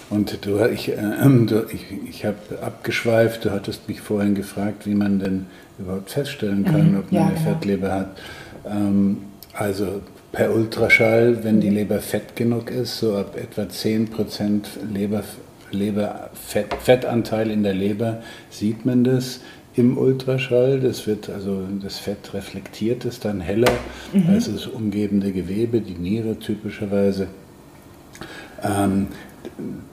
Und 0.08 0.46
du, 0.46 0.64
ich, 0.66 0.88
äh, 0.90 0.94
du, 1.24 1.66
ich, 1.72 1.84
ich 2.08 2.24
habe 2.24 2.36
abgeschweift, 2.62 3.44
du 3.44 3.50
hattest 3.50 3.88
mich 3.88 4.00
vorhin 4.00 4.34
gefragt, 4.34 4.86
wie 4.86 4.94
man 4.94 5.18
denn 5.18 5.46
überhaupt 5.78 6.10
feststellen 6.10 6.64
kann, 6.64 6.92
mhm, 6.92 6.98
ob 6.98 7.12
man 7.12 7.22
ja, 7.22 7.26
eine 7.26 7.34
genau. 7.34 7.50
Fettleber 7.50 7.92
hat. 7.92 8.18
Ähm, 8.68 9.18
also 9.52 10.00
per 10.32 10.54
Ultraschall, 10.54 11.42
wenn 11.44 11.60
die 11.60 11.70
Leber 11.70 12.00
fett 12.00 12.36
genug 12.36 12.70
ist, 12.70 12.98
so 12.98 13.16
ab 13.16 13.36
etwa 13.36 13.62
10% 13.62 14.64
Leber, 14.92 15.22
Leber 15.70 16.30
Fett, 16.34 16.74
Fettanteil 16.82 17.50
in 17.50 17.62
der 17.62 17.74
Leber 17.74 18.22
sieht 18.50 18.86
man 18.86 19.02
das 19.02 19.40
im 19.74 19.98
Ultraschall. 19.98 20.80
Das 20.80 21.06
wird 21.06 21.30
also 21.30 21.62
das 21.82 21.98
Fett 21.98 22.34
reflektiert 22.34 23.04
ist 23.04 23.24
dann 23.24 23.40
heller 23.40 23.72
mhm. 24.12 24.28
als 24.28 24.52
das 24.52 24.66
umgebende 24.66 25.32
Gewebe, 25.32 25.80
die 25.80 25.94
Niere 25.94 26.38
typischerweise. 26.38 27.28
Ähm, 28.62 29.08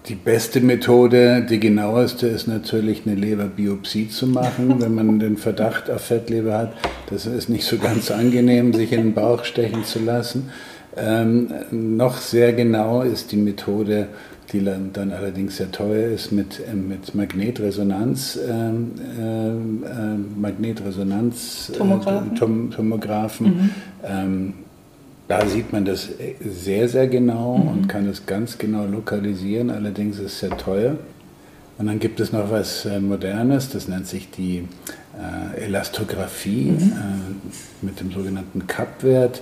die 0.07 0.15
beste 0.15 0.61
Methode, 0.61 1.45
die 1.49 1.59
genaueste, 1.59 2.27
ist 2.27 2.47
natürlich 2.47 3.03
eine 3.05 3.15
Leberbiopsie 3.15 4.09
zu 4.09 4.27
machen, 4.27 4.75
wenn 4.79 4.93
man 4.93 5.19
den 5.19 5.37
Verdacht 5.37 5.89
auf 5.89 6.01
Fettleber 6.01 6.57
hat. 6.57 6.73
Das 7.09 7.25
ist 7.25 7.49
nicht 7.49 7.65
so 7.65 7.77
ganz 7.77 8.11
angenehm, 8.11 8.73
sich 8.73 8.91
in 8.91 9.01
den 9.01 9.13
Bauch 9.13 9.43
stechen 9.45 9.83
zu 9.83 9.99
lassen. 9.99 10.49
Ähm, 10.95 11.49
noch 11.71 12.17
sehr 12.17 12.53
genau 12.53 13.01
ist 13.01 13.31
die 13.31 13.37
Methode 13.37 14.09
die 14.53 14.63
dann 14.63 15.11
allerdings 15.11 15.57
sehr 15.57 15.71
teuer 15.71 16.11
ist, 16.11 16.31
mit, 16.31 16.59
äh, 16.59 16.75
mit 16.75 17.15
Magnetresonanz, 17.15 18.39
ähm, 18.47 18.91
ähm, 19.19 19.83
äh, 19.83 20.39
Magnetresonanz 20.39 21.71
Tomographen. 21.75 22.31
Äh, 22.31 22.35
Tom, 22.37 22.71
Tomographen. 22.71 23.47
Mhm. 23.47 23.69
Ähm, 24.03 24.53
da 25.39 25.48
sieht 25.48 25.74
man 25.74 25.84
das 25.84 26.10
sehr, 26.46 26.88
sehr 26.88 27.08
genau 27.08 27.58
mhm. 27.58 27.67
und 27.67 27.88
kann 27.88 28.08
es 28.08 28.26
ganz 28.26 28.58
genau 28.60 28.86
lokalisieren, 28.86 29.72
allerdings 29.72 30.19
ist 30.19 30.34
es 30.34 30.39
sehr 30.41 30.58
teuer. 30.58 30.96
Und 31.80 31.88
dann 31.88 32.00
gibt 32.00 32.19
es 32.19 32.32
noch 32.32 32.52
was 32.52 32.86
äh, 32.86 33.00
Modernes, 33.00 33.69
das 33.69 33.88
nennt 33.88 34.06
sich 34.06 34.30
die 34.30 34.67
äh, 35.17 35.65
Elastographie 35.65 36.72
mhm. 36.72 36.91
äh, 36.91 37.86
mit 37.86 38.00
dem 38.00 38.12
sogenannten 38.12 38.67
Cup-Wert. 38.67 39.41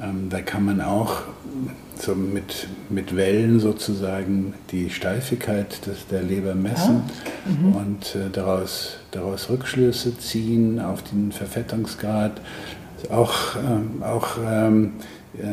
Ähm, 0.00 0.28
da 0.30 0.40
kann 0.42 0.64
man 0.64 0.80
auch 0.80 1.22
so 1.98 2.14
mit, 2.14 2.68
mit 2.88 3.16
Wellen 3.16 3.58
sozusagen 3.58 4.54
die 4.70 4.90
Steifigkeit 4.90 5.84
des, 5.86 6.06
der 6.06 6.22
Leber 6.22 6.54
messen 6.54 7.02
ah. 7.02 7.48
mhm. 7.48 7.74
und 7.74 8.14
äh, 8.14 8.30
daraus, 8.32 8.98
daraus 9.10 9.50
Rückschlüsse 9.50 10.16
ziehen 10.18 10.78
auf 10.78 11.02
den 11.02 11.32
Verfettungsgrad. 11.32 12.40
Auch, 13.10 13.56
ähm, 13.56 14.04
auch 14.04 14.38
ähm, 14.48 14.92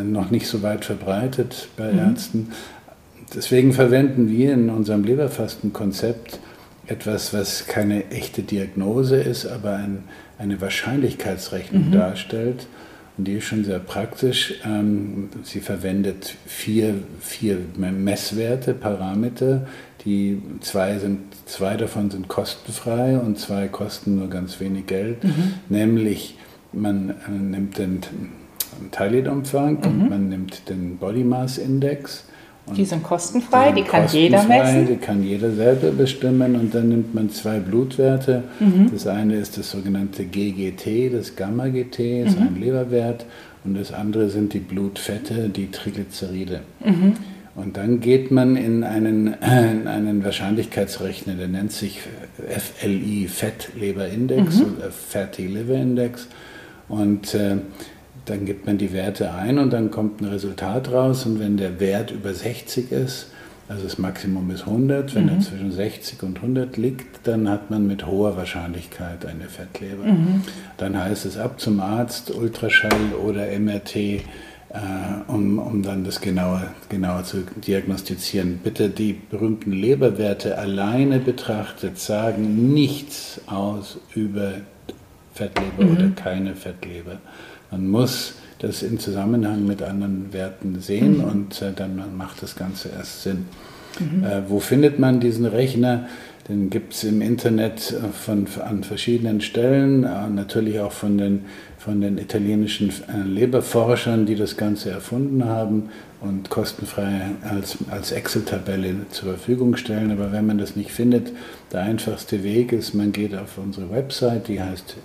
noch 0.03 0.29
nicht 0.29 0.47
so 0.47 0.61
weit 0.61 0.85
verbreitet 0.85 1.69
bei 1.77 1.91
mhm. 1.91 1.99
Ärzten. 1.99 2.51
Deswegen 3.33 3.73
verwenden 3.73 4.29
wir 4.29 4.53
in 4.53 4.69
unserem 4.69 5.03
Leberfastenkonzept 5.03 6.39
etwas, 6.87 7.33
was 7.33 7.67
keine 7.67 8.09
echte 8.09 8.41
Diagnose 8.41 9.17
ist, 9.17 9.45
aber 9.45 9.75
ein, 9.75 10.03
eine 10.37 10.59
Wahrscheinlichkeitsrechnung 10.59 11.89
mhm. 11.89 11.91
darstellt 11.91 12.67
und 13.19 13.25
die 13.25 13.33
ist 13.33 13.43
schon 13.43 13.65
sehr 13.65 13.79
praktisch. 13.79 14.53
Ähm, 14.65 15.27
sie 15.43 15.59
verwendet 15.59 16.35
vier, 16.45 16.95
vier 17.19 17.57
Messwerte, 17.75 18.73
Parameter. 18.73 19.67
Die 20.05 20.41
zwei, 20.61 20.97
sind, 20.99 21.19
zwei 21.45 21.75
davon 21.75 22.09
sind 22.09 22.29
kostenfrei 22.29 23.17
und 23.17 23.37
zwei 23.37 23.67
kosten 23.67 24.15
nur 24.15 24.29
ganz 24.29 24.61
wenig 24.61 24.87
Geld. 24.87 25.21
Mhm. 25.25 25.53
Nämlich 25.67 26.37
man 26.71 27.09
äh, 27.09 27.29
nimmt 27.29 27.77
den 27.77 27.99
Teillitumfang 28.91 29.79
mhm. 29.79 29.85
und 29.85 30.09
man 30.09 30.29
nimmt 30.29 30.69
den 30.69 30.97
Body 30.97 31.23
Mass 31.23 31.57
Index 31.57 32.25
die 32.75 32.85
sind 32.85 33.03
kostenfrei, 33.03 33.71
die, 33.71 33.83
kann 33.83 34.07
jeder 34.11 34.43
messen. 34.43 34.87
Die 34.87 34.95
kann 34.97 35.23
jeder 35.23 35.51
selber 35.51 35.91
bestimmen 35.91 36.55
und 36.55 36.73
dann 36.73 36.89
nimmt 36.89 37.13
man 37.15 37.29
zwei 37.29 37.59
Blutwerte. 37.59 38.43
Mhm. 38.59 38.89
Das 38.91 39.07
eine 39.07 39.35
ist 39.35 39.57
das 39.57 39.71
sogenannte 39.71 40.25
GGT, 40.25 41.11
das 41.11 41.35
Gamma-GT, 41.35 42.25
ist 42.25 42.39
mhm. 42.39 42.47
ein 42.47 42.55
Leberwert 42.59 43.25
und 43.63 43.77
das 43.77 43.91
andere 43.91 44.29
sind 44.29 44.53
die 44.53 44.59
Blutfette, 44.59 45.49
die 45.49 45.71
Triglyceride. 45.71 46.61
Mhm. 46.83 47.13
Und 47.55 47.75
dann 47.75 47.99
geht 47.99 48.31
man 48.31 48.55
in 48.55 48.83
einen, 48.83 49.27
in 49.41 49.87
einen 49.87 50.23
Wahrscheinlichkeitsrechner, 50.23 51.33
der 51.33 51.47
nennt 51.47 51.71
sich 51.71 51.99
FLI, 52.47 53.27
Fettleberindex 53.27 54.59
mhm. 54.59 54.77
oder 54.77 54.91
Fatty 54.91 55.47
Liver 55.47 55.75
Index. 55.75 56.27
Und 56.87 57.35
äh, 57.35 57.57
dann 58.29 58.45
gibt 58.45 58.65
man 58.65 58.77
die 58.77 58.93
Werte 58.93 59.33
ein 59.33 59.57
und 59.57 59.71
dann 59.71 59.91
kommt 59.91 60.21
ein 60.21 60.25
Resultat 60.25 60.91
raus. 60.91 61.25
Und 61.25 61.39
wenn 61.39 61.57
der 61.57 61.79
Wert 61.79 62.11
über 62.11 62.33
60 62.33 62.91
ist, 62.91 63.27
also 63.67 63.83
das 63.83 63.97
Maximum 63.97 64.49
ist 64.51 64.61
100, 64.61 65.13
wenn 65.15 65.25
mhm. 65.25 65.29
er 65.29 65.39
zwischen 65.39 65.71
60 65.71 66.23
und 66.23 66.37
100 66.37 66.77
liegt, 66.77 67.27
dann 67.27 67.49
hat 67.49 67.69
man 67.69 67.85
mit 67.85 68.05
hoher 68.05 68.35
Wahrscheinlichkeit 68.35 69.25
eine 69.25 69.45
Fettleber. 69.45 70.05
Mhm. 70.05 70.41
Dann 70.77 70.97
heißt 70.97 71.25
es 71.25 71.37
ab 71.37 71.59
zum 71.59 71.79
Arzt, 71.79 72.33
Ultraschall 72.33 73.13
oder 73.23 73.47
MRT 73.59 73.95
äh, 74.71 74.77
um, 75.27 75.57
um 75.57 75.81
dann 75.81 76.03
das 76.03 76.21
genauer, 76.21 76.61
genauer 76.89 77.23
zu 77.23 77.43
diagnostizieren. 77.65 78.59
Bitte 78.63 78.89
die 78.89 79.13
berühmten 79.13 79.71
Leberwerte 79.71 80.57
alleine 80.57 81.19
betrachtet 81.19 81.97
sagen 81.97 82.71
nichts 82.71 83.41
aus 83.47 83.97
über 84.13 84.53
Fettleber 85.33 85.85
mhm. 85.85 85.91
oder 85.91 86.09
keine 86.09 86.55
Fettleber. 86.55 87.17
Man 87.71 87.87
muss 87.87 88.33
das 88.59 88.83
in 88.83 88.99
Zusammenhang 88.99 89.65
mit 89.65 89.81
anderen 89.81 90.33
Werten 90.33 90.79
sehen 90.81 91.19
mhm. 91.19 91.23
und 91.23 91.61
äh, 91.61 91.71
dann 91.75 92.01
macht 92.17 92.43
das 92.43 92.55
Ganze 92.55 92.89
erst 92.89 93.23
Sinn. 93.23 93.45
Mhm. 93.99 94.23
Äh, 94.23 94.49
wo 94.49 94.59
findet 94.59 94.99
man 94.99 95.19
diesen 95.19 95.45
Rechner? 95.45 96.07
Den 96.47 96.69
gibt 96.69 96.93
es 96.93 97.03
im 97.03 97.21
Internet 97.21 97.93
äh, 97.93 98.11
von, 98.11 98.47
an 98.65 98.83
verschiedenen 98.83 99.39
Stellen, 99.39 100.03
äh, 100.03 100.29
natürlich 100.29 100.79
auch 100.79 100.91
von 100.91 101.17
den 101.17 101.45
von 101.79 102.01
den 102.01 102.17
italienischen 102.17 102.89
äh, 102.89 103.25
Leberforschern, 103.25 104.25
die 104.25 104.35
das 104.35 104.57
Ganze 104.57 104.91
erfunden 104.91 105.45
haben 105.45 105.89
und 106.19 106.49
kostenfrei 106.49 107.21
als, 107.49 107.77
als 107.89 108.11
Excel-Tabelle 108.11 108.95
zur 109.11 109.29
Verfügung 109.29 109.77
stellen. 109.77 110.11
Aber 110.11 110.33
wenn 110.33 110.45
man 110.45 110.57
das 110.57 110.75
nicht 110.75 110.91
findet, 110.91 111.31
der 111.71 111.83
einfachste 111.83 112.43
Weg 112.43 112.73
ist, 112.73 112.93
man 112.93 113.13
geht 113.13 113.33
auf 113.33 113.57
unsere 113.57 113.89
Website, 113.89 114.49
die 114.49 114.61
heißt 114.61 114.97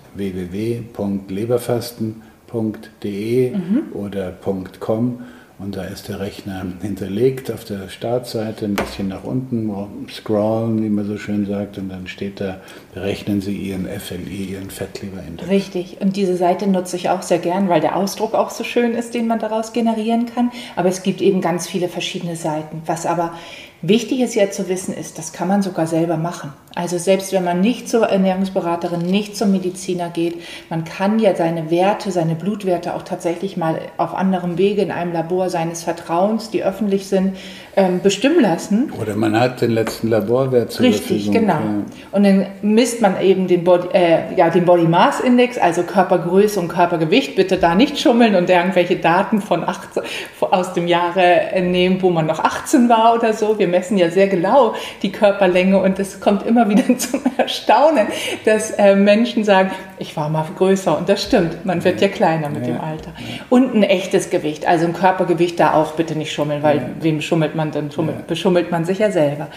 www.leberfasten.de 2.55 3.51
mhm. 3.51 3.83
oder 3.93 4.33
.com 4.79 5.19
und 5.57 5.77
da 5.77 5.83
ist 5.83 6.09
der 6.09 6.19
Rechner 6.19 6.65
hinterlegt 6.81 7.49
auf 7.49 7.63
der 7.63 7.87
Startseite, 7.87 8.65
ein 8.65 8.75
bisschen 8.75 9.07
nach 9.07 9.23
unten 9.23 9.71
scrollen, 10.11 10.83
wie 10.83 10.89
man 10.89 11.05
so 11.05 11.17
schön 11.17 11.45
sagt, 11.45 11.77
und 11.77 11.87
dann 11.87 12.07
steht 12.07 12.41
da, 12.41 12.57
berechnen 12.93 13.39
Sie 13.39 13.55
Ihren 13.55 13.87
FLI, 13.87 14.51
Ihren 14.51 14.69
Fettleberindex. 14.69 15.49
Richtig, 15.49 16.01
und 16.01 16.17
diese 16.17 16.35
Seite 16.35 16.67
nutze 16.67 16.97
ich 16.97 17.09
auch 17.09 17.21
sehr 17.21 17.37
gern, 17.37 17.69
weil 17.69 17.79
der 17.79 17.95
Ausdruck 17.95 18.33
auch 18.33 18.49
so 18.49 18.65
schön 18.65 18.95
ist, 18.95 19.13
den 19.13 19.27
man 19.27 19.39
daraus 19.39 19.71
generieren 19.71 20.25
kann. 20.25 20.51
Aber 20.75 20.89
es 20.89 21.03
gibt 21.03 21.21
eben 21.21 21.39
ganz 21.39 21.67
viele 21.67 21.87
verschiedene 21.87 22.35
Seiten. 22.35 22.81
Was 22.85 23.05
aber 23.05 23.33
wichtig 23.81 24.19
ist 24.19 24.35
ja 24.35 24.51
zu 24.51 24.67
wissen, 24.67 24.93
ist, 24.93 25.17
das 25.17 25.31
kann 25.31 25.47
man 25.47 25.61
sogar 25.61 25.87
selber 25.87 26.17
machen. 26.17 26.51
Also 26.75 26.97
selbst 26.97 27.31
wenn 27.31 27.45
man 27.45 27.61
nicht 27.61 27.87
zur 27.87 28.07
Ernährungsberaterin, 28.07 29.01
nicht 29.01 29.37
zum 29.37 29.51
Mediziner 29.51 30.09
geht, 30.09 30.41
man 30.69 30.83
kann 30.83 31.19
ja 31.19 31.33
seine 31.33 31.71
Werte, 31.71 32.11
seine 32.11 32.35
Blutwerte 32.35 32.95
auch 32.95 33.03
tatsächlich 33.03 33.55
mal 33.55 33.79
auf 33.95 34.13
anderem 34.13 34.57
Wege 34.57 34.81
in 34.81 34.91
einem 34.91 35.13
Labor 35.13 35.49
seines 35.49 35.83
Vertrauens, 35.83 36.49
die 36.49 36.63
öffentlich 36.63 37.07
sind, 37.07 37.37
ähm, 37.77 38.01
bestimmen 38.01 38.41
lassen. 38.41 38.91
Oder 39.01 39.15
man 39.15 39.39
hat 39.39 39.61
den 39.61 39.71
letzten 39.71 40.09
Laborwert 40.09 40.71
zur 40.71 40.85
Richtig, 40.85 41.25
Verfügung. 41.25 41.33
genau. 41.33 41.53
Ja. 41.53 41.83
Und 42.11 42.23
dann 42.23 42.45
misst 42.61 43.01
man 43.01 43.21
eben 43.21 43.47
den 43.47 43.63
Body, 43.63 43.87
äh, 43.93 44.35
ja, 44.35 44.49
den 44.49 44.65
Body 44.65 44.87
Mass 44.87 45.21
Index, 45.21 45.57
also 45.57 45.83
Körpergröße 45.83 46.59
und 46.59 46.67
Körpergewicht. 46.67 47.35
Bitte 47.35 47.57
da 47.57 47.75
nicht 47.75 47.99
schummeln 47.99 48.35
und 48.35 48.49
irgendwelche 48.49 48.97
Daten 48.97 49.41
von 49.41 49.63
18, 49.63 50.03
aus 50.41 50.73
dem 50.73 50.87
Jahre 50.87 51.41
nehmen, 51.61 52.01
wo 52.01 52.09
man 52.09 52.25
noch 52.25 52.39
18 52.39 52.89
war 52.89 53.15
oder 53.15 53.33
so. 53.33 53.59
Wir 53.59 53.67
messen 53.67 53.97
ja 53.97 54.09
sehr 54.09 54.27
genau 54.27 54.73
die 55.01 55.11
Körperlänge 55.11 55.81
und 55.81 55.99
es 55.99 56.19
kommt 56.19 56.45
immer 56.45 56.64
wieder 56.69 56.97
zum 56.97 57.21
Erstaunen, 57.37 58.07
dass 58.45 58.71
äh, 58.71 58.95
Menschen 58.95 59.43
sagen, 59.43 59.71
ich 59.99 60.15
war 60.17 60.29
mal 60.29 60.45
größer 60.57 60.97
und 60.97 61.09
das 61.09 61.23
stimmt. 61.23 61.65
Man 61.65 61.83
wird 61.83 62.01
ja, 62.01 62.07
kleiner 62.07 62.49
mit 62.49 62.67
ja. 62.67 62.73
dem 62.73 62.81
Alter. 62.81 63.11
Und 63.49 63.73
ein 63.75 63.83
echtes 63.83 64.29
Gewicht, 64.29 64.67
also 64.67 64.85
ein 64.85 64.93
Körpergewicht 64.93 65.59
da 65.59 65.73
auch 65.73 65.93
bitte 65.93 66.15
nicht 66.15 66.33
schummeln, 66.33 66.63
weil 66.63 66.77
ja. 66.77 66.83
wem 66.99 67.21
schummelt 67.21 67.55
man, 67.55 67.71
dann 67.71 67.91
schummelt, 67.91 68.27
beschummelt 68.27 68.71
man 68.71 68.85
sich 68.85 68.99
ja 68.99 69.11
selber. 69.11 69.47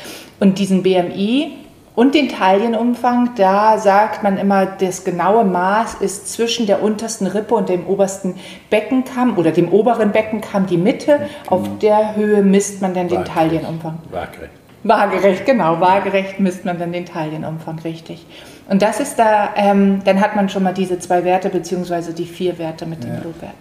Und 0.41 0.59
diesen 0.59 0.83
BMI 0.83 1.53
und 1.99 2.15
den 2.15 2.29
Taillenumfang, 2.29 3.31
da 3.35 3.77
sagt 3.77 4.23
man 4.23 4.39
immer, 4.39 4.67
das 4.67 5.03
genaue 5.03 5.45
Maß 5.45 5.95
ist 5.95 6.33
zwischen 6.33 6.67
der 6.67 6.81
untersten 6.81 7.27
Rippe 7.27 7.57
und 7.57 7.69
dem 7.69 7.89
obersten 7.89 8.37
Beckenkamm 8.71 9.37
oder 9.37 9.51
dem 9.51 9.73
oberen 9.73 10.13
Beckenkamm 10.13 10.67
die 10.67 10.77
Mitte. 10.77 11.19
Genau. 11.19 11.57
Auf 11.57 11.79
der 11.81 12.15
Höhe 12.15 12.43
misst 12.43 12.81
man 12.83 12.95
dann 12.95 13.09
den 13.09 13.25
Taillenumfang. 13.25 13.99
Waagerecht. 14.13 14.53
Waagerecht, 14.89 15.45
genau. 15.45 15.81
Waagerecht 15.81 16.41
misst 16.41 16.65
man 16.65 16.79
dann 16.79 16.93
den 16.93 17.05
Taillenumfang, 17.05 17.79
richtig. 17.81 18.25
Und 18.69 18.83
das 18.83 19.01
ist 19.01 19.19
da, 19.19 19.51
ähm, 19.57 20.03
dann 20.05 20.21
hat 20.21 20.35
man 20.35 20.49
schon 20.49 20.63
mal 20.63 20.73
diese 20.73 20.99
zwei 20.99 21.25
Werte 21.25 21.51
beziehungsweise 21.51 22.15
die 22.15 22.25
vier 22.25 22.59
Werte 22.59 22.87
mit 22.87 23.05
dem 23.05 23.15
ja. 23.15 23.21
Blutwert. 23.21 23.55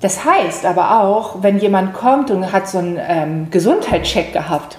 Das 0.00 0.24
heißt 0.24 0.64
aber 0.66 1.00
auch, 1.00 1.42
wenn 1.42 1.58
jemand 1.58 1.94
kommt 1.94 2.30
und 2.30 2.52
hat 2.52 2.68
so 2.68 2.78
einen 2.78 2.98
ähm, 3.08 3.50
Gesundheitscheck 3.50 4.32
gehabt 4.32 4.78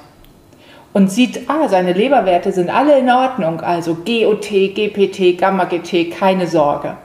und 0.93 1.11
sieht, 1.11 1.49
ah, 1.49 1.67
seine 1.67 1.93
Leberwerte 1.93 2.51
sind 2.51 2.69
alle 2.69 2.97
in 2.97 3.09
Ordnung, 3.09 3.61
also 3.61 3.95
GOT, 3.95 4.49
GPT, 4.49 5.37
Gamma-GT, 5.37 6.11
keine 6.11 6.47
Sorge, 6.47 6.95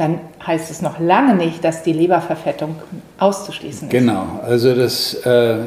dann 0.00 0.18
heißt 0.44 0.70
es 0.70 0.80
noch 0.80 0.98
lange 0.98 1.34
nicht, 1.34 1.62
dass 1.62 1.82
die 1.82 1.92
Leberverfettung 1.92 2.76
auszuschließen 3.18 3.88
ist. 3.88 3.92
Genau, 3.92 4.40
also 4.42 4.74
das, 4.74 5.14
äh, 5.26 5.58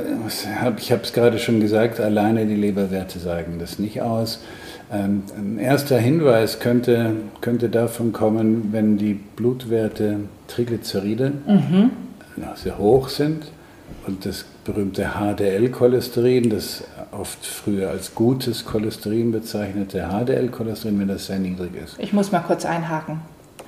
ich 0.77 0.91
habe 0.91 1.03
es 1.03 1.13
gerade 1.13 1.37
schon 1.37 1.59
gesagt, 1.59 1.99
alleine 1.99 2.45
die 2.45 2.55
Leberwerte 2.55 3.19
sagen 3.19 3.57
das 3.59 3.77
nicht 3.77 4.01
aus. 4.01 4.39
Ähm, 4.91 5.23
ein 5.37 5.59
erster 5.59 5.97
Hinweis 5.97 6.59
könnte, 6.59 7.15
könnte 7.41 7.69
davon 7.69 8.11
kommen, 8.11 8.69
wenn 8.71 8.97
die 8.97 9.13
Blutwerte 9.13 10.21
Triglyceride 10.47 11.31
mhm. 11.47 11.91
sehr 12.55 12.77
hoch 12.77 13.09
sind 13.09 13.51
und 14.07 14.25
das 14.25 14.45
berühmte 14.65 15.11
HDL-Cholesterin, 15.15 16.49
das 16.49 16.83
oft 17.11 17.45
früher 17.45 17.89
als 17.89 18.15
gutes 18.15 18.65
Cholesterin 18.65 19.31
bezeichnete 19.31 20.09
HDL-Cholesterin, 20.09 20.99
wenn 20.99 21.07
das 21.07 21.27
sehr 21.27 21.39
niedrig 21.39 21.71
ist. 21.83 21.99
Ich 21.99 22.13
muss 22.13 22.31
mal 22.31 22.39
kurz 22.39 22.65
einhaken. 22.65 23.21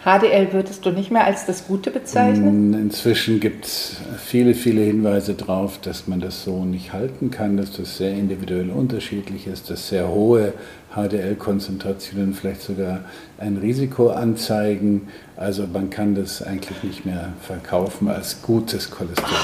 HDL 0.06 0.54
würdest 0.54 0.86
du 0.86 0.92
nicht 0.92 1.10
mehr 1.10 1.26
als 1.26 1.48
das 1.48 1.66
Gute 1.66 1.90
bezeichnen? 1.90 2.76
Inzwischen 2.76 3.40
gibt 3.40 3.66
es 3.66 3.98
viele, 4.24 4.54
viele 4.54 4.82
Hinweise 4.82 5.34
darauf, 5.34 5.80
dass 5.80 6.08
man 6.08 6.20
das 6.20 6.44
so 6.44 6.64
nicht 6.64 6.94
halten 6.94 7.32
kann, 7.32 7.58
dass 7.58 7.72
das 7.72 7.98
sehr 7.98 8.12
individuell 8.12 8.70
unterschiedlich 8.70 9.48
ist, 9.48 9.72
dass 9.72 9.90
sehr 9.90 10.08
hohe 10.08 10.54
HDL-Konzentrationen 10.94 12.36
vielleicht 12.36 12.62
sogar 12.62 13.00
ein 13.40 13.58
Risiko 13.58 14.10
anzeigen. 14.10 15.08
Also 15.38 15.66
man 15.66 15.90
kann 15.90 16.14
das 16.14 16.44
eigentlich 16.44 16.84
nicht 16.84 17.06
mehr 17.08 17.34
verkaufen 17.42 18.08
als 18.08 18.44
gutes 18.44 18.92
Cholesterin. 18.92 19.36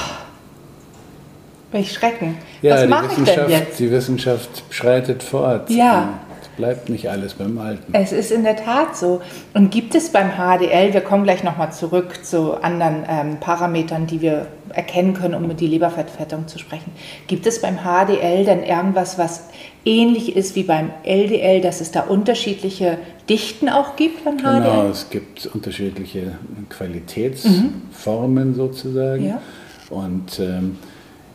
Welch 1.72 1.92
Schrecken. 1.92 2.36
Ja, 2.60 2.76
Was 2.76 2.88
mache 2.88 3.20
ich 3.20 3.28
denn 3.28 3.50
jetzt? 3.50 3.80
Die 3.80 3.90
Wissenschaft 3.90 4.62
schreitet 4.70 5.24
fort. 5.24 5.70
Ja. 5.70 6.20
Es 6.62 6.68
bleibt 6.68 6.88
nicht 6.88 7.10
alles 7.10 7.34
beim 7.34 7.58
Alten. 7.58 7.92
Es 7.92 8.12
ist 8.12 8.30
in 8.30 8.44
der 8.44 8.56
Tat 8.56 8.96
so. 8.96 9.20
Und 9.52 9.70
gibt 9.70 9.94
es 9.94 10.10
beim 10.10 10.30
HDL, 10.36 10.94
wir 10.94 11.00
kommen 11.00 11.24
gleich 11.24 11.42
nochmal 11.42 11.72
zurück 11.72 12.24
zu 12.24 12.62
anderen 12.62 13.04
ähm, 13.08 13.40
Parametern, 13.40 14.06
die 14.06 14.20
wir 14.20 14.46
erkennen 14.68 15.14
können, 15.14 15.34
um 15.34 15.56
die 15.56 15.66
Leberfettfettung 15.66 16.46
zu 16.46 16.58
sprechen. 16.58 16.92
Gibt 17.26 17.46
es 17.46 17.60
beim 17.60 17.78
HDL 17.78 18.44
denn 18.44 18.62
irgendwas, 18.62 19.18
was 19.18 19.48
ähnlich 19.84 20.36
ist 20.36 20.54
wie 20.54 20.62
beim 20.62 20.90
LDL, 21.04 21.60
dass 21.60 21.80
es 21.80 21.90
da 21.90 22.02
unterschiedliche 22.02 22.98
Dichten 23.28 23.68
auch 23.68 23.96
gibt 23.96 24.24
beim 24.24 24.38
HDL? 24.38 24.62
Genau, 24.62 24.88
es 24.88 25.10
gibt 25.10 25.46
unterschiedliche 25.46 26.38
Qualitätsformen 26.68 28.50
mhm. 28.50 28.54
sozusagen. 28.54 29.28
Ja. 29.28 29.42
Und 29.90 30.38
ähm, 30.38 30.78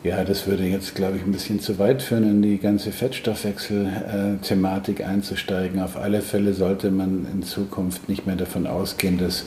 ja, 0.08 0.24
das 0.24 0.46
würde 0.46 0.64
jetzt, 0.64 0.94
glaube 0.94 1.18
ich, 1.18 1.22
ein 1.22 1.32
bisschen 1.32 1.60
zu 1.60 1.78
weit 1.78 2.00
führen, 2.02 2.24
in 2.24 2.40
die 2.42 2.58
ganze 2.58 2.92
Fettstoffwechsel-Thematik 2.92 5.06
einzusteigen. 5.06 5.82
Auf 5.82 5.96
alle 5.96 6.20
Fälle 6.22 6.54
sollte 6.54 6.90
man 6.90 7.26
in 7.32 7.42
Zukunft 7.42 8.08
nicht 8.08 8.26
mehr 8.26 8.36
davon 8.36 8.66
ausgehen, 8.66 9.18
dass 9.18 9.44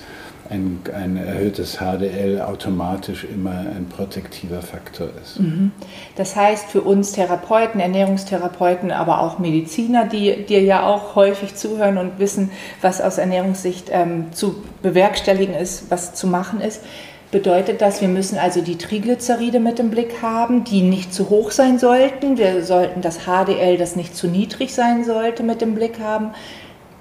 ein, 0.51 0.81
ein 0.93 1.17
erhöhtes 1.17 1.77
HDL 1.77 2.41
automatisch 2.41 3.23
immer 3.23 3.51
ein 3.51 3.87
protektiver 3.89 4.61
Faktor 4.61 5.09
ist. 5.21 5.39
Mhm. 5.39 5.71
Das 6.17 6.35
heißt 6.35 6.69
für 6.69 6.81
uns 6.81 7.13
Therapeuten, 7.13 7.79
Ernährungstherapeuten, 7.79 8.91
aber 8.91 9.21
auch 9.21 9.39
Mediziner, 9.39 10.05
die 10.05 10.45
dir 10.45 10.61
ja 10.61 10.85
auch 10.85 11.15
häufig 11.15 11.55
zuhören 11.55 11.97
und 11.97 12.19
wissen, 12.19 12.51
was 12.81 13.01
aus 13.01 13.17
Ernährungssicht 13.17 13.89
ähm, 13.91 14.33
zu 14.33 14.63
bewerkstelligen 14.81 15.55
ist, 15.55 15.89
was 15.89 16.13
zu 16.13 16.27
machen 16.27 16.59
ist, 16.59 16.81
bedeutet 17.31 17.81
das, 17.81 18.01
wir 18.01 18.09
müssen 18.09 18.37
also 18.37 18.61
die 18.61 18.77
Triglyceride 18.77 19.59
mit 19.59 19.79
im 19.79 19.89
Blick 19.89 20.21
haben, 20.21 20.63
die 20.63 20.81
nicht 20.81 21.13
zu 21.13 21.29
hoch 21.29 21.51
sein 21.51 21.79
sollten. 21.79 22.37
Wir 22.37 22.63
sollten 22.63 23.01
das 23.01 23.19
HDL, 23.25 23.77
das 23.77 23.95
nicht 23.95 24.15
zu 24.15 24.27
niedrig 24.27 24.73
sein 24.73 25.03
sollte, 25.03 25.41
mit 25.43 25.61
im 25.61 25.73
Blick 25.73 25.99
haben. 25.99 26.31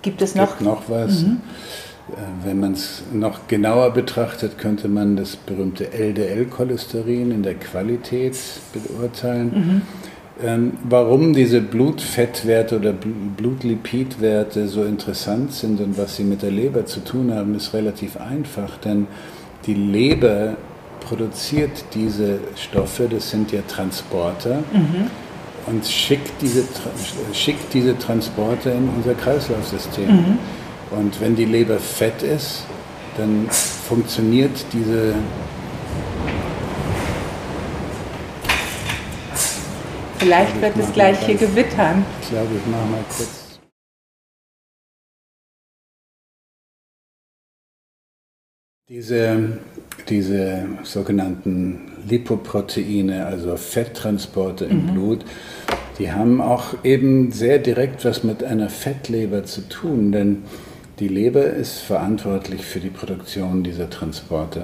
Gibt 0.03 0.23
es 0.23 0.35
noch? 0.35 0.59
Gibt 0.59 0.63
noch 0.63 0.83
was? 0.89 1.23
Mhm. 1.23 1.41
Äh, 2.11 2.47
wenn 2.47 2.61
man 2.61 2.73
es 2.73 3.03
noch 3.13 3.49
genauer 3.49 3.93
betrachtet, 3.93 4.57
könnte 4.57 4.89
man 4.89 5.17
das 5.17 5.37
berühmte 5.37 5.93
LDL-Cholesterin 5.93 7.33
in 7.33 7.43
der 7.43 7.55
Qualität 7.55 8.37
beurteilen. 8.73 9.53
Mhm. 9.55 9.83
Ähm, 10.43 10.73
warum 10.85 11.35
diese 11.35 11.61
Blutfettwerte 11.61 12.79
oder 12.79 12.95
Blutlipidwerte 12.95 14.69
so 14.69 14.85
interessant 14.85 15.53
sind 15.53 15.81
und 15.81 15.99
was 15.99 16.17
sie 16.17 16.25
mit 16.25 16.41
der 16.41 16.51
Leber 16.51 16.87
zu 16.87 17.01
tun 17.01 17.35
haben, 17.35 17.55
ist 17.55 17.75
relativ 17.75 18.17
einfach, 18.17 18.79
denn 18.79 19.07
die 19.71 19.75
Leber 19.75 20.57
produziert 21.07 21.85
diese 21.95 22.41
Stoffe, 22.57 23.09
das 23.09 23.31
sind 23.31 23.53
ja 23.53 23.61
Transporter, 23.69 24.65
mhm. 24.73 25.11
und 25.67 25.87
schickt 25.87 26.33
diese, 26.41 26.65
schickt 27.33 27.73
diese 27.73 27.97
Transporter 27.97 28.73
in 28.73 28.89
unser 28.97 29.15
Kreislaufsystem. 29.15 30.07
Mhm. 30.07 30.39
Und 30.91 31.21
wenn 31.21 31.37
die 31.37 31.45
Leber 31.45 31.79
fett 31.79 32.23
ist, 32.23 32.65
dann 33.17 33.49
funktioniert 33.49 34.51
diese 34.73 35.15
Vielleicht 40.19 40.61
wird 40.61 40.77
es 40.77 40.93
gleich 40.93 41.19
hier 41.21 41.37
gewittern. 41.37 42.05
Ich 42.21 42.29
glaube, 42.29 42.49
ich 42.55 42.71
mache 42.71 42.87
mal 42.91 43.05
kurz. 43.17 43.40
Diese, 48.91 49.61
diese 50.09 50.67
sogenannten 50.83 51.93
Lipoproteine, 52.09 53.25
also 53.25 53.57
Fetttransporter 53.57 54.67
im 54.67 54.83
mhm. 54.83 54.93
Blut, 54.93 55.25
die 56.01 56.11
haben 56.11 56.41
auch 56.41 56.75
eben 56.83 57.31
sehr 57.31 57.61
direkt 57.61 58.05
was 58.05 58.25
mit 58.25 58.43
einer 58.43 58.69
Fettleber 58.69 59.45
zu 59.45 59.69
tun, 59.69 60.11
denn 60.11 60.39
die 60.99 61.07
Leber 61.07 61.45
ist 61.45 61.79
verantwortlich 61.79 62.63
für 62.63 62.81
die 62.81 62.91
Produktion 62.91 63.63
dieser 63.63 63.89
Transporte. 63.89 64.63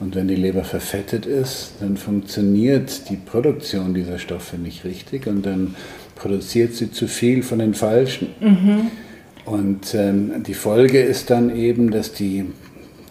Und 0.00 0.16
wenn 0.16 0.26
die 0.26 0.34
Leber 0.34 0.64
verfettet 0.64 1.24
ist, 1.24 1.74
dann 1.78 1.96
funktioniert 1.96 3.08
die 3.08 3.18
Produktion 3.18 3.94
dieser 3.94 4.18
Stoffe 4.18 4.56
nicht 4.56 4.84
richtig 4.84 5.28
und 5.28 5.46
dann 5.46 5.76
produziert 6.16 6.74
sie 6.74 6.90
zu 6.90 7.06
viel 7.06 7.44
von 7.44 7.60
den 7.60 7.74
falschen. 7.74 8.30
Mhm. 8.40 8.90
Und 9.44 9.94
ähm, 9.94 10.42
die 10.42 10.54
Folge 10.54 11.00
ist 11.00 11.30
dann 11.30 11.54
eben, 11.54 11.92
dass 11.92 12.12
die, 12.12 12.46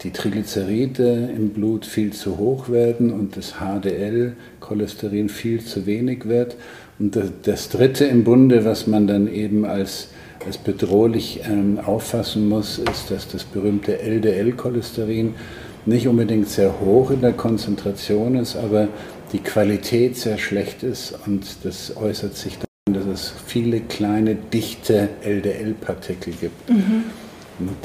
die 0.02 0.10
Triglyceride 0.12 1.30
im 1.36 1.50
Blut 1.50 1.84
viel 1.84 2.12
zu 2.12 2.38
hoch 2.38 2.68
werden 2.68 3.12
und 3.12 3.36
das 3.36 3.54
HDL-Cholesterin 3.60 5.28
viel 5.28 5.62
zu 5.62 5.86
wenig 5.86 6.26
wird. 6.26 6.56
Und 6.98 7.18
das, 7.42 7.68
Dritte 7.68 8.04
im 8.06 8.24
Bunde, 8.24 8.64
was 8.64 8.86
man 8.86 9.06
dann 9.06 9.32
eben 9.32 9.64
als 9.64 10.08
als 10.44 10.58
bedrohlich 10.58 11.40
ähm, 11.44 11.78
auffassen 11.84 12.48
muss, 12.48 12.78
ist, 12.78 13.10
dass 13.10 13.28
das 13.28 13.44
berühmte 13.44 14.00
LDL-Cholesterin 14.00 15.34
nicht 15.86 16.08
unbedingt 16.08 16.48
sehr 16.48 16.80
hoch 16.80 17.10
in 17.10 17.20
der 17.20 17.32
Konzentration 17.32 18.36
ist, 18.36 18.56
aber 18.56 18.88
die 19.32 19.38
Qualität 19.38 20.16
sehr 20.16 20.38
schlecht 20.38 20.82
ist 20.82 21.14
und 21.26 21.44
das 21.62 21.96
äußert 21.96 22.36
sich 22.36 22.58
dann, 22.58 22.94
dass 22.94 23.06
es 23.06 23.32
viele 23.46 23.80
kleine, 23.80 24.34
dichte 24.34 25.08
LDL-Partikel 25.22 26.34
gibt. 26.40 26.70
Mhm. 26.70 27.04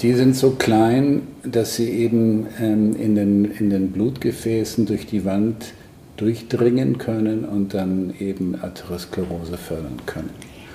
Die 0.01 0.13
sind 0.13 0.35
so 0.35 0.51
klein, 0.51 1.23
dass 1.43 1.75
sie 1.75 1.89
eben 1.89 2.47
ähm, 2.61 2.95
in, 2.95 3.15
den, 3.15 3.45
in 3.45 3.69
den 3.69 3.91
Blutgefäßen 3.91 4.85
durch 4.85 5.05
die 5.05 5.25
Wand 5.25 5.73
durchdringen 6.17 6.97
können 6.97 7.45
und 7.45 7.73
dann 7.73 8.13
eben 8.19 8.55
Atherosklerose 8.61 9.57
fördern 9.57 9.99
können. 10.05 10.29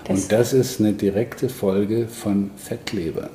Und 0.09 0.31
das 0.33 0.53
ist 0.53 0.81
eine 0.81 0.93
direkte 0.93 1.49
Folge 1.49 2.09
von 2.09 2.51
Fettleber. 2.57 3.31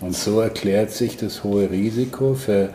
Und 0.00 0.16
so 0.16 0.40
erklärt 0.40 0.90
sich 0.90 1.16
das 1.16 1.44
hohe 1.44 1.70
Risiko 1.70 2.34
für 2.34 2.70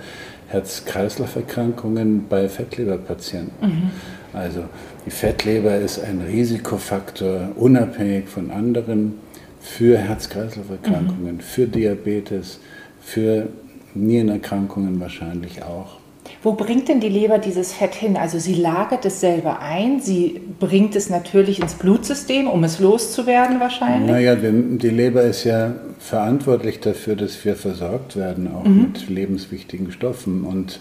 Herz-Kreislauf-Erkrankungen 0.47 2.25
bei 2.29 2.47
Fettleberpatienten. 2.47 3.69
Mhm. 3.69 3.91
Also 4.33 4.63
die 5.05 5.11
Fettleber 5.11 5.77
ist 5.77 5.99
ein 5.99 6.21
Risikofaktor 6.21 7.49
unabhängig 7.55 8.29
von 8.29 8.49
anderen 8.49 9.15
für 9.59 9.97
Herz-Kreislauf-Erkrankungen, 9.97 11.35
mhm. 11.35 11.39
für 11.39 11.67
Diabetes, 11.67 12.59
für 13.01 13.47
Nierenerkrankungen 13.93 14.99
wahrscheinlich 14.99 15.63
auch. 15.63 15.97
Wo 16.43 16.53
bringt 16.53 16.87
denn 16.87 16.99
die 16.99 17.09
Leber 17.09 17.39
dieses 17.39 17.73
Fett 17.73 17.95
hin? 17.95 18.17
Also 18.17 18.37
sie 18.39 18.55
lagert 18.55 19.05
es 19.05 19.19
selber 19.19 19.59
ein, 19.61 19.99
sie 19.99 20.41
bringt 20.59 20.95
es 20.95 21.09
natürlich 21.09 21.59
ins 21.61 21.75
Blutsystem, 21.75 22.47
um 22.47 22.63
es 22.63 22.79
loszuwerden 22.79 23.59
wahrscheinlich. 23.59 24.11
Naja, 24.11 24.35
die 24.35 24.89
Leber 24.89 25.23
ist 25.23 25.43
ja 25.45 25.75
verantwortlich 25.99 26.79
dafür, 26.79 27.15
dass 27.15 27.43
wir 27.43 27.55
versorgt 27.55 28.15
werden, 28.15 28.49
auch 28.53 28.65
mhm. 28.65 28.81
mit 28.81 29.09
lebenswichtigen 29.09 29.91
Stoffen 29.91 30.43
und, 30.43 30.79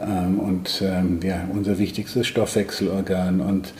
ähm, 0.00 0.38
und 0.38 0.82
ähm, 0.84 1.20
ja, 1.22 1.48
unser 1.52 1.78
wichtigstes 1.78 2.26
Stoffwechselorgan. 2.26 3.40
Und 3.40 3.74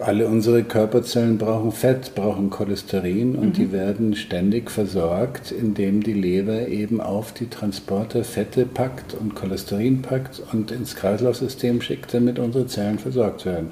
alle 0.00 0.26
unsere 0.26 0.64
Körperzellen 0.64 1.38
brauchen 1.38 1.72
Fett, 1.72 2.14
brauchen 2.14 2.50
Cholesterin 2.50 3.36
und 3.36 3.46
mhm. 3.48 3.52
die 3.52 3.72
werden 3.72 4.14
ständig 4.14 4.70
versorgt, 4.70 5.52
indem 5.52 6.02
die 6.02 6.12
Leber 6.12 6.68
eben 6.68 7.00
auf 7.00 7.32
die 7.32 7.48
Transporter 7.48 8.24
Fette 8.24 8.66
packt 8.66 9.14
und 9.14 9.34
Cholesterin 9.34 10.02
packt 10.02 10.42
und 10.52 10.70
ins 10.70 10.96
Kreislaufsystem 10.96 11.80
schickt, 11.80 12.14
damit 12.14 12.38
unsere 12.38 12.66
Zellen 12.66 12.98
versorgt 12.98 13.46
werden. 13.46 13.68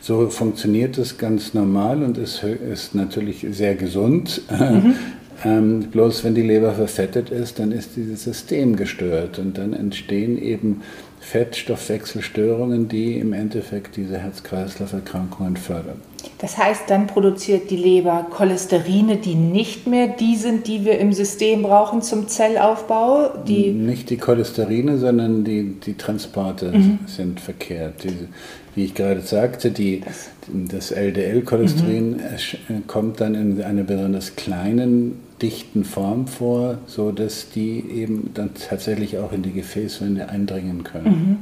So 0.00 0.28
funktioniert 0.28 0.98
das 0.98 1.18
ganz 1.18 1.54
normal 1.54 2.02
und 2.02 2.18
ist, 2.18 2.42
ist 2.42 2.94
natürlich 2.94 3.46
sehr 3.50 3.74
gesund. 3.74 4.42
Mhm. 4.50 4.94
Ähm, 5.44 5.90
bloß 5.90 6.24
wenn 6.24 6.34
die 6.34 6.42
Leber 6.42 6.72
verfettet 6.72 7.30
ist, 7.30 7.58
dann 7.58 7.72
ist 7.72 7.96
dieses 7.96 8.22
System 8.22 8.76
gestört 8.76 9.38
und 9.38 9.58
dann 9.58 9.72
entstehen 9.72 10.40
eben 10.40 10.82
Fettstoffwechselstörungen, 11.24 12.88
die 12.88 13.18
im 13.18 13.32
Endeffekt 13.32 13.96
diese 13.96 14.18
Herz-Kreislauf-Erkrankungen 14.18 15.56
fördern. 15.56 16.00
Das 16.38 16.58
heißt, 16.58 16.82
dann 16.88 17.06
produziert 17.06 17.70
die 17.70 17.76
Leber 17.76 18.26
Cholesterine, 18.30 19.16
die 19.16 19.34
nicht 19.34 19.86
mehr 19.86 20.08
die 20.08 20.36
sind, 20.36 20.66
die 20.66 20.84
wir 20.84 20.98
im 20.98 21.12
System 21.12 21.62
brauchen 21.62 22.02
zum 22.02 22.28
Zellaufbau? 22.28 23.30
Die 23.48 23.70
nicht 23.70 24.10
die 24.10 24.18
Cholesterine, 24.18 24.98
sondern 24.98 25.44
die, 25.44 25.80
die 25.80 25.94
Transporte 25.96 26.72
mhm. 26.72 26.98
sind 27.06 27.40
verkehrt. 27.40 28.04
Die, 28.04 28.28
wie 28.74 28.84
ich 28.84 28.94
gerade 28.94 29.22
sagte, 29.22 29.70
die, 29.70 30.00
das, 30.00 30.28
das 30.46 30.90
LDL-Cholesterin 30.90 32.20
mhm. 32.68 32.86
kommt 32.86 33.20
dann 33.20 33.34
in 33.34 33.62
einer 33.62 33.84
besonders 33.84 34.36
kleinen 34.36 35.20
dichten 35.44 35.84
Form 35.84 36.26
vor, 36.26 36.78
so 36.86 37.12
dass 37.12 37.50
die 37.50 37.84
eben 37.90 38.30
dann 38.32 38.50
tatsächlich 38.54 39.18
auch 39.18 39.30
in 39.32 39.42
die 39.42 39.52
Gefäßwände 39.52 40.30
eindringen 40.30 40.84
können. 40.84 41.06
Mhm. 41.06 41.36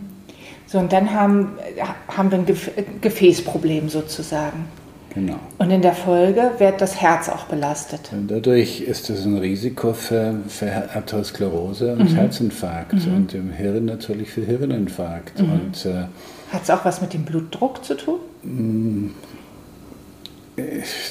So, 0.67 0.79
und 0.79 0.93
dann 0.93 1.13
haben, 1.13 1.53
haben 2.09 2.31
wir 2.33 2.39
ein 2.39 2.47
Gefäßproblem 3.01 3.89
sozusagen. 3.89 4.65
Genau. 5.15 5.39
Und 5.59 5.71
in 5.71 5.83
der 5.83 5.93
Folge 5.93 6.53
wird 6.59 6.81
das 6.81 7.01
Herz 7.01 7.29
auch 7.29 7.45
belastet. 7.45 8.11
Und 8.13 8.31
dadurch 8.31 8.81
ist 8.81 9.11
es 9.11 9.25
ein 9.25 9.37
Risiko 9.37 9.93
für, 9.93 10.35
für 10.49 10.73
Atherosklerose 10.95 11.93
und 11.93 12.11
mhm. 12.11 12.17
Herzinfarkt 12.17 13.07
mhm. 13.07 13.15
und 13.15 13.35
im 13.35 13.53
Hirn 13.53 13.85
natürlich 13.85 14.31
für 14.31 14.41
Hirninfarkt. 14.41 15.39
Mhm. 15.39 15.73
äh, 15.85 16.07
Hat 16.53 16.63
es 16.63 16.71
auch 16.71 16.85
was 16.85 17.01
mit 17.03 17.13
dem 17.13 17.25
Blutdruck 17.25 17.85
zu 17.85 17.95
tun? 17.95 18.19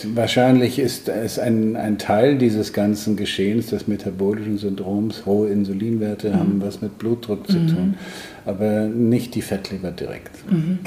Wahrscheinlich 0.04 0.78
ist 0.78 1.10
es 1.10 1.40
ein, 1.40 1.76
ein 1.76 1.98
Teil 1.98 2.38
dieses 2.38 2.74
ganzen 2.74 3.16
Geschehens 3.16 3.68
des 3.68 3.88
metabolischen 3.88 4.60
Syndroms. 4.60 5.26
Hohe 5.26 5.50
Insulinwerte 5.50 6.30
mhm. 6.30 6.36
haben 6.36 6.62
was 6.64 6.82
mit 6.82 7.00
Blutdruck 7.00 7.50
zu 7.50 7.58
mhm. 7.58 7.68
tun, 7.68 7.98
aber 8.46 8.82
nicht 8.82 9.34
die 9.34 9.42
Fettleber 9.42 9.90
direkt. 9.92 10.30
Mhm. 10.52 10.80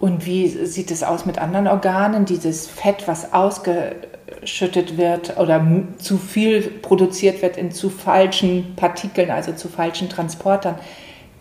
Und 0.00 0.26
wie 0.26 0.48
sieht 0.48 0.90
es 0.90 1.04
aus 1.04 1.26
mit 1.26 1.38
anderen 1.38 1.68
Organen? 1.68 2.24
Dieses 2.24 2.66
Fett, 2.66 3.06
was 3.06 3.32
ausgeschüttet 3.32 4.98
wird 4.98 5.38
oder 5.38 5.64
zu 5.98 6.18
viel 6.18 6.62
produziert 6.62 7.40
wird 7.40 7.56
in 7.56 7.70
zu 7.70 7.88
falschen 7.88 8.74
Partikeln, 8.74 9.30
also 9.30 9.52
zu 9.52 9.68
falschen 9.68 10.08
Transportern, 10.08 10.74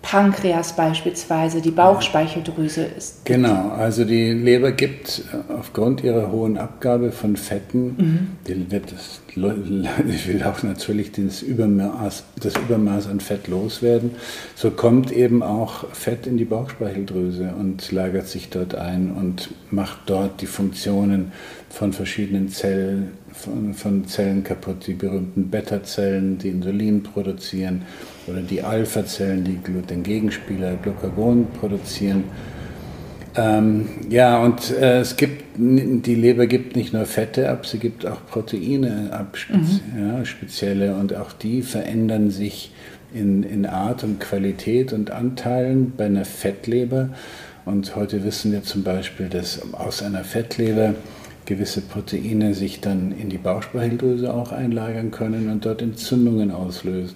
Pankreas 0.06 0.76
beispielsweise, 0.76 1.62
die 1.62 1.72
Bauchspeicheldrüse 1.72 2.84
ist. 2.84 3.26
Genau, 3.26 3.72
also 3.72 4.06
die 4.06 4.34
Leber 4.34 4.72
gibt 4.72 5.24
äh, 5.34 5.52
aufgrund 5.52 6.04
ihrer 6.04 6.32
hohen 6.32 6.60
Abgabe 6.60 7.12
von 7.12 7.36
Fetten, 7.36 7.96
mhm. 7.98 8.28
die 8.48 8.72
wird 8.72 8.92
das, 8.92 9.22
ich 10.08 10.28
will 10.28 10.44
auch 10.44 10.62
natürlich 10.62 11.12
das 11.12 11.42
Übermaß, 11.42 12.24
das 12.40 12.56
Übermaß 12.56 13.08
an 13.08 13.20
Fett 13.20 13.48
loswerden. 13.48 14.12
So 14.54 14.70
kommt 14.70 15.12
eben 15.12 15.42
auch 15.42 15.92
Fett 15.92 16.28
in 16.28 16.38
die 16.38 16.46
Bauchspeicheldrüse 16.46 17.56
und 17.60 17.92
lagert 17.92 18.28
sich 18.28 18.50
dort 18.50 18.76
ein 18.76 19.12
und 19.12 19.50
macht 19.72 20.02
dort 20.06 20.40
die 20.40 20.46
Funktionen 20.46 21.32
von 21.70 21.94
verschiedenen 21.94 22.50
Zellen, 22.50 23.14
von, 23.36 23.74
von 23.74 24.08
Zellen 24.08 24.44
kaputt, 24.44 24.88
die 24.88 24.94
berühmten 24.94 25.50
Beta-Zellen, 25.50 26.38
die 26.38 26.50
Insulin 26.50 27.04
produzieren 27.04 27.84
oder 28.28 28.42
die 28.42 28.62
Alpha-Zellen, 28.62 29.44
die 29.44 29.58
den 29.58 30.04
Gegenspieler 30.04 30.76
Glucagon 30.76 31.48
produzieren. 31.60 32.24
Ähm, 33.38 33.90
ja, 34.10 34.42
und 34.42 34.72
äh, 34.72 35.00
es 35.00 35.18
gibt, 35.18 35.44
die 35.58 36.16
Leber 36.16 36.48
gibt 36.48 36.76
nicht 36.78 36.94
nur 36.94 37.06
Fette 37.06 37.50
ab, 37.50 37.66
sie 37.66 37.80
gibt 37.80 38.06
auch 38.06 38.26
Proteine 38.26 39.10
ab, 39.12 39.36
spezi 39.36 39.82
mhm. 39.94 40.08
ja, 40.08 40.26
spezielle, 40.26 40.96
und 40.96 41.14
auch 41.14 41.34
die 41.34 41.62
verändern 41.62 42.32
sich 42.32 42.72
in, 43.14 43.44
in 43.44 43.66
Art 43.66 44.04
und 44.04 44.22
Qualität 44.22 44.94
und 44.94 45.12
Anteilen 45.12 45.94
bei 45.98 46.06
einer 46.06 46.26
Fettleber. 46.26 47.10
Und 47.66 47.96
heute 47.96 48.24
wissen 48.24 48.52
wir 48.52 48.64
zum 48.64 48.84
Beispiel, 48.84 49.28
dass 49.28 49.74
aus 49.74 50.02
einer 50.02 50.24
Fettleber 50.24 50.94
gewisse 51.46 51.82
Proteine 51.82 52.54
sich 52.54 52.82
dann 52.82 53.12
in 53.12 53.30
die 53.30 53.38
Bauchspeicheldrüse 53.38 54.34
auch 54.34 54.52
einlagern 54.52 55.12
können 55.12 55.50
und 55.50 55.66
dort 55.66 55.82
Entzündungen 55.82 56.52
auslösen 56.52 57.16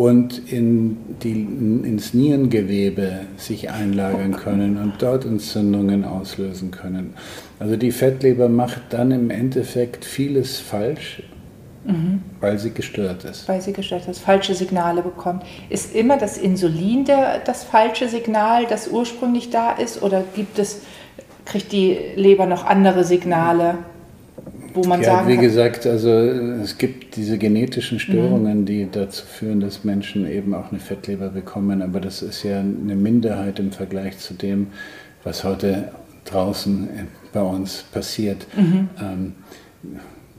und 0.00 0.50
in 0.50 0.96
die, 1.22 1.32
ins 1.32 2.14
Nierengewebe 2.14 3.20
sich 3.36 3.70
einlagern 3.70 4.34
können 4.34 4.78
und 4.78 4.94
dort 5.00 5.26
Entzündungen 5.26 6.04
auslösen 6.04 6.70
können. 6.70 7.12
Also 7.58 7.76
die 7.76 7.92
Fettleber 7.92 8.48
macht 8.48 8.80
dann 8.90 9.10
im 9.10 9.28
Endeffekt 9.28 10.06
vieles 10.06 10.58
falsch, 10.58 11.22
mhm. 11.84 12.22
weil 12.40 12.58
sie 12.58 12.70
gestört 12.70 13.24
ist. 13.24 13.46
Weil 13.46 13.60
sie 13.60 13.74
gestört 13.74 14.08
ist, 14.08 14.20
falsche 14.20 14.54
Signale 14.54 15.02
bekommt. 15.02 15.42
Ist 15.68 15.94
immer 15.94 16.16
das 16.16 16.38
Insulin 16.38 17.04
der, 17.04 17.40
das 17.40 17.64
falsche 17.64 18.08
Signal, 18.08 18.64
das 18.66 18.88
ursprünglich 18.88 19.50
da 19.50 19.72
ist, 19.72 20.02
oder 20.02 20.24
gibt 20.34 20.58
es, 20.58 20.80
kriegt 21.50 21.72
die 21.72 21.98
Leber 22.16 22.46
noch 22.46 22.64
andere 22.64 23.04
Signale? 23.04 23.78
wo 24.74 24.84
man 24.84 25.00
ja, 25.00 25.16
sagen 25.16 25.28
wie 25.28 25.34
kann. 25.34 25.44
gesagt, 25.44 25.86
also 25.86 26.10
es 26.10 26.78
gibt 26.78 27.16
diese 27.16 27.38
genetischen 27.38 27.98
Störungen, 27.98 28.60
mhm. 28.60 28.66
die 28.66 28.88
dazu 28.90 29.26
führen, 29.26 29.60
dass 29.60 29.84
Menschen 29.84 30.30
eben 30.30 30.54
auch 30.54 30.70
eine 30.70 30.80
Fettleber 30.80 31.30
bekommen, 31.30 31.82
aber 31.82 32.00
das 32.00 32.22
ist 32.22 32.42
ja 32.42 32.60
eine 32.60 32.94
Minderheit 32.94 33.58
im 33.58 33.72
Vergleich 33.72 34.18
zu 34.18 34.34
dem, 34.34 34.68
was 35.24 35.44
heute 35.44 35.90
draußen 36.24 36.88
bei 37.32 37.42
uns 37.42 37.84
passiert. 37.92 38.46
Mhm. 38.56 38.88
Ähm, 39.00 39.32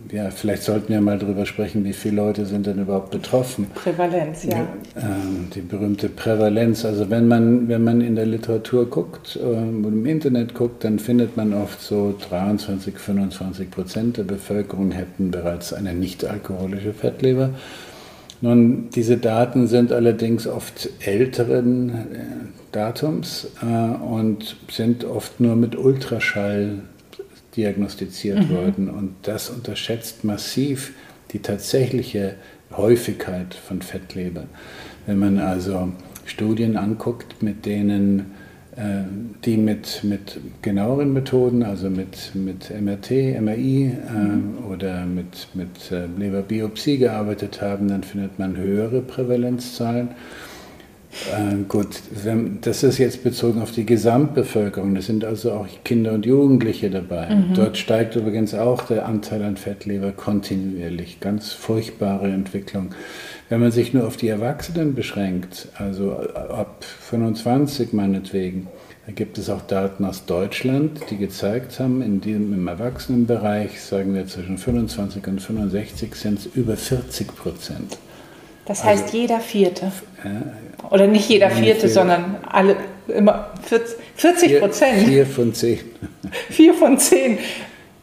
ja, 0.09 0.29
vielleicht 0.29 0.63
sollten 0.63 0.91
wir 0.91 1.01
mal 1.01 1.19
darüber 1.19 1.45
sprechen, 1.45 1.83
wie 1.85 1.93
viele 1.93 2.17
Leute 2.17 2.45
sind 2.45 2.65
denn 2.65 2.79
überhaupt 2.79 3.11
betroffen. 3.11 3.67
Prävalenz, 3.75 4.43
ja. 4.43 4.67
Ähm, 4.95 5.47
die 5.53 5.61
berühmte 5.61 6.09
Prävalenz. 6.09 6.85
Also 6.85 7.09
wenn 7.09 7.27
man, 7.27 7.67
wenn 7.67 7.83
man 7.83 8.01
in 8.01 8.15
der 8.15 8.25
Literatur 8.25 8.89
guckt 8.89 9.39
ähm, 9.41 9.85
und 9.85 9.93
im 9.93 10.05
Internet 10.05 10.53
guckt, 10.53 10.83
dann 10.83 10.99
findet 10.99 11.37
man 11.37 11.53
oft 11.53 11.81
so 11.81 12.15
23, 12.29 12.97
25 12.97 13.71
Prozent 13.71 14.17
der 14.17 14.23
Bevölkerung 14.23 14.91
hätten 14.91 15.31
bereits 15.31 15.73
eine 15.73 15.93
nicht 15.93 16.25
alkoholische 16.25 16.93
Fettleber. 16.93 17.51
Nun, 18.41 18.89
diese 18.89 19.17
Daten 19.17 19.67
sind 19.67 19.91
allerdings 19.91 20.47
oft 20.47 20.89
älteren 20.99 21.89
äh, 21.89 21.93
Datums 22.71 23.51
äh, 23.61 23.65
und 24.03 24.55
sind 24.69 25.05
oft 25.05 25.39
nur 25.39 25.55
mit 25.55 25.75
Ultraschall 25.75 26.79
diagnostiziert 27.55 28.49
mhm. 28.49 28.49
worden. 28.49 28.89
Und 28.89 29.15
das 29.23 29.49
unterschätzt 29.49 30.23
massiv 30.23 30.93
die 31.31 31.39
tatsächliche 31.39 32.35
Häufigkeit 32.71 33.53
von 33.53 33.81
Fettleber. 33.81 34.45
Wenn 35.05 35.19
man 35.19 35.39
also 35.39 35.91
Studien 36.25 36.77
anguckt, 36.77 37.41
mit 37.41 37.65
denen 37.65 38.31
äh, 38.75 39.03
die 39.43 39.57
mit, 39.57 40.01
mit 40.03 40.39
genaueren 40.61 41.11
Methoden, 41.11 41.63
also 41.63 41.89
mit, 41.89 42.33
mit 42.35 42.69
MRT, 42.69 43.41
MRI 43.41 43.83
äh, 43.85 44.13
mhm. 44.13 44.65
oder 44.69 45.05
mit, 45.05 45.49
mit 45.53 45.91
äh, 45.91 46.05
Leberbiopsie 46.17 46.97
gearbeitet 46.97 47.61
haben, 47.61 47.89
dann 47.89 48.03
findet 48.03 48.39
man 48.39 48.55
höhere 48.55 49.01
Prävalenzzahlen. 49.01 50.09
Äh, 51.11 51.63
gut, 51.67 51.87
das 52.61 52.83
ist 52.83 52.97
jetzt 52.97 53.23
bezogen 53.23 53.61
auf 53.61 53.71
die 53.71 53.85
Gesamtbevölkerung. 53.85 54.95
Das 54.95 55.07
sind 55.07 55.25
also 55.25 55.51
auch 55.51 55.67
Kinder 55.83 56.13
und 56.13 56.25
Jugendliche 56.25 56.89
dabei. 56.89 57.35
Mhm. 57.35 57.53
Dort 57.53 57.77
steigt 57.77 58.15
übrigens 58.15 58.53
auch 58.53 58.83
der 58.83 59.05
Anteil 59.05 59.43
an 59.43 59.57
Fettleber 59.57 60.11
kontinuierlich. 60.11 61.19
Ganz 61.19 61.51
furchtbare 61.51 62.27
Entwicklung. 62.27 62.95
Wenn 63.49 63.59
man 63.59 63.71
sich 63.71 63.93
nur 63.93 64.07
auf 64.07 64.15
die 64.15 64.29
Erwachsenen 64.29 64.95
beschränkt, 64.95 65.67
also 65.77 66.13
ab 66.13 66.85
25 66.85 67.91
meinetwegen, 67.91 68.67
da 69.05 69.11
gibt 69.11 69.37
es 69.37 69.49
auch 69.49 69.61
Daten 69.61 70.05
aus 70.05 70.25
Deutschland, 70.25 71.01
die 71.09 71.17
gezeigt 71.17 71.79
haben, 71.79 72.01
in 72.01 72.21
diesem, 72.21 72.53
im 72.53 72.67
Erwachsenenbereich, 72.67 73.81
sagen 73.81 74.13
wir 74.13 74.27
zwischen 74.27 74.57
25 74.57 75.27
und 75.27 75.41
65, 75.41 76.15
sind 76.15 76.39
es 76.39 76.45
über 76.45 76.77
40 76.77 77.35
Prozent. 77.35 77.97
Das 78.65 78.83
heißt 78.83 79.05
also, 79.05 79.17
jeder 79.17 79.39
Vierte. 79.39 79.91
Ja, 80.23 80.89
Oder 80.89 81.07
nicht 81.07 81.29
jeder 81.29 81.49
Vierte, 81.49 81.89
sondern 81.89 82.37
alle, 82.49 82.77
immer 83.07 83.51
40 84.15 84.59
Prozent. 84.59 84.99
Vier, 84.99 85.07
vier 85.07 85.25
von 85.25 85.53
zehn. 85.53 85.79
Vier 86.49 86.73
von 86.73 86.97
zehn. 86.97 87.37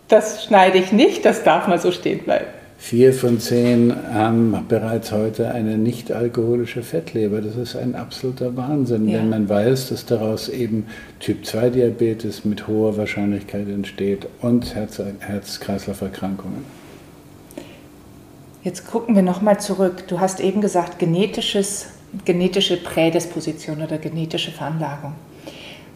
Das 0.08 0.44
schneide 0.44 0.78
ich 0.78 0.92
nicht, 0.92 1.24
das 1.24 1.44
darf 1.44 1.68
mal 1.68 1.78
so 1.78 1.92
stehen 1.92 2.20
bleiben. 2.20 2.46
Vier 2.80 3.12
von 3.12 3.40
zehn 3.40 3.92
haben 4.14 4.66
bereits 4.68 5.10
heute 5.10 5.50
eine 5.50 5.76
nicht 5.76 6.12
alkoholische 6.12 6.82
Fettleber. 6.82 7.40
Das 7.40 7.56
ist 7.56 7.74
ein 7.74 7.96
absoluter 7.96 8.56
Wahnsinn, 8.56 9.08
ja. 9.08 9.18
wenn 9.18 9.28
man 9.28 9.48
weiß, 9.48 9.88
dass 9.88 10.06
daraus 10.06 10.48
eben 10.48 10.86
Typ-2-Diabetes 11.18 12.44
mit 12.44 12.68
hoher 12.68 12.96
Wahrscheinlichkeit 12.96 13.68
entsteht 13.68 14.28
und 14.40 14.76
Herz-Kreislauf-Erkrankungen. 14.76 16.64
Jetzt 18.64 18.90
gucken 18.90 19.14
wir 19.14 19.22
nochmal 19.22 19.60
zurück. 19.60 20.08
Du 20.08 20.20
hast 20.20 20.40
eben 20.40 20.60
gesagt, 20.60 20.98
genetisches, 20.98 21.86
genetische 22.24 22.76
Prädisposition 22.76 23.82
oder 23.82 23.98
genetische 23.98 24.50
Veranlagung. 24.50 25.14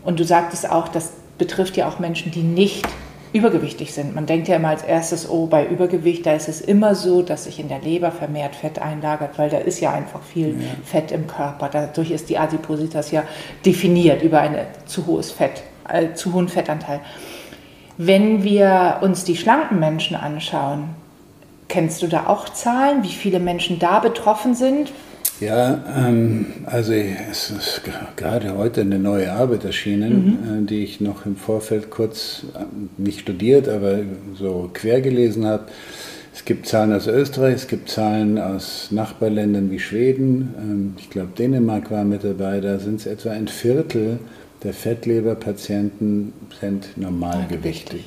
Und 0.04 0.20
du 0.20 0.24
sagtest 0.24 0.70
auch, 0.70 0.88
das 0.88 1.12
betrifft 1.38 1.76
ja 1.76 1.88
auch 1.88 1.98
Menschen, 1.98 2.30
die 2.30 2.42
nicht 2.42 2.86
übergewichtig 3.32 3.94
sind. 3.94 4.14
Man 4.14 4.26
denkt 4.26 4.46
ja 4.48 4.56
immer 4.56 4.68
als 4.68 4.82
erstes, 4.82 5.28
oh, 5.28 5.46
bei 5.46 5.66
Übergewicht, 5.66 6.26
da 6.26 6.34
ist 6.34 6.48
es 6.48 6.60
immer 6.60 6.94
so, 6.94 7.22
dass 7.22 7.44
sich 7.44 7.58
in 7.58 7.68
der 7.68 7.80
Leber 7.80 8.12
vermehrt 8.12 8.54
Fett 8.54 8.78
einlagert, 8.78 9.38
weil 9.38 9.48
da 9.48 9.58
ist 9.58 9.80
ja 9.80 9.92
einfach 9.92 10.22
viel 10.22 10.48
ja. 10.50 10.66
Fett 10.84 11.12
im 11.12 11.26
Körper. 11.26 11.68
Dadurch 11.72 12.10
ist 12.10 12.28
die 12.28 12.38
Adipositas 12.38 13.10
ja 13.10 13.24
definiert 13.64 14.22
über 14.22 14.40
einen 14.40 14.66
zu 14.84 15.06
hohes 15.06 15.30
Fett, 15.30 15.62
äh, 15.88 16.12
zu 16.12 16.34
hohen 16.34 16.48
Fettanteil. 16.48 17.00
Wenn 17.96 18.42
wir 18.44 18.98
uns 19.00 19.24
die 19.24 19.36
schlanken 19.36 19.78
Menschen 19.78 20.16
anschauen, 20.16 21.01
Kennst 21.72 22.02
du 22.02 22.06
da 22.06 22.26
auch 22.26 22.50
Zahlen, 22.50 23.02
wie 23.02 23.08
viele 23.08 23.40
Menschen 23.40 23.78
da 23.78 23.98
betroffen 23.98 24.54
sind? 24.54 24.92
Ja, 25.40 25.82
ähm, 25.96 26.44
also 26.66 26.92
es 26.92 27.50
ist 27.50 27.80
gerade 28.14 28.58
heute 28.58 28.82
eine 28.82 28.98
neue 28.98 29.32
Arbeit 29.32 29.64
erschienen, 29.64 30.38
mhm. 30.42 30.64
äh, 30.64 30.66
die 30.66 30.84
ich 30.84 31.00
noch 31.00 31.24
im 31.24 31.34
Vorfeld 31.34 31.88
kurz 31.88 32.42
äh, 32.54 32.64
nicht 32.98 33.20
studiert, 33.20 33.70
aber 33.70 34.00
so 34.34 34.68
quer 34.74 35.00
gelesen 35.00 35.46
habe. 35.46 35.64
Es 36.34 36.44
gibt 36.44 36.66
Zahlen 36.66 36.92
aus 36.92 37.06
Österreich, 37.06 37.54
es 37.54 37.68
gibt 37.68 37.88
Zahlen 37.88 38.38
aus 38.38 38.88
Nachbarländern 38.90 39.70
wie 39.70 39.78
Schweden, 39.78 40.54
ähm, 40.58 40.94
ich 40.98 41.08
glaube 41.08 41.30
Dänemark 41.38 41.90
war 41.90 42.04
mit 42.04 42.22
dabei, 42.22 42.60
da 42.60 42.78
sind 42.80 43.00
es 43.00 43.06
etwa 43.06 43.30
ein 43.30 43.48
Viertel 43.48 44.18
der 44.62 44.74
Fettleberpatienten 44.74 46.34
sind 46.60 46.98
normalgewichtig. 46.98 48.04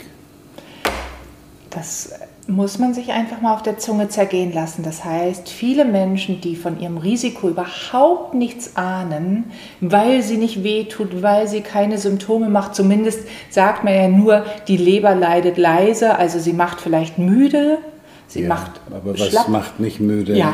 Das 1.72 2.14
muss 2.48 2.78
man 2.78 2.94
sich 2.94 3.12
einfach 3.12 3.42
mal 3.42 3.54
auf 3.54 3.64
der 3.64 3.78
Zunge 3.78 4.10
zergehen 4.10 4.54
lassen. 4.54 4.84
Das 4.84 5.04
heißt, 5.04 5.50
viele 5.50 5.84
Menschen, 5.84 6.42
die 6.42 6.56
von 6.56 6.80
ihrem 6.80 6.98
Risiko 6.98 7.50
überhaupt 7.50 8.34
nichts 8.34 8.76
ahnen, 8.76 9.46
weil 9.82 10.22
sie 10.22 10.38
nicht 10.38 10.64
wehtut, 10.64 11.24
weil 11.24 11.48
sie 11.48 11.62
keine 11.62 11.98
Symptome 11.98 12.50
macht, 12.50 12.76
zumindest 12.76 13.28
sagt 13.50 13.84
man 13.84 13.96
ja 13.96 14.08
nur, 14.08 14.46
die 14.68 14.78
Leber 14.78 15.16
leidet 15.16 15.58
leise, 15.58 16.18
also 16.18 16.40
sie 16.40 16.54
macht 16.54 16.82
vielleicht 16.82 17.18
müde, 17.18 17.80
sie 18.28 18.44
ja, 18.44 18.50
macht 18.50 18.72
aber 18.94 19.14
was 19.14 19.28
schlapp. 19.28 19.48
macht 19.50 19.80
nicht 19.80 20.00
müde? 20.00 20.38
Ja. 20.38 20.54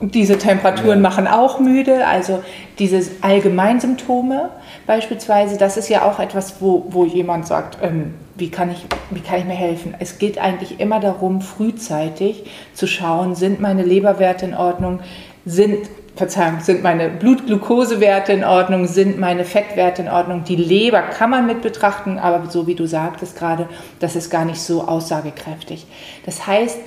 Diese 0.00 0.38
Temperaturen 0.38 1.02
ja. 1.02 1.08
machen 1.08 1.26
auch 1.26 1.58
müde, 1.58 2.06
also 2.06 2.42
diese 2.78 3.02
Allgemeinsymptome 3.22 4.50
beispielsweise, 4.86 5.56
das 5.56 5.76
ist 5.76 5.88
ja 5.88 6.02
auch 6.02 6.18
etwas, 6.20 6.60
wo, 6.60 6.86
wo 6.90 7.04
jemand 7.04 7.46
sagt, 7.46 7.78
ähm, 7.82 8.14
wie 8.36 8.50
kann, 8.50 8.70
ich, 8.70 8.86
wie 9.10 9.20
kann 9.20 9.38
ich 9.38 9.44
mir 9.44 9.54
helfen? 9.54 9.94
Es 9.98 10.18
geht 10.18 10.38
eigentlich 10.38 10.80
immer 10.80 11.00
darum, 11.00 11.42
frühzeitig 11.42 12.44
zu 12.72 12.86
schauen, 12.86 13.34
sind 13.34 13.60
meine 13.60 13.82
Leberwerte 13.82 14.46
in 14.46 14.54
Ordnung, 14.54 15.00
sind, 15.44 15.88
Verzeihung, 16.16 16.60
sind 16.60 16.82
meine 16.82 17.08
Blutglukosewerte 17.08 18.32
in 18.32 18.44
Ordnung, 18.44 18.86
sind 18.86 19.18
meine 19.18 19.44
Fettwerte 19.44 20.02
in 20.02 20.08
Ordnung. 20.08 20.44
Die 20.44 20.56
Leber 20.56 21.02
kann 21.02 21.30
man 21.30 21.46
mit 21.46 21.62
betrachten, 21.62 22.18
aber 22.18 22.50
so 22.50 22.66
wie 22.66 22.74
du 22.74 22.86
sagtest 22.86 23.38
gerade, 23.38 23.68
das 24.00 24.16
ist 24.16 24.30
gar 24.30 24.44
nicht 24.44 24.60
so 24.60 24.82
aussagekräftig. 24.82 25.86
Das 26.26 26.46
heißt, 26.46 26.78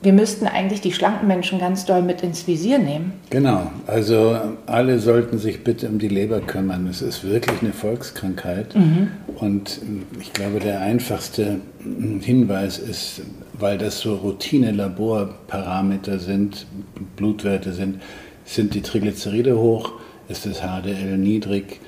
wir 0.00 0.12
müssten 0.12 0.46
eigentlich 0.46 0.80
die 0.80 0.92
schlanken 0.92 1.26
Menschen 1.26 1.58
ganz 1.58 1.84
doll 1.84 2.02
mit 2.02 2.22
ins 2.22 2.46
Visier 2.46 2.78
nehmen. 2.78 3.14
Genau, 3.30 3.72
also 3.88 4.38
alle 4.66 5.00
sollten 5.00 5.38
sich 5.38 5.64
bitte 5.64 5.88
um 5.88 5.98
die 5.98 6.06
Leber 6.06 6.40
kümmern. 6.40 6.86
Es 6.86 7.02
ist 7.02 7.24
wirklich 7.24 7.62
eine 7.62 7.72
Volkskrankheit. 7.72 8.76
Mhm. 8.76 9.08
Und 9.38 9.80
ich 10.20 10.32
glaube, 10.32 10.60
der 10.60 10.80
einfachste 10.80 11.56
Hinweis 12.20 12.78
ist, 12.78 13.22
weil 13.54 13.76
das 13.76 13.98
so 13.98 14.14
Routine-Laborparameter 14.14 16.20
sind, 16.20 16.66
Blutwerte 17.16 17.72
sind, 17.72 18.00
sind 18.48 18.74
die 18.74 18.82
Triglyceride 18.82 19.58
hoch, 19.58 19.92
ist 20.28 20.46
das 20.46 20.60
HDL 20.60 21.18
niedrig, 21.18 21.80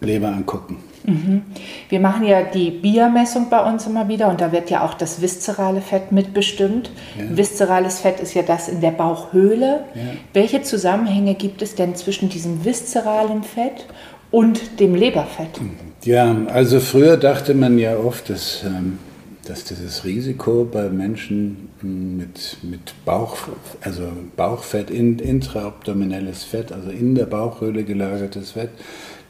Leber 0.00 0.28
angucken. 0.28 0.78
Mhm. 1.04 1.42
Wir 1.88 2.00
machen 2.00 2.24
ja 2.24 2.42
die 2.42 2.70
Biermessung 2.70 3.48
bei 3.50 3.60
uns 3.60 3.86
immer 3.86 4.08
wieder 4.08 4.28
und 4.28 4.40
da 4.40 4.52
wird 4.52 4.70
ja 4.70 4.84
auch 4.84 4.94
das 4.94 5.20
viszerale 5.20 5.80
Fett 5.80 6.12
mitbestimmt. 6.12 6.90
Ja. 7.18 7.36
Viszerales 7.36 8.00
Fett 8.00 8.20
ist 8.20 8.34
ja 8.34 8.42
das 8.42 8.68
in 8.68 8.80
der 8.80 8.90
Bauchhöhle. 8.90 9.84
Ja. 9.94 10.02
Welche 10.32 10.62
Zusammenhänge 10.62 11.34
gibt 11.34 11.62
es 11.62 11.74
denn 11.74 11.96
zwischen 11.96 12.28
diesem 12.28 12.64
viszeralen 12.64 13.42
Fett 13.42 13.86
und 14.30 14.80
dem 14.80 14.94
Leberfett? 14.94 15.60
Ja, 16.04 16.36
also 16.48 16.80
früher 16.80 17.16
dachte 17.16 17.54
man 17.54 17.78
ja 17.78 17.96
oft, 17.96 18.30
dass, 18.30 18.62
ähm, 18.64 18.98
dass 19.44 19.64
dieses 19.64 20.04
Risiko 20.04 20.64
bei 20.70 20.88
Menschen 20.88 21.68
mit, 21.82 22.58
mit 22.62 22.94
Bauch, 23.04 23.36
also 23.80 24.04
Bauchfett, 24.36 24.90
intraabdominelles 24.90 26.44
Fett, 26.44 26.70
also 26.70 26.90
in 26.90 27.14
der 27.14 27.26
Bauchhöhle 27.26 27.82
gelagertes 27.82 28.52
Fett, 28.52 28.70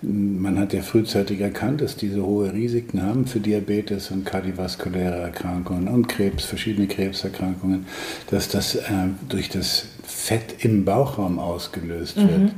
man 0.03 0.59
hat 0.59 0.73
ja 0.73 0.83
frühzeitig 0.83 1.41
erkannt, 1.41 1.81
dass 1.81 1.97
diese 1.97 2.25
hohe 2.25 2.53
Risiken 2.53 3.03
haben 3.03 3.27
für 3.27 3.39
Diabetes 3.39 4.11
und 4.11 4.25
kardiovaskuläre 4.25 5.17
Erkrankungen 5.17 5.87
und 5.87 6.09
Krebs, 6.09 6.45
verschiedene 6.45 6.89
Krebserkrankungen, 6.89 7.87
dass 8.29 8.49
das 8.49 8.75
äh, 8.75 8.83
durch 9.29 9.49
das 9.49 9.87
Fett 10.03 10.65
im 10.65 10.85
Bauchraum 10.85 11.39
ausgelöst 11.39 12.17
wird. 12.17 12.29
Mhm. 12.29 12.51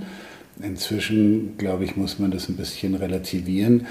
Inzwischen, 0.62 1.58
glaube 1.58 1.84
ich, 1.84 1.96
muss 1.96 2.18
man 2.18 2.30
das 2.30 2.48
ein 2.48 2.56
bisschen 2.56 2.94
relativieren. 2.94 3.86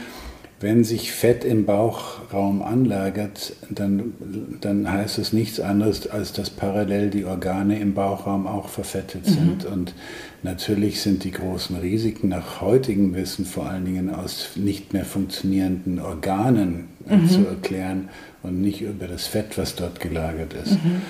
Wenn 0.64 0.86
sich 0.86 1.12
Fett 1.12 1.44
im 1.44 1.66
Bauchraum 1.66 2.62
anlagert, 2.62 3.54
dann, 3.70 4.14
dann 4.62 4.90
heißt 4.90 5.18
es 5.18 5.34
nichts 5.34 5.60
anderes, 5.60 6.08
als 6.08 6.32
dass 6.32 6.50
parallel 6.50 7.10
die 7.10 7.26
Organe 7.26 7.82
im 7.82 7.94
Bauchraum 7.94 8.48
auch 8.48 8.70
verfettet 8.70 9.26
sind. 9.26 9.66
Mhm. 9.66 9.74
Und 9.74 9.94
natürlich 10.42 11.02
sind 11.02 11.26
die 11.26 11.32
großen 11.32 11.76
Risiken 11.76 12.30
nach 12.30 12.62
heutigem 12.62 13.14
Wissen 13.14 13.44
vor 13.46 13.66
allen 13.66 13.84
Dingen 13.84 14.10
aus 14.10 14.52
nicht 14.56 14.94
mehr 14.94 15.04
funktionierenden 15.04 16.00
Organen 16.00 16.86
mhm. 17.10 17.28
zu 17.28 17.46
erklären 17.46 18.08
und 18.42 18.62
nicht 18.62 18.80
über 18.80 19.08
das 19.08 19.28
Fett, 19.28 19.58
was 19.58 19.76
dort 19.76 20.00
gelagert 20.00 20.54
ist. 20.54 20.82
Mhm. 20.82 21.02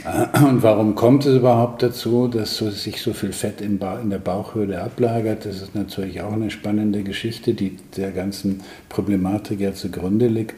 Und 0.42 0.62
warum 0.62 0.94
kommt 0.94 1.26
es 1.26 1.36
überhaupt 1.36 1.82
dazu, 1.82 2.28
dass 2.28 2.56
so, 2.56 2.70
sich 2.70 3.02
so 3.02 3.12
viel 3.12 3.32
Fett 3.32 3.60
in, 3.60 3.78
in, 4.02 4.10
der 4.10 4.18
Bauchhöhle 4.18 4.80
ablagert? 4.82 5.44
Das 5.44 5.56
ist 5.56 5.74
natürlich 5.74 6.22
auch 6.22 6.32
eine 6.32 6.50
spannende 6.50 7.02
Geschichte, 7.02 7.52
die 7.54 7.76
der 7.96 8.12
ganzen 8.12 8.60
Problematik 8.88 9.58
ja 9.60 9.74
zugrunde 9.74 10.28
liegt. 10.28 10.54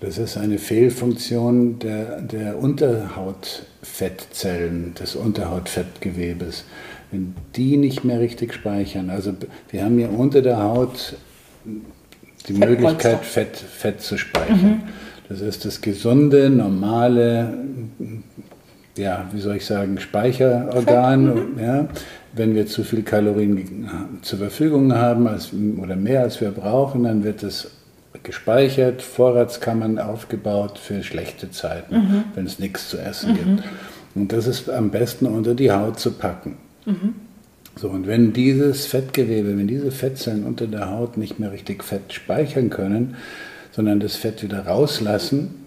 Das 0.00 0.18
ist 0.18 0.36
eine 0.36 0.58
Fehlfunktion 0.58 1.78
der, 1.78 2.20
der 2.20 2.58
Unterhautfettzellen, 2.58 4.94
des 4.94 5.14
Unterhautfettgewebes. 5.14 6.64
Wenn 7.10 7.34
die 7.56 7.76
nicht 7.76 8.04
mehr 8.04 8.20
richtig 8.20 8.54
speichern, 8.54 9.10
also 9.10 9.34
wir 9.70 9.84
haben 9.84 9.98
ja 9.98 10.08
unter 10.08 10.40
der 10.42 10.62
Haut 10.62 11.16
die 12.48 12.54
Möglichkeit, 12.54 13.24
Fett, 13.24 13.56
Fett 13.56 14.02
zu 14.02 14.18
speichern. 14.18 14.62
Mhm. 14.62 14.82
Das 15.28 15.40
ist 15.40 15.64
das 15.64 15.80
gesunde, 15.80 16.50
normale 16.50 17.56
ja, 18.96 19.28
wie 19.32 19.40
soll 19.40 19.56
ich 19.56 19.66
sagen, 19.66 19.98
Speicherorgan. 19.98 21.58
Ja, 21.60 21.88
wenn 22.32 22.54
wir 22.54 22.66
zu 22.66 22.82
viel 22.82 23.02
Kalorien 23.02 23.88
zur 24.22 24.38
Verfügung 24.38 24.92
haben 24.94 25.26
als, 25.26 25.50
oder 25.80 25.96
mehr 25.96 26.22
als 26.22 26.40
wir 26.40 26.50
brauchen, 26.50 27.04
dann 27.04 27.24
wird 27.24 27.42
es 27.42 27.70
gespeichert, 28.22 29.02
Vorratskammern 29.02 29.98
aufgebaut 29.98 30.78
für 30.78 31.02
schlechte 31.02 31.50
Zeiten, 31.50 31.94
mhm. 31.94 32.24
wenn 32.34 32.46
es 32.46 32.58
nichts 32.58 32.88
zu 32.88 32.98
essen 32.98 33.32
mhm. 33.32 33.36
gibt. 33.36 33.68
Und 34.14 34.32
das 34.32 34.46
ist 34.46 34.70
am 34.70 34.90
besten 34.90 35.26
unter 35.26 35.54
die 35.54 35.70
Haut 35.70 35.98
zu 35.98 36.12
packen. 36.12 36.56
Mhm. 36.86 37.14
So, 37.76 37.88
und 37.88 38.06
wenn 38.06 38.32
dieses 38.32 38.86
Fettgewebe, 38.86 39.58
wenn 39.58 39.66
diese 39.66 39.90
Fettzellen 39.90 40.44
unter 40.44 40.66
der 40.66 40.90
Haut 40.90 41.16
nicht 41.16 41.40
mehr 41.40 41.50
richtig 41.50 41.82
Fett 41.82 42.12
speichern 42.12 42.70
können, 42.70 43.16
sondern 43.72 43.98
das 43.98 44.14
Fett 44.14 44.42
wieder 44.44 44.66
rauslassen, 44.66 45.63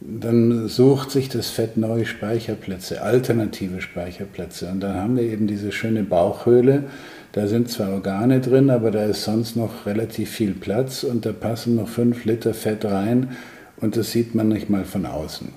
dann 0.00 0.66
sucht 0.68 1.10
sich 1.10 1.28
das 1.28 1.50
Fett 1.50 1.76
neue 1.76 2.06
Speicherplätze, 2.06 3.02
alternative 3.02 3.80
Speicherplätze. 3.80 4.68
Und 4.68 4.80
dann 4.80 4.96
haben 4.96 5.16
wir 5.16 5.24
eben 5.24 5.46
diese 5.46 5.72
schöne 5.72 6.02
Bauchhöhle. 6.02 6.84
Da 7.32 7.46
sind 7.46 7.70
zwar 7.70 7.92
Organe 7.92 8.40
drin, 8.40 8.70
aber 8.70 8.90
da 8.90 9.04
ist 9.04 9.24
sonst 9.24 9.56
noch 9.56 9.86
relativ 9.86 10.30
viel 10.30 10.52
Platz 10.52 11.04
und 11.04 11.26
da 11.26 11.32
passen 11.32 11.76
noch 11.76 11.88
fünf 11.88 12.24
Liter 12.24 12.54
Fett 12.54 12.84
rein 12.84 13.36
und 13.80 13.96
das 13.96 14.10
sieht 14.10 14.34
man 14.34 14.48
nicht 14.48 14.68
mal 14.68 14.84
von 14.84 15.06
außen. 15.06 15.48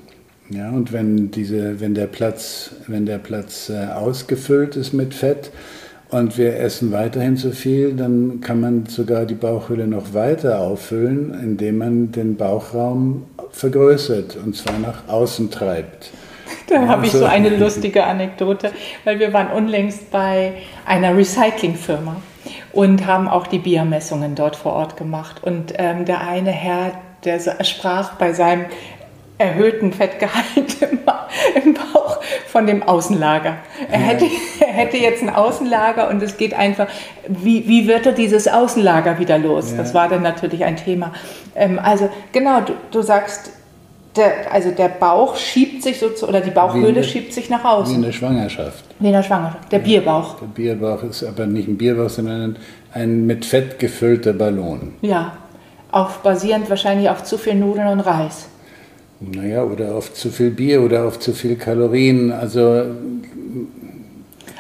Ja, 0.50 0.70
und 0.70 0.92
wenn, 0.92 1.32
diese, 1.32 1.80
wenn 1.80 1.96
der 1.96 2.06
Platz, 2.06 2.72
wenn 2.88 3.06
der 3.06 3.18
Platz 3.18 3.70
äh, 3.70 3.88
ausgefüllt 3.88 4.76
ist 4.76 4.94
mit 4.94 5.14
Fett, 5.14 5.52
und 6.14 6.38
wir 6.38 6.60
essen 6.60 6.92
weiterhin 6.92 7.38
zu 7.38 7.52
viel, 7.52 7.94
dann 7.94 8.40
kann 8.40 8.62
man 8.62 8.86
sogar 8.86 9.26
die 9.26 9.34
Bauchhöhle 9.34 9.88
noch 9.88 10.14
weiter 10.14 10.60
auffüllen, 10.60 11.34
indem 11.42 11.80
man 11.80 12.12
den 12.12 12.36
Bauchraum 12.36 13.24
vergrößert 13.54 14.36
und 14.36 14.56
zwar 14.56 14.78
nach 14.80 15.08
außen 15.08 15.50
treibt. 15.50 16.12
Da 16.68 16.76
also, 16.76 16.88
habe 16.88 17.06
ich 17.06 17.12
so 17.12 17.26
eine 17.26 17.50
lustige 17.58 18.04
Anekdote, 18.04 18.72
weil 19.06 19.20
wir 19.20 19.34
waren 19.34 19.48
unlängst 19.48 20.12
bei 20.12 20.54
einer 20.86 21.16
Recyclingfirma 21.16 22.18
und 22.72 23.06
haben 23.06 23.28
auch 23.28 23.48
die 23.48 23.60
Biermessungen 23.60 24.36
dort 24.36 24.56
vor 24.56 24.74
Ort 24.74 24.98
gemacht. 24.98 25.44
Und 25.44 25.74
ähm, 25.78 26.06
der 26.06 26.22
eine 26.22 26.52
Herr, 26.52 26.92
der 27.24 27.40
sprach 27.64 28.14
bei 28.14 28.34
seinem 28.34 28.66
erhöhten 29.38 29.92
Fettgehalt 29.92 30.82
im, 31.66 31.74
Bauch 31.74 32.20
von 32.48 32.68
dem 32.68 32.84
Außenlager. 32.84 33.58
Er 33.90 34.00
hätte, 34.00 34.26
er 34.60 34.74
hätte 34.74 34.98
jetzt 34.98 35.22
ein 35.22 35.30
Außenlager 35.30 36.10
und 36.10 36.22
es 36.22 36.38
geht 36.38 36.54
einfach, 36.54 36.88
wie, 37.28 37.68
wie 37.68 37.88
wird 37.88 38.06
er 38.06 38.12
dieses 38.12 38.48
Außenlager 38.48 39.20
wieder 39.20 39.38
los? 39.38 39.72
Ja. 39.72 39.78
Das 39.78 39.94
war 39.94 40.08
dann 40.08 40.22
natürlich 40.22 40.64
ein 40.64 40.78
Thema. 40.78 41.14
Ähm, 41.56 41.80
also 41.80 42.10
genau, 42.32 42.62
du, 42.62 42.74
du 42.92 43.02
sagst, 43.02 43.52
der, 44.16 44.52
also 44.52 44.72
der 44.72 44.90
Bauch 44.90 45.36
schiebt 45.36 45.82
sich 45.82 46.00
so 46.00 46.10
zu, 46.10 46.28
oder 46.28 46.42
die 46.42 46.52
Bauchhöhle 46.52 46.90
eine, 46.90 47.04
schiebt 47.04 47.34
sich 47.34 47.50
nach 47.50 47.64
außen. 47.64 47.94
Wie 47.94 47.98
in 47.98 48.04
der 48.04 48.12
Schwangerschaft. 48.12 48.84
Wie 49.00 49.08
in 49.08 49.14
der 49.14 49.24
Schwangerschaft. 49.24 49.72
Der 49.72 49.80
ja, 49.80 49.86
Bierbauch. 49.86 50.36
Der 50.40 50.46
Bierbauch 50.48 51.04
ist 51.04 51.24
aber 51.24 51.48
nicht 51.48 51.68
ein 51.68 51.78
Bierbauch, 51.78 52.10
sondern 52.10 52.58
ein, 52.94 53.26
mit 53.26 53.46
Fett 53.46 53.80
gefüllter 53.80 54.34
Ballon. 54.34 54.94
Ja, 55.02 55.34
auf, 55.92 56.20
basierend 56.20 56.70
wahrscheinlich 56.70 57.10
auf 57.10 57.24
zu 57.24 57.38
viel 57.38 57.56
Nudeln 57.56 57.88
und 57.88 58.00
Reis. 58.02 58.48
Naja, 59.32 59.64
oder 59.64 59.96
auf 59.96 60.14
zu 60.14 60.30
viel 60.30 60.52
Bier 60.52 60.82
oder 60.82 61.06
auf 61.06 61.20
zu 61.20 61.34
viel 61.34 61.56
Kalorien. 61.56 62.32
Also 62.32 62.84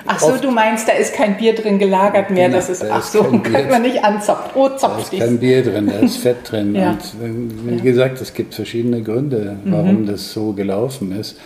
Ach 0.05 0.20
so, 0.20 0.36
du 0.38 0.51
meinst, 0.51 0.88
da 0.88 0.93
ist 0.93 1.14
kein 1.14 1.38
Bier 1.38 1.55
drin 1.55 1.80
gelagert 1.80 2.30
mehr. 2.30 2.47
Genau, 2.47 2.57
das 2.57 2.70
ist, 2.70 2.84
ach 2.84 3.03
so, 3.03 3.24
könnte 3.43 3.70
man 3.70 3.82
nicht 3.82 4.03
anzapfen. 4.03 4.51
Oh, 4.55 4.70
zapf 4.70 5.09
Da 5.09 5.18
ist 5.18 5.24
kein 5.24 5.39
Bier 5.39 5.64
drin, 5.64 5.88
da 5.88 5.99
ist 5.99 6.18
Fett 6.22 6.51
drin. 6.51 6.76
ja. 6.76 6.97
Und 7.22 7.68
wie 7.68 7.82
gesagt, 7.82 8.20
es 8.22 8.34
gibt 8.34 8.53
verschiedene 8.53 9.01
Gründe, 9.01 9.57
warum 9.66 10.01
mhm. 10.01 10.07
das 10.07 10.34
so 10.34 10.51
gelaufen 10.51 11.18
ist. 11.18 11.39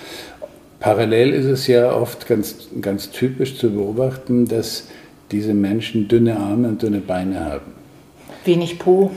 Parallel 0.79 1.33
ist 1.33 1.45
es 1.45 1.67
ja 1.67 1.91
oft 1.91 2.27
ganz, 2.27 2.67
ganz 2.81 3.11
typisch 3.11 3.57
zu 3.57 3.71
beobachten, 3.71 4.47
dass 4.47 4.85
diese 5.31 5.53
Menschen 5.53 6.07
dünne 6.07 6.37
Arme 6.37 6.67
und 6.69 6.81
dünne 6.81 6.99
Beine 6.99 7.45
haben. 7.45 7.73
Wenig 8.45 8.79
Po 8.79 9.11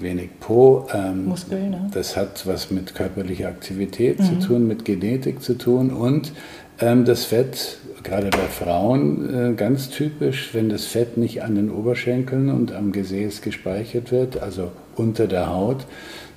wenig 0.00 0.30
Po. 0.40 0.86
Ähm, 0.92 1.26
Muskeln, 1.26 1.70
ne? 1.70 1.90
Das 1.92 2.16
hat 2.16 2.46
was 2.46 2.70
mit 2.70 2.94
körperlicher 2.94 3.48
Aktivität 3.48 4.18
mhm. 4.18 4.24
zu 4.24 4.46
tun, 4.48 4.66
mit 4.66 4.84
Genetik 4.84 5.42
zu 5.42 5.54
tun 5.54 5.90
und 5.90 6.32
ähm, 6.80 7.04
das 7.04 7.24
Fett, 7.24 7.78
gerade 8.02 8.28
bei 8.30 8.38
Frauen, 8.38 9.52
äh, 9.52 9.54
ganz 9.54 9.88
typisch, 9.88 10.50
wenn 10.52 10.68
das 10.68 10.84
Fett 10.84 11.16
nicht 11.16 11.42
an 11.42 11.54
den 11.54 11.70
Oberschenkeln 11.70 12.50
und 12.50 12.72
am 12.72 12.92
Gesäß 12.92 13.40
gespeichert 13.40 14.12
wird, 14.12 14.42
also 14.42 14.72
unter 14.94 15.26
der 15.26 15.48
Haut, 15.48 15.86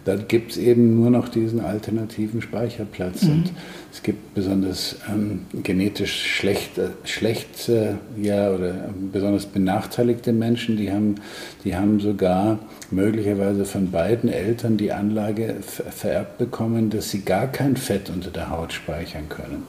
dann 0.06 0.28
gibt 0.28 0.52
es 0.52 0.58
eben 0.58 0.96
nur 0.96 1.10
noch 1.10 1.30
diesen 1.30 1.60
alternativen 1.60 2.42
Speicherplatz. 2.42 3.24
Mhm. 3.24 3.32
Und 3.32 3.52
es 3.92 4.02
gibt 4.02 4.34
besonders 4.34 4.96
ähm, 5.10 5.42
genetisch 5.64 6.36
schlecht, 6.36 6.78
äh, 6.78 6.90
schlecht 7.04 7.70
äh, 7.70 7.94
ja, 8.20 8.52
oder 8.52 8.90
besonders 9.12 9.46
benachteiligte 9.46 10.32
Menschen, 10.32 10.78
die 10.78 10.92
haben, 10.92 11.16
die 11.64 11.76
haben 11.76 12.00
sogar 12.00 12.60
möglicherweise 12.92 13.66
von 13.66 13.92
beiden 13.92 14.30
Eltern 14.30 14.78
die 14.78 14.92
Anlage 14.92 15.56
vererbt 15.62 16.38
bekommen, 16.38 16.90
dass 16.90 17.10
sie 17.10 17.22
gar 17.22 17.48
kein 17.48 17.76
Fett 17.76 18.10
unter 18.10 18.32
der 18.32 18.50
Haut 18.50 18.74
speichern 18.74 19.28
können. 19.30 19.64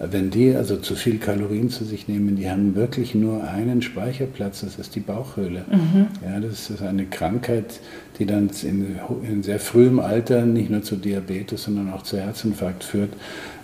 Wenn 0.00 0.30
die 0.30 0.54
also 0.54 0.76
zu 0.76 0.94
viel 0.94 1.18
Kalorien 1.18 1.70
zu 1.70 1.84
sich 1.84 2.06
nehmen, 2.06 2.36
die 2.36 2.48
haben 2.48 2.76
wirklich 2.76 3.16
nur 3.16 3.42
einen 3.42 3.82
Speicherplatz, 3.82 4.60
das 4.60 4.76
ist 4.76 4.94
die 4.94 5.00
Bauchhöhle. 5.00 5.64
Mhm. 5.68 6.06
Ja, 6.24 6.38
das 6.38 6.70
ist 6.70 6.82
eine 6.82 7.06
Krankheit, 7.06 7.80
die 8.18 8.24
dann 8.24 8.48
in, 8.62 8.96
in, 9.28 9.42
sehr 9.42 9.58
frühem 9.58 9.98
Alter 9.98 10.46
nicht 10.46 10.70
nur 10.70 10.84
zu 10.84 10.94
Diabetes, 10.94 11.64
sondern 11.64 11.92
auch 11.92 12.04
zu 12.04 12.16
Herzinfarkt 12.16 12.84
führt. 12.84 13.12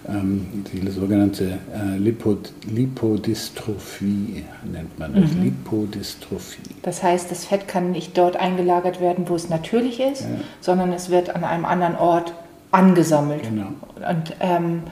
Ähm, 0.09 0.65
die 0.73 0.91
sogenannte 0.91 1.59
äh, 1.73 1.99
Lipod 1.99 2.53
Lipodystrophie 2.69 4.45
nennt 4.71 4.99
man 4.99 5.15
das. 5.15 5.33
Mhm. 5.35 5.45
Lipodystrophie. 5.45 6.75
Das 6.83 7.05
heißt, 7.05 7.31
das 7.31 7.45
Fett 7.45 7.69
kann 7.69 7.93
nicht 7.93 8.19
dort 8.19 8.37
eingelagert 8.37 9.01
werden, 9.01 9.29
wo 9.29 9.37
es 9.37 9.49
natürlich 9.51 10.01
ist, 10.01 10.23
ja. 10.23 10.29
sondern 10.61 10.93
es 10.93 11.11
wird 11.11 11.35
an 11.35 11.45
einem 11.45 11.65
anderen 11.65 11.95
Ort 11.95 12.35
angesammelt. 12.73 13.45
Genau. 13.45 13.69
Und 13.97 14.35
ähm, 14.41 14.83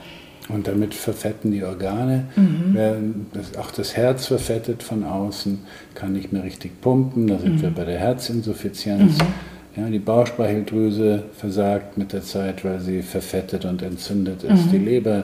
Und 0.49 0.67
damit 0.67 0.93
verfetten 0.93 1.51
die 1.51 1.63
Organe. 1.63 2.25
Mhm. 2.35 3.27
Das, 3.33 3.57
auch 3.57 3.71
das 3.71 3.95
Herz 3.95 4.27
verfettet 4.27 4.83
von 4.83 5.03
außen, 5.03 5.59
kann 5.95 6.13
nicht 6.13 6.33
mehr 6.33 6.43
richtig 6.43 6.81
pumpen. 6.81 7.27
Da 7.27 7.39
sind 7.39 7.55
mhm. 7.55 7.61
wir 7.61 7.71
bei 7.71 7.85
der 7.85 7.99
Herzinsuffizienz. 7.99 9.17
Mhm. 9.19 9.27
Ja, 9.75 9.89
die 9.89 9.99
Bauchspeicheldrüse 9.99 11.23
versagt 11.35 11.97
mit 11.97 12.13
der 12.13 12.21
Zeit, 12.21 12.63
weil 12.63 12.79
sie 12.79 13.01
verfettet 13.01 13.65
und 13.65 13.81
entzündet 13.81 14.43
ist. 14.43 14.67
Mhm. 14.67 14.71
Die 14.71 14.77
Leber, 14.77 15.23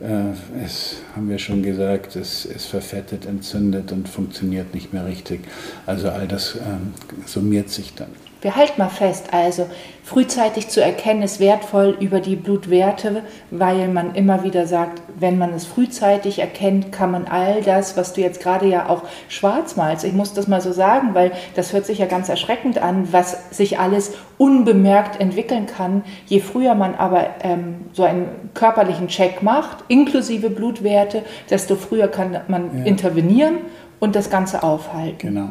äh, 0.00 0.64
ist, 0.64 0.96
haben 1.16 1.28
wir 1.28 1.38
schon 1.38 1.64
gesagt, 1.64 2.14
ist, 2.14 2.44
ist 2.44 2.66
verfettet, 2.66 3.26
entzündet 3.26 3.90
und 3.90 4.08
funktioniert 4.08 4.72
nicht 4.72 4.92
mehr 4.92 5.04
richtig. 5.04 5.40
Also 5.84 6.10
all 6.10 6.28
das 6.28 6.54
ähm, 6.54 6.92
summiert 7.26 7.70
sich 7.70 7.94
dann. 7.94 8.10
Wir 8.40 8.54
halten 8.54 8.74
mal 8.78 8.88
fest, 8.88 9.32
also 9.32 9.66
frühzeitig 10.04 10.68
zu 10.68 10.80
erkennen 10.80 11.22
ist 11.22 11.40
wertvoll 11.40 11.96
über 11.98 12.20
die 12.20 12.36
Blutwerte, 12.36 13.22
weil 13.50 13.88
man 13.88 14.14
immer 14.14 14.44
wieder 14.44 14.66
sagt, 14.66 15.02
wenn 15.18 15.38
man 15.38 15.52
es 15.52 15.66
frühzeitig 15.66 16.38
erkennt, 16.38 16.92
kann 16.92 17.10
man 17.10 17.26
all 17.26 17.62
das, 17.62 17.96
was 17.96 18.12
du 18.12 18.20
jetzt 18.20 18.40
gerade 18.40 18.66
ja 18.66 18.88
auch 18.88 19.02
schwarz 19.28 19.74
malst, 19.74 20.04
ich 20.04 20.12
muss 20.12 20.34
das 20.34 20.46
mal 20.46 20.60
so 20.60 20.72
sagen, 20.72 21.14
weil 21.14 21.32
das 21.56 21.72
hört 21.72 21.84
sich 21.84 21.98
ja 21.98 22.06
ganz 22.06 22.28
erschreckend 22.28 22.78
an, 22.78 23.12
was 23.12 23.50
sich 23.50 23.80
alles 23.80 24.12
unbemerkt 24.38 25.20
entwickeln 25.20 25.66
kann. 25.66 26.04
Je 26.26 26.38
früher 26.38 26.76
man 26.76 26.94
aber 26.94 27.26
ähm, 27.42 27.86
so 27.92 28.04
einen 28.04 28.28
körperlichen 28.54 29.08
Check 29.08 29.42
macht, 29.42 29.78
inklusive 29.88 30.48
Blutwerte, 30.48 31.24
desto 31.50 31.74
früher 31.74 32.06
kann 32.06 32.40
man 32.46 32.78
ja. 32.78 32.84
intervenieren 32.84 33.58
und 33.98 34.14
das 34.14 34.30
Ganze 34.30 34.62
aufhalten. 34.62 35.18
Genau. 35.18 35.50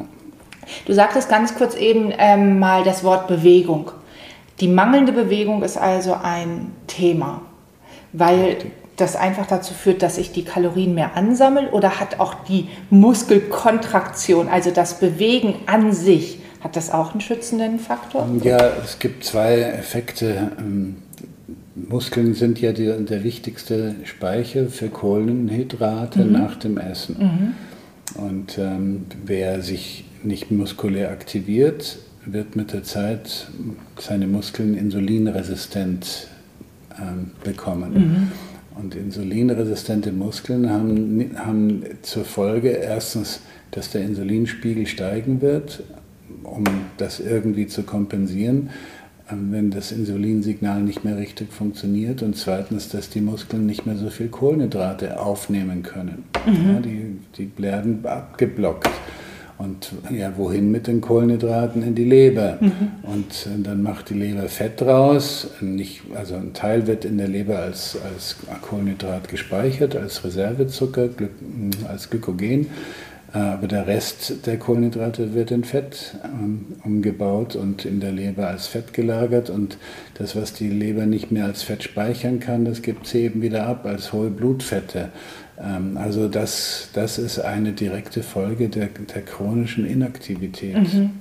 Du 0.86 0.93
sagtest 0.93 1.30
ganz 1.30 1.55
kurz 1.55 1.76
eben 1.76 2.13
ähm, 2.18 2.59
mal 2.59 2.84
das 2.84 3.03
Wort 3.03 3.28
Bewegung. 3.28 3.91
Die 4.59 4.68
mangelnde 4.68 5.11
Bewegung 5.11 5.63
ist 5.63 5.78
also 5.78 6.15
ein 6.22 6.72
Thema, 6.88 7.41
weil 8.13 8.57
das 8.95 9.15
einfach 9.15 9.45
dazu 9.45 9.74
führt, 9.74 10.01
dass 10.01 10.18
ich 10.18 10.32
die 10.32 10.43
Kalorien 10.43 10.95
mehr 10.95 11.15
ansammle 11.15 11.70
oder 11.70 11.99
hat 11.99 12.20
auch 12.20 12.34
die 12.45 12.68
Muskelkontraktion, 12.89 14.47
also 14.47 14.72
das 14.72 14.99
Bewegen 14.99 15.53
an 15.68 15.93
sich, 15.93 16.39
hat 16.61 16.76
das 16.76 16.91
auch 16.91 17.11
einen 17.11 17.22
schützenden 17.22 17.80
Faktor? 17.80 18.28
Ja, 18.43 18.72
es 18.84 18.97
gibt 18.97 19.24
zwei 19.24 19.61
Effekte. 19.61 20.51
Ähm, 20.57 20.97
Muskeln 21.76 22.34
sind 22.34 22.59
ja 22.59 22.72
die, 22.72 22.91
der 23.05 23.24
wichtigste 23.24 23.95
Speicher 24.03 24.68
für 24.68 24.89
Kohlenhydrate 24.89 26.26
mhm. 26.26 26.32
nach 26.32 26.55
dem 26.55 26.80
Essen. 26.80 27.55
Mhm. 28.15 28.22
Und 28.22 28.57
ähm, 28.57 29.05
wer 29.24 29.61
sich 29.61 30.05
nicht 30.24 30.51
muskulär 30.51 31.11
aktiviert, 31.11 31.99
wird 32.26 32.55
mit 32.55 32.74
der 32.74 32.84
Zeit 32.84 33.47
seine 33.99 34.28
Muskeln 34.28 34.76
insulinresistent 34.76 36.28
ähm, 36.99 37.32
bekommen. 37.43 37.93
Mhm. 37.93 38.32
Und 38.80 38.95
insulinresistente 38.95 40.11
Muskeln 40.11 40.70
haben, 40.70 41.32
haben 41.36 41.84
zur 42.03 42.26
Folge 42.26 42.70
erstens, 42.70 43.41
dass 43.72 43.89
der 43.91 44.01
Insulinspiegel 44.01 44.86
steigen 44.86 45.41
wird, 45.41 45.84
um 46.43 46.63
das 46.97 47.20
irgendwie 47.20 47.68
zu 47.68 47.84
kompensieren, 47.84 48.70
ähm, 49.32 49.51
wenn 49.51 49.72
das 49.72 49.91
Insulinsignal 49.91 50.82
nicht 50.82 51.03
mehr 51.03 51.18
richtig 51.18 51.51
funktioniert. 51.51 52.22
Und 52.22 52.36
zweitens, 52.36 52.89
dass 52.89 53.09
die 53.09 53.22
Muskeln 53.22 53.65
nicht 53.65 53.86
mehr 53.86 53.95
so 53.95 54.09
viel 54.09 54.28
Kohlenhydrate 54.28 55.20
aufnehmen 55.20 55.82
können. 55.82 56.24
Mhm. 56.45 56.74
Ja, 56.74 56.80
die, 56.80 57.18
die 57.38 57.51
werden 57.57 58.05
abgeblockt. 58.05 58.89
Und 59.57 59.91
ja, 60.11 60.33
wohin 60.37 60.71
mit 60.71 60.85
den 60.85 61.01
Kohlenhydraten? 61.01 61.81
In 61.81 61.95
die 61.95 62.03
Leber. 62.03 62.57
Mhm. 62.59 62.71
Und 63.03 63.47
äh, 63.47 63.61
dann 63.63 63.81
macht 63.81 64.09
die 64.09 64.13
Leber 64.13 64.47
Fett 64.49 64.81
raus. 64.83 65.47
Nicht, 65.61 66.01
also 66.15 66.35
ein 66.35 66.53
Teil 66.53 66.85
wird 66.85 67.05
in 67.05 67.17
der 67.17 67.27
Leber 67.27 67.59
als, 67.59 67.97
als 68.13 68.35
Kohlenhydrat 68.61 69.27
gespeichert, 69.29 69.95
als 69.95 70.23
Reservezucker, 70.23 71.09
als 71.87 72.09
Glykogen. 72.09 72.67
Äh, 73.33 73.39
aber 73.39 73.67
der 73.67 73.87
Rest 73.87 74.45
der 74.45 74.57
Kohlenhydrate 74.57 75.33
wird 75.33 75.51
in 75.51 75.63
Fett 75.63 76.15
ähm, 76.23 76.65
umgebaut 76.83 77.55
und 77.55 77.85
in 77.85 77.99
der 77.99 78.11
Leber 78.11 78.47
als 78.47 78.67
Fett 78.67 78.93
gelagert. 78.93 79.49
Und 79.49 79.77
das, 80.15 80.35
was 80.35 80.53
die 80.53 80.69
Leber 80.69 81.05
nicht 81.05 81.31
mehr 81.31 81.45
als 81.45 81.63
Fett 81.63 81.83
speichern 81.83 82.39
kann, 82.39 82.65
das 82.65 82.81
gibt 82.81 83.07
sie 83.07 83.21
eben 83.21 83.41
wieder 83.41 83.65
ab 83.65 83.85
als 83.85 84.13
hohe 84.13 84.29
Blutfette. 84.29 85.09
Ähm, 85.61 85.97
also 85.97 86.27
das, 86.27 86.89
das 86.93 87.17
ist 87.17 87.39
eine 87.39 87.71
direkte 87.71 88.23
Folge 88.23 88.69
der, 88.69 88.87
der 88.87 89.21
chronischen 89.23 89.85
Inaktivität. 89.85 90.75
Mhm. 90.75 91.19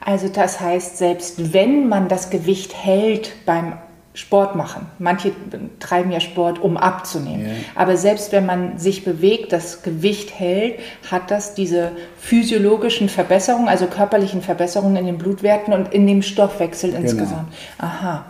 Also 0.00 0.28
das 0.28 0.60
heißt, 0.60 0.98
selbst 0.98 1.52
wenn 1.52 1.88
man 1.88 2.08
das 2.08 2.30
Gewicht 2.30 2.74
hält 2.74 3.32
beim 3.46 3.74
Sport 4.14 4.56
machen. 4.56 4.86
Manche 4.98 5.32
treiben 5.80 6.10
ja 6.10 6.20
Sport, 6.20 6.58
um 6.58 6.76
abzunehmen. 6.76 7.46
Yeah. 7.46 7.54
Aber 7.74 7.96
selbst 7.96 8.30
wenn 8.32 8.44
man 8.44 8.78
sich 8.78 9.04
bewegt, 9.04 9.54
das 9.54 9.82
Gewicht 9.82 10.38
hält, 10.38 10.80
hat 11.10 11.30
das 11.30 11.54
diese 11.54 11.92
physiologischen 12.18 13.08
Verbesserungen, 13.08 13.68
also 13.68 13.86
körperlichen 13.86 14.42
Verbesserungen 14.42 14.96
in 14.96 15.06
den 15.06 15.16
Blutwerten 15.16 15.72
und 15.72 15.94
in 15.94 16.06
dem 16.06 16.20
Stoffwechsel 16.20 16.90
genau. 16.90 17.02
insgesamt. 17.02 17.48
Aha. 17.78 18.26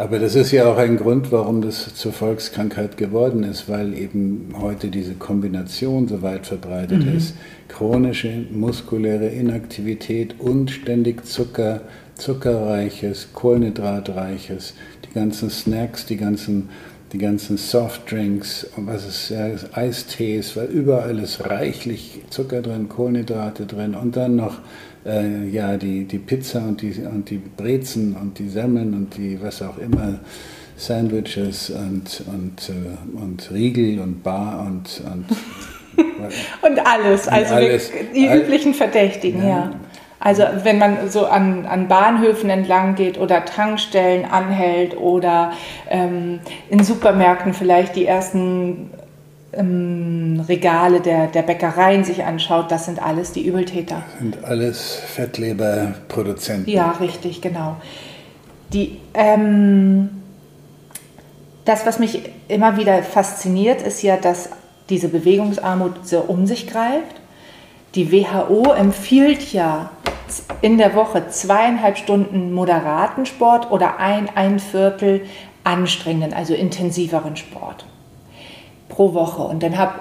Aber 0.00 0.18
das 0.18 0.34
ist 0.34 0.50
ja 0.50 0.64
auch 0.64 0.78
ein 0.78 0.96
Grund, 0.96 1.30
warum 1.30 1.60
das 1.60 1.94
zur 1.94 2.14
Volkskrankheit 2.14 2.96
geworden 2.96 3.42
ist, 3.42 3.68
weil 3.68 3.92
eben 3.92 4.54
heute 4.58 4.88
diese 4.88 5.12
Kombination 5.12 6.08
so 6.08 6.22
weit 6.22 6.46
verbreitet 6.46 7.04
mhm. 7.04 7.18
ist. 7.18 7.34
Chronische 7.68 8.46
muskuläre 8.50 9.28
Inaktivität 9.28 10.36
und 10.38 10.70
ständig 10.70 11.26
Zucker, 11.26 11.82
zuckerreiches, 12.14 13.28
kohlenhydratreiches, 13.34 14.72
die 15.04 15.12
ganzen 15.12 15.50
Snacks, 15.50 16.06
die 16.06 16.16
ganzen, 16.16 16.70
die 17.12 17.18
ganzen 17.18 17.58
Softdrinks 17.58 18.66
und 18.78 18.86
was 18.86 19.06
ist 19.06 19.28
ja, 19.28 19.50
Eistees, 19.72 20.56
weil 20.56 20.68
überall 20.68 21.18
ist 21.18 21.44
reichlich 21.44 22.22
Zucker 22.30 22.62
drin, 22.62 22.88
Kohlenhydrate 22.88 23.66
drin 23.66 23.94
und 23.94 24.16
dann 24.16 24.36
noch 24.36 24.60
äh, 25.04 25.48
ja, 25.48 25.76
die, 25.76 26.04
die 26.04 26.18
Pizza 26.18 26.60
und 26.60 26.82
die, 26.82 26.92
und 27.02 27.30
die 27.30 27.38
Brezen 27.38 28.16
und 28.16 28.38
die 28.38 28.48
Semmeln 28.48 28.94
und 28.94 29.16
die 29.16 29.40
was 29.40 29.62
auch 29.62 29.78
immer, 29.78 30.20
Sandwiches 30.76 31.70
und, 31.70 32.22
und, 32.26 32.70
äh, 32.70 33.18
und 33.22 33.50
Riegel 33.52 34.00
und 34.00 34.22
Bar 34.22 34.66
und. 34.66 35.02
Und, 35.04 35.26
und 36.62 36.86
alles, 36.86 37.28
also 37.28 37.54
alles, 37.54 37.92
die 38.14 38.28
all, 38.28 38.38
üblichen 38.38 38.74
Verdächtigen, 38.74 39.42
ja. 39.42 39.48
ja. 39.48 39.70
Also 40.22 40.44
wenn 40.64 40.78
man 40.78 41.08
so 41.08 41.26
an, 41.26 41.64
an 41.64 41.88
Bahnhöfen 41.88 42.50
entlang 42.50 42.94
geht 42.94 43.18
oder 43.18 43.46
Tankstellen 43.46 44.26
anhält 44.26 44.96
oder 44.98 45.52
ähm, 45.88 46.40
in 46.68 46.84
Supermärkten 46.84 47.54
vielleicht 47.54 47.96
die 47.96 48.04
ersten 48.04 48.90
ähm, 49.52 50.44
Regale 50.48 51.00
der, 51.00 51.26
der 51.26 51.42
Bäckereien 51.42 52.04
sich 52.04 52.24
anschaut, 52.24 52.70
das 52.70 52.86
sind 52.86 53.02
alles 53.02 53.32
die 53.32 53.46
Übeltäter. 53.46 54.02
Das 54.10 54.20
sind 54.20 54.44
alles 54.44 54.94
Fettleberproduzenten. 54.94 56.72
Ja, 56.72 56.92
richtig, 56.92 57.40
genau. 57.40 57.76
Die, 58.72 59.00
ähm, 59.14 60.10
das, 61.64 61.84
was 61.86 61.98
mich 61.98 62.22
immer 62.48 62.76
wieder 62.76 63.02
fasziniert, 63.02 63.82
ist 63.82 64.02
ja, 64.02 64.16
dass 64.16 64.50
diese 64.88 65.08
Bewegungsarmut 65.08 66.06
so 66.06 66.20
um 66.20 66.46
sich 66.46 66.66
greift. 66.66 67.20
Die 67.94 68.12
WHO 68.12 68.72
empfiehlt 68.72 69.52
ja 69.52 69.90
in 70.62 70.78
der 70.78 70.94
Woche 70.94 71.28
zweieinhalb 71.28 71.98
Stunden 71.98 72.52
moderaten 72.52 73.26
Sport 73.26 73.72
oder 73.72 73.98
ein, 73.98 74.28
ein 74.36 74.60
Viertel 74.60 75.22
anstrengenden, 75.64 76.32
also 76.32 76.54
intensiveren 76.54 77.34
Sport 77.34 77.84
pro 79.00 79.14
Woche. 79.14 79.40
Und 79.40 79.62
dann 79.62 79.78
habe 79.78 79.94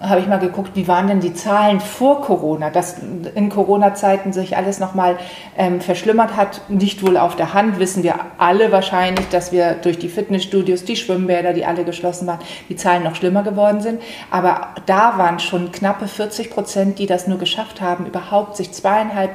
hab 0.00 0.18
ich 0.18 0.26
mal 0.26 0.40
geguckt, 0.40 0.72
wie 0.74 0.88
waren 0.88 1.06
denn 1.06 1.20
die 1.20 1.34
Zahlen 1.34 1.78
vor 1.78 2.20
Corona, 2.22 2.70
dass 2.70 2.96
in 3.36 3.48
Corona-Zeiten 3.48 4.32
sich 4.32 4.56
alles 4.56 4.80
nochmal 4.80 5.18
ähm, 5.56 5.80
verschlimmert 5.80 6.36
hat. 6.36 6.62
Nicht 6.68 7.06
wohl 7.06 7.16
auf 7.16 7.36
der 7.36 7.54
Hand, 7.54 7.78
wissen 7.78 8.02
wir 8.02 8.16
alle 8.38 8.72
wahrscheinlich, 8.72 9.28
dass 9.28 9.52
wir 9.52 9.74
durch 9.74 10.00
die 10.00 10.08
Fitnessstudios, 10.08 10.82
die 10.82 10.96
Schwimmbäder, 10.96 11.52
die 11.52 11.64
alle 11.64 11.84
geschlossen 11.84 12.26
waren, 12.26 12.40
die 12.68 12.74
Zahlen 12.74 13.04
noch 13.04 13.14
schlimmer 13.14 13.44
geworden 13.44 13.80
sind. 13.80 14.02
Aber 14.32 14.74
da 14.84 15.16
waren 15.16 15.38
schon 15.38 15.70
knappe 15.70 16.08
40 16.08 16.50
Prozent, 16.50 16.98
die 16.98 17.06
das 17.06 17.28
nur 17.28 17.38
geschafft 17.38 17.80
haben, 17.80 18.04
überhaupt 18.06 18.56
sich 18.56 18.72
zweieinhalb 18.72 19.30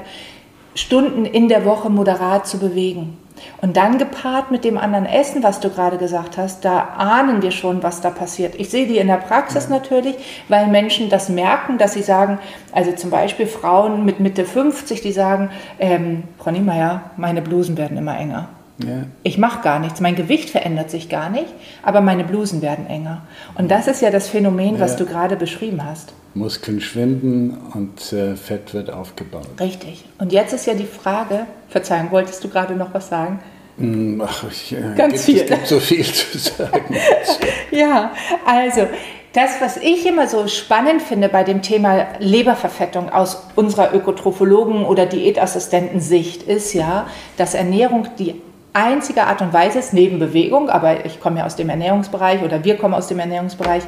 Stunden 0.73 1.23
in 1.23 1.47
der 1.47 1.63
Woche 1.63 1.89
moderat 1.89 2.47
zu 2.47 2.59
bewegen. 2.59 3.17
Und 3.61 3.77
dann 3.77 3.97
gepaart 3.97 4.51
mit 4.51 4.63
dem 4.63 4.77
anderen 4.77 5.05
Essen, 5.05 5.43
was 5.43 5.59
du 5.59 5.69
gerade 5.69 5.97
gesagt 5.97 6.37
hast, 6.37 6.65
da 6.65 6.89
ahnen 6.97 7.41
wir 7.41 7.51
schon, 7.51 7.83
was 7.83 8.01
da 8.01 8.09
passiert. 8.09 8.55
Ich 8.55 8.69
sehe 8.69 8.87
die 8.87 8.97
in 8.97 9.07
der 9.07 9.17
Praxis 9.17 9.69
natürlich, 9.69 10.15
weil 10.49 10.67
Menschen 10.67 11.09
das 11.09 11.29
merken, 11.29 11.77
dass 11.77 11.93
sie 11.93 12.01
sagen, 12.01 12.39
also 12.71 12.91
zum 12.91 13.09
Beispiel 13.09 13.47
Frauen 13.47 14.05
mit 14.05 14.19
Mitte 14.19 14.45
50, 14.45 15.01
die 15.01 15.11
sagen, 15.11 15.49
ähm, 15.79 16.23
Frau 16.37 16.51
Niemeyer, 16.51 17.11
meine 17.17 17.41
Blusen 17.41 17.77
werden 17.77 17.97
immer 17.97 18.17
enger. 18.17 18.49
Ja. 18.77 19.05
Ich 19.23 19.37
mache 19.37 19.63
gar 19.63 19.79
nichts, 19.79 20.01
mein 20.01 20.15
Gewicht 20.15 20.49
verändert 20.49 20.91
sich 20.91 21.07
gar 21.07 21.29
nicht, 21.29 21.47
aber 21.81 22.01
meine 22.01 22.25
Blusen 22.25 22.61
werden 22.61 22.87
enger. 22.87 23.21
Und 23.57 23.71
das 23.71 23.87
ist 23.87 24.01
ja 24.01 24.11
das 24.11 24.27
Phänomen, 24.27 24.79
was 24.79 24.97
du 24.97 25.05
gerade 25.05 25.37
beschrieben 25.37 25.83
hast. 25.85 26.13
Muskeln 26.33 26.81
schwinden 26.81 27.57
und 27.73 28.11
äh, 28.11 28.35
Fett 28.35 28.73
wird 28.73 28.89
aufgebaut. 28.89 29.47
Richtig. 29.59 30.03
Und 30.19 30.33
jetzt 30.33 30.53
ist 30.53 30.65
ja 30.65 30.73
die 30.73 30.85
Frage, 30.85 31.45
Verzeihung, 31.69 32.11
wolltest 32.11 32.43
du 32.43 32.49
gerade 32.49 32.75
noch 32.75 32.93
was 32.93 33.07
sagen? 33.07 33.39
Hm, 33.77 34.21
ach, 34.25 34.43
ich, 34.51 34.73
äh, 34.73 34.95
Ganz 34.97 35.13
gibt, 35.13 35.23
viel. 35.23 35.41
Es 35.41 35.47
gibt 35.47 35.67
so 35.67 35.79
viel 35.79 36.03
zu 36.03 36.37
sagen. 36.37 36.95
ja, 37.71 38.11
also 38.45 38.87
das, 39.31 39.59
was 39.59 39.77
ich 39.77 40.05
immer 40.05 40.27
so 40.27 40.47
spannend 40.47 41.01
finde 41.01 41.27
bei 41.29 41.43
dem 41.43 41.61
Thema 41.61 42.07
Leberverfettung 42.19 43.09
aus 43.09 43.43
unserer 43.55 43.93
Ökotrophologen- 43.93 44.85
oder 44.85 45.05
Diätassistentensicht, 45.05 46.43
ist 46.43 46.73
ja, 46.73 47.07
dass 47.37 47.53
Ernährung 47.53 48.07
die 48.17 48.41
einzige 48.75 49.23
Art 49.23 49.41
und 49.41 49.53
Weise 49.53 49.79
ist, 49.79 49.93
neben 49.93 50.19
Bewegung, 50.19 50.69
aber 50.69 51.05
ich 51.05 51.19
komme 51.19 51.39
ja 51.39 51.45
aus 51.45 51.55
dem 51.55 51.69
Ernährungsbereich 51.69 52.43
oder 52.43 52.63
wir 52.63 52.77
kommen 52.77 52.93
aus 52.93 53.07
dem 53.07 53.19
Ernährungsbereich, 53.19 53.83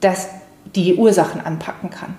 dass 0.00 0.28
die 0.74 0.94
Ursachen 0.94 1.40
anpacken 1.40 1.90
kann. 1.90 2.14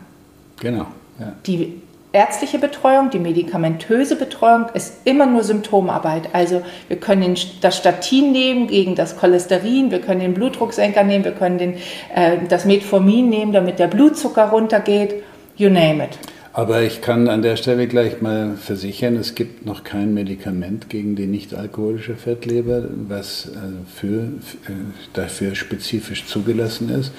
Genau. 0.59 0.85
Ja. 1.19 1.33
Die 1.45 1.81
ärztliche 2.13 2.57
Betreuung, 2.57 3.09
die 3.09 3.19
medikamentöse 3.19 4.15
Betreuung 4.15 4.65
ist 4.73 5.05
immer 5.05 5.25
nur 5.25 5.43
Symptomarbeit. 5.43 6.29
Also 6.33 6.63
wir 6.87 6.97
können 6.97 7.35
das 7.61 7.77
Statin 7.77 8.31
nehmen 8.31 8.67
gegen 8.67 8.95
das 8.95 9.17
Cholesterin, 9.17 9.91
wir 9.91 10.01
können 10.01 10.21
den 10.21 10.33
Blutdrucksenker 10.33 11.03
nehmen, 11.03 11.25
wir 11.25 11.33
können 11.33 11.57
den, 11.57 11.75
äh, 12.13 12.37
das 12.49 12.65
Metformin 12.65 13.29
nehmen, 13.29 13.51
damit 13.51 13.79
der 13.79 13.87
Blutzucker 13.87 14.49
runtergeht. 14.49 15.23
You 15.57 15.69
name 15.69 16.05
it. 16.05 16.17
Aber 16.57 16.81
ich 16.81 17.01
kann 17.01 17.27
an 17.27 17.43
der 17.43 17.55
Stelle 17.55 17.85
gleich 17.85 18.19
mal 18.19 18.55
versichern, 18.57 19.15
es 19.15 19.35
gibt 19.35 19.67
noch 19.67 19.83
kein 19.83 20.15
Medikament 20.15 20.89
gegen 20.89 21.15
die 21.15 21.27
nicht-alkoholische 21.27 22.15
Fettleber, 22.15 22.85
was 23.07 23.45
äh, 23.45 23.49
für, 23.85 24.23
äh, 24.23 24.73
dafür 25.13 25.53
spezifisch 25.53 26.25
zugelassen 26.25 26.89
ist. 26.89 27.11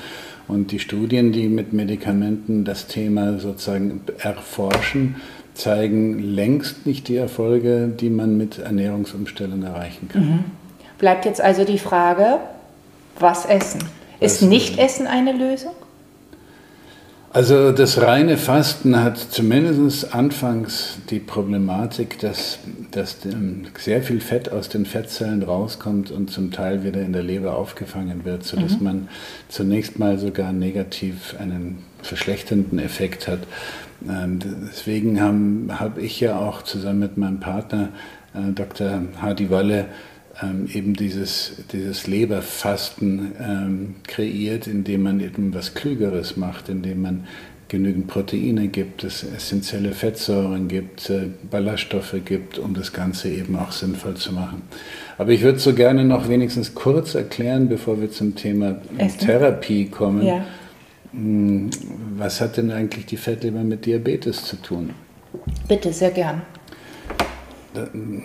Und 0.48 0.72
die 0.72 0.80
Studien, 0.80 1.30
die 1.30 1.48
mit 1.48 1.72
Medikamenten 1.72 2.64
das 2.64 2.88
Thema 2.88 3.38
sozusagen 3.38 4.00
erforschen, 4.18 5.14
zeigen 5.54 6.18
längst 6.18 6.84
nicht 6.84 7.06
die 7.06 7.14
Erfolge, 7.14 7.86
die 7.86 8.10
man 8.10 8.36
mit 8.36 8.58
Ernährungsumstellung 8.58 9.62
erreichen 9.62 10.08
kann. 10.08 10.22
Mhm. 10.24 10.44
Bleibt 10.98 11.26
jetzt 11.26 11.40
also 11.40 11.62
die 11.62 11.78
Frage, 11.78 12.38
was 13.20 13.46
essen? 13.46 13.84
Ist 14.18 14.42
Nicht-Essen 14.42 15.06
eine 15.06 15.30
Lösung? 15.30 15.74
Also 17.30 17.72
das 17.72 18.00
reine 18.00 18.38
Fasten 18.38 19.02
hat 19.02 19.18
zumindest 19.18 20.14
anfangs 20.14 20.98
die 21.10 21.18
Problematik, 21.18 22.18
dass, 22.20 22.58
dass 22.90 23.18
sehr 23.78 24.02
viel 24.02 24.20
Fett 24.20 24.50
aus 24.50 24.70
den 24.70 24.86
Fettzellen 24.86 25.42
rauskommt 25.42 26.10
und 26.10 26.30
zum 26.30 26.52
Teil 26.52 26.84
wieder 26.84 27.02
in 27.02 27.12
der 27.12 27.22
Leber 27.22 27.56
aufgefangen 27.56 28.24
wird, 28.24 28.44
sodass 28.44 28.78
mhm. 28.78 28.84
man 28.84 29.08
zunächst 29.48 29.98
mal 29.98 30.18
sogar 30.18 30.52
negativ 30.52 31.36
einen 31.38 31.84
verschlechternden 32.02 32.78
Effekt 32.78 33.28
hat. 33.28 33.40
Ähm, 34.08 34.38
deswegen 34.70 35.20
habe 35.20 35.80
hab 35.80 35.98
ich 35.98 36.20
ja 36.20 36.38
auch 36.38 36.62
zusammen 36.62 37.00
mit 37.00 37.18
meinem 37.18 37.40
Partner 37.40 37.90
äh, 38.34 38.52
Dr. 38.52 39.02
Hardy 39.20 39.50
Walle 39.50 39.86
ähm, 40.42 40.68
eben 40.72 40.94
dieses, 40.94 41.52
dieses 41.72 42.06
Leberfasten 42.06 43.32
ähm, 43.40 43.94
kreiert, 44.06 44.66
indem 44.66 45.02
man 45.02 45.20
eben 45.20 45.54
was 45.54 45.74
Klügeres 45.74 46.36
macht, 46.36 46.68
indem 46.68 47.02
man 47.02 47.24
genügend 47.68 48.06
Proteine 48.06 48.68
gibt, 48.68 49.04
es 49.04 49.22
essentielle 49.22 49.92
Fettsäuren 49.92 50.68
gibt, 50.68 51.10
äh, 51.10 51.28
Ballaststoffe 51.50 52.16
gibt, 52.24 52.58
um 52.58 52.74
das 52.74 52.92
Ganze 52.92 53.28
eben 53.28 53.56
auch 53.56 53.72
sinnvoll 53.72 54.14
zu 54.14 54.32
machen. 54.32 54.62
Aber 55.18 55.32
ich 55.32 55.42
würde 55.42 55.58
so 55.58 55.74
gerne 55.74 56.04
noch 56.04 56.28
wenigstens 56.28 56.74
kurz 56.74 57.14
erklären, 57.14 57.68
bevor 57.68 58.00
wir 58.00 58.10
zum 58.10 58.34
Thema 58.34 58.80
Essen? 58.96 59.18
Therapie 59.18 59.86
kommen. 59.86 60.26
Ja. 60.26 60.44
Hm, 61.12 61.70
was 62.16 62.40
hat 62.40 62.56
denn 62.56 62.70
eigentlich 62.70 63.06
die 63.06 63.16
Fettleber 63.16 63.62
mit 63.62 63.86
Diabetes 63.86 64.44
zu 64.44 64.56
tun? 64.56 64.90
Bitte, 65.66 65.92
sehr 65.92 66.10
gern. 66.10 66.42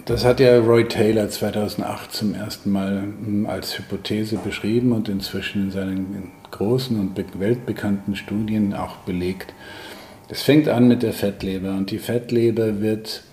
Das 0.06 0.24
hat 0.24 0.40
ja 0.40 0.58
Roy 0.60 0.88
Taylor 0.88 1.30
2008 1.30 2.14
zum 2.14 2.34
ersten 2.34 2.72
Mal 2.72 3.02
hm, 3.02 3.46
als 3.46 3.78
Hypothese 3.78 4.38
beschrieben 4.38 4.94
und 4.94 5.10
inzwischen 5.10 5.64
in 5.64 5.72
seinen 5.72 6.32
großen 6.52 6.98
und 7.00 7.18
weltbekannten 7.40 8.16
Studien 8.16 8.74
auch 8.74 8.98
belegt. 8.98 9.54
Es 10.30 10.42
fängt 10.42 10.70
an 10.70 10.88
mit 10.88 11.04
der 11.04 11.14
Fettleber 11.14 11.72
und 11.72 11.92
die 11.92 12.00
Fettleber 12.00 12.82
wird 12.82 13.24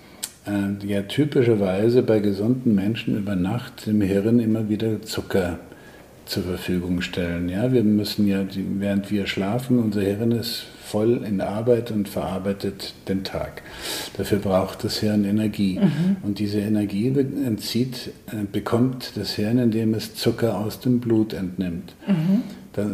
äh, 0.47 0.85
ja 0.85 1.03
typischerweise 1.03 2.03
bei 2.03 2.19
gesunden 2.19 2.75
Menschen 2.75 3.17
über 3.17 3.37
Nacht 3.37 3.87
im 3.87 4.01
Hirn 4.01 4.41
immer 4.41 4.69
wieder 4.69 5.03
Zucker 5.03 5.61
zur 6.27 6.43
Verfügung 6.43 7.03
stellen. 7.03 7.49
Ja, 7.49 7.73
wir 7.73 7.85
müssen 7.85 8.27
ja, 8.27 8.45
während 8.55 9.11
wir 9.11 9.27
schlafen, 9.27 9.79
unser 9.79 10.01
Hirn 10.03 10.33
ist 10.33 10.67
voll 10.91 11.23
in 11.25 11.41
Arbeit 11.41 11.93
und 11.93 12.09
verarbeitet 12.09 12.95
den 13.09 13.23
Tag. 13.23 13.63
Dafür 14.17 14.39
braucht 14.39 14.83
das 14.83 14.99
Hirn 14.99 15.25
Energie. 15.25 15.79
Mhm. 15.79 16.17
Und 16.23 16.41
diese 16.41 16.59
Energie 16.59 17.09
entzieht, 17.09 18.11
äh, 18.27 18.45
bekommt 18.51 19.13
das 19.15 19.35
Hirn, 19.35 19.59
indem 19.59 19.95
es 19.95 20.15
Zucker 20.17 20.59
aus 20.59 20.81
dem 20.81 20.99
Blut 20.99 21.33
entnimmt. 21.33 21.95
Mhm. 22.09 22.43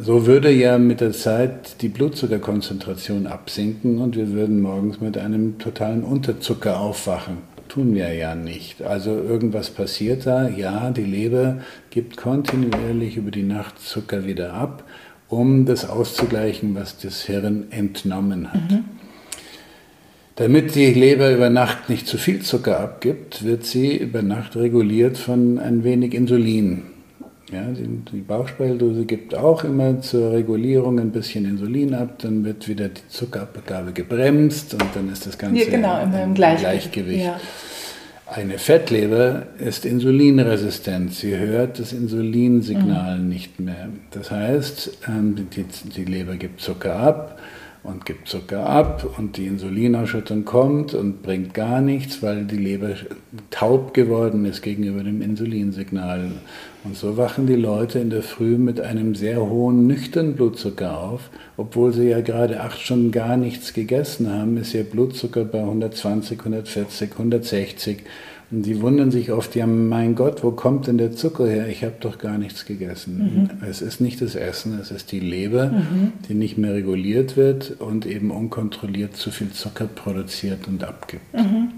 so 0.03 0.27
würde 0.27 0.51
ja 0.51 0.79
mit 0.79 1.01
der 1.01 1.13
Zeit 1.13 1.81
die 1.81 1.89
Blutzuckerkonzentration 1.89 3.27
absinken 3.27 3.99
und 3.99 4.17
wir 4.17 4.31
würden 4.33 4.61
morgens 4.61 5.01
mit 5.01 5.17
einem 5.17 5.59
totalen 5.59 6.05
Unterzucker 6.05 6.81
aufwachen. 6.81 7.39
Tun 7.69 7.95
wir 7.95 8.13
ja 8.13 8.35
nicht. 8.35 8.83
Also 8.83 9.11
irgendwas 9.11 9.71
passiert 9.71 10.27
da. 10.27 10.49
Ja, 10.49 10.91
die 10.91 11.05
Leber 11.05 11.59
gibt 11.91 12.17
kontinuierlich 12.17 13.17
über 13.17 13.31
die 13.31 13.43
Nacht 13.43 13.81
Zucker 13.81 14.25
wieder 14.25 14.53
ab 14.53 14.85
um 15.29 15.66
das 15.66 15.89
auszugleichen, 15.89 16.74
was 16.74 16.99
das 16.99 17.22
Hirn 17.22 17.66
entnommen 17.70 18.53
hat. 18.53 18.70
Mhm. 18.70 18.85
Damit 20.37 20.74
die 20.74 20.93
Leber 20.93 21.33
über 21.33 21.49
Nacht 21.49 21.89
nicht 21.89 22.07
zu 22.07 22.18
viel 22.18 22.43
Zucker 22.43 22.79
abgibt, 22.81 23.45
wird 23.45 23.64
sie 23.64 23.97
über 23.97 24.20
Nacht 24.20 24.55
reguliert 24.55 25.16
von 25.16 25.59
ein 25.59 25.83
wenig 25.83 26.12
Insulin. 26.12 26.83
Ja, 27.51 27.62
die, 27.62 28.18
Bauchspeicheldrüse 28.18 29.05
gibt 29.05 29.35
auch 29.37 29.62
immer 29.62 30.01
zur 30.01 30.33
Regulierung 30.33 30.99
ein 30.99 31.12
bisschen 31.12 31.45
Insulin 31.45 31.95
ab, 31.95 32.18
dann 32.18 32.45
wird 32.45 32.66
wieder 32.66 32.89
die 32.89 33.07
Zuckerabgabe 33.09 33.93
gebremst 33.93 34.74
und 34.74 34.85
dann 34.95 35.11
ist 35.12 35.27
das 35.27 35.39
Ganze 35.39 35.62
ja, 35.62 35.70
genau, 35.70 36.03
im, 36.03 36.12
im 36.12 36.35
Gleichgewicht. 36.35 36.93
Gleichgewicht. 36.93 37.24
Ja. 37.24 37.41
Eine 38.29 38.59
Fettleber 38.59 39.47
ist 39.59 39.85
insulinresistent. 39.85 41.14
Sie 41.14 41.37
hört 41.37 41.79
das 41.79 41.93
Insulinsignal 41.93 43.20
mhm. 43.20 43.29
nicht 43.29 43.61
mehr. 43.61 43.89
Das 44.11 44.33
heißt, 44.33 44.99
ähm, 45.07 45.37
die, 45.55 45.62
die, 45.62 46.05
Leber 46.05 46.35
gibt 46.35 46.61
Zucker 46.61 46.97
ab 46.97 47.39
und 47.85 48.05
gibt 48.05 48.27
Zucker 48.27 48.66
ab 48.68 49.16
und 49.16 49.37
die 49.37 49.47
Insulinausschüttung 49.47 50.45
kommt 50.45 50.93
und 50.93 51.22
bringt 51.22 51.55
gar 51.55 51.81
nichts, 51.81 52.20
weil 52.20 52.45
die 52.47 52.57
Leber 52.57 52.97
taub 53.51 53.95
geworden 53.95 54.45
ist 54.45 54.61
gegenüber 54.61 55.05
dem 55.05 55.22
Insulinsignal. 55.22 56.33
Und 56.87 56.97
so 56.97 57.16
wachen 57.16 57.49
die 57.49 57.57
Leute 57.57 57.99
in 57.99 58.11
der 58.11 58.22
Früh 58.22 58.59
mit 58.59 58.80
einem 58.80 59.16
sehr 59.16 59.41
hohen 59.41 59.89
nüchternen 59.89 60.37
Blutzucker 60.37 60.99
auf. 60.99 61.30
Obwohl 61.57 61.93
sie 61.93 62.09
ja 62.09 62.20
gerade 62.20 62.61
acht 62.61 62.80
Stunden 62.80 63.11
gar 63.11 63.37
nichts 63.37 63.74
gegessen 63.74 64.32
haben, 64.32 64.57
ist 64.57 64.72
ihr 64.72 64.84
Blutzucker 64.84 65.45
bei 65.45 65.59
120, 65.59 66.39
140, 66.39 67.11
160 67.11 68.05
und 68.51 68.62
die 68.62 68.80
wundern 68.80 69.11
sich 69.11 69.32
oft, 69.32 69.57
ja 69.57 69.66
mein 69.66 70.14
Gott, 70.14 70.45
wo 70.45 70.53
kommt 70.53 70.87
denn 70.87 70.99
der 70.99 71.11
Zucker 71.11 71.49
her? 71.49 71.66
Ich 71.66 71.82
habe 71.82 71.97
doch 71.99 72.18
gar 72.18 72.39
nichts 72.39 72.64
gegessen. 72.64 73.51
Mhm. 73.59 73.66
Es 73.68 73.82
ist 73.82 74.01
nicht 74.01 74.22
das 74.22 74.37
Essen, 74.37 74.78
es 74.80 74.93
ist 74.93 75.11
die 75.11 75.18
Leber, 75.18 75.66
mhm. 75.66 76.12
die 76.28 76.34
nicht 76.34 76.57
mehr 76.57 76.72
reguliert 76.72 77.37
wird 77.37 77.80
und 77.80 78.07
eben 78.07 78.30
unkontrolliert 78.30 79.16
zu 79.16 79.32
viel 79.32 79.51
Zucker 79.51 79.87
produziert 79.87 80.68
und 80.68 80.84
abgibt. 80.84 81.34
Mhm. 81.34 81.72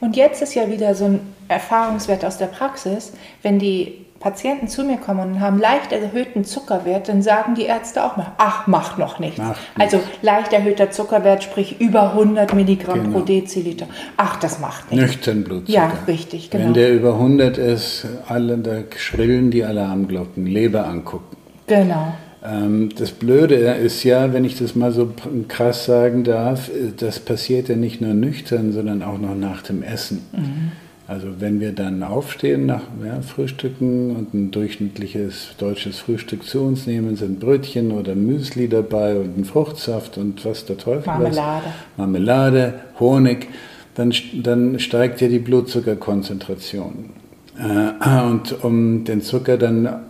Und 0.00 0.16
jetzt 0.16 0.40
ist 0.40 0.54
ja 0.54 0.70
wieder 0.70 0.94
so 0.94 1.04
ein 1.04 1.20
Erfahrungswert 1.48 2.24
aus 2.24 2.38
der 2.38 2.46
Praxis, 2.46 3.12
wenn 3.42 3.58
die 3.58 4.05
Patienten 4.26 4.66
zu 4.66 4.82
mir 4.82 4.96
kommen 4.96 5.34
und 5.34 5.40
haben 5.40 5.60
leicht 5.60 5.92
erhöhten 5.92 6.44
Zuckerwert, 6.44 7.08
dann 7.08 7.22
sagen 7.22 7.54
die 7.54 7.62
Ärzte 7.62 8.02
auch 8.02 8.16
mal, 8.16 8.32
ach, 8.38 8.66
macht 8.66 8.98
noch 8.98 9.20
nichts. 9.20 9.38
Macht 9.38 9.60
also 9.78 10.00
leicht 10.20 10.52
erhöhter 10.52 10.90
Zuckerwert, 10.90 11.44
sprich 11.44 11.80
über 11.80 12.10
100 12.10 12.52
Milligramm 12.52 13.04
genau. 13.04 13.18
pro 13.18 13.24
Deziliter. 13.24 13.86
Ach, 14.16 14.34
das 14.40 14.58
macht 14.58 14.90
nichts. 14.90 15.06
Nüchtern 15.06 15.44
Blutzucker. 15.44 15.72
Ja, 15.72 15.92
richtig, 16.08 16.50
genau. 16.50 16.64
Wenn 16.64 16.74
der 16.74 16.92
über 16.92 17.12
100 17.12 17.56
ist, 17.56 18.04
alle, 18.26 18.58
da 18.58 18.78
schrillen 18.96 19.52
die 19.52 19.62
Alarmglocken. 19.62 20.44
Leber 20.44 20.88
angucken. 20.88 21.36
Genau. 21.68 22.12
Ähm, 22.44 22.88
das 22.98 23.12
Blöde 23.12 23.54
ist 23.54 24.02
ja, 24.02 24.32
wenn 24.32 24.44
ich 24.44 24.58
das 24.58 24.74
mal 24.74 24.90
so 24.90 25.12
krass 25.46 25.84
sagen 25.84 26.24
darf, 26.24 26.68
das 26.96 27.20
passiert 27.20 27.68
ja 27.68 27.76
nicht 27.76 28.00
nur 28.00 28.12
nüchtern, 28.12 28.72
sondern 28.72 29.04
auch 29.04 29.18
noch 29.18 29.36
nach 29.36 29.62
dem 29.62 29.84
Essen. 29.84 30.26
Mhm. 30.32 30.72
Also 31.08 31.28
wenn 31.38 31.60
wir 31.60 31.70
dann 31.70 32.02
aufstehen 32.02 32.66
nach 32.66 32.82
ja, 33.04 33.20
Frühstücken 33.20 34.16
und 34.16 34.34
ein 34.34 34.50
durchschnittliches 34.50 35.54
deutsches 35.56 36.00
Frühstück 36.00 36.42
zu 36.42 36.62
uns 36.62 36.86
nehmen, 36.86 37.14
sind 37.14 37.38
Brötchen 37.38 37.92
oder 37.92 38.16
Müsli 38.16 38.68
dabei 38.68 39.16
und 39.16 39.38
ein 39.38 39.44
Fruchtsaft 39.44 40.18
und 40.18 40.44
was 40.44 40.64
der 40.64 40.78
Teufel 40.78 41.06
Marmelade. 41.06 41.66
Was, 41.66 41.98
Marmelade, 41.98 42.74
Honig, 42.98 43.48
dann, 43.94 44.12
dann 44.42 44.80
steigt 44.80 45.20
ja 45.20 45.28
die 45.28 45.38
Blutzuckerkonzentration. 45.38 47.10
Äh, 47.56 48.22
und 48.24 48.64
um 48.64 49.04
den 49.04 49.22
Zucker 49.22 49.58
dann 49.58 50.00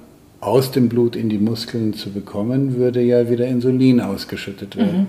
aus 0.41 0.71
dem 0.71 0.89
Blut 0.89 1.15
in 1.15 1.29
die 1.29 1.39
Muskeln 1.39 1.93
zu 1.93 2.11
bekommen, 2.11 2.77
würde 2.77 3.03
ja 3.03 3.29
wieder 3.29 3.47
Insulin 3.47 4.01
ausgeschüttet 4.01 4.77
werden. 4.77 5.01
Mhm. 5.01 5.07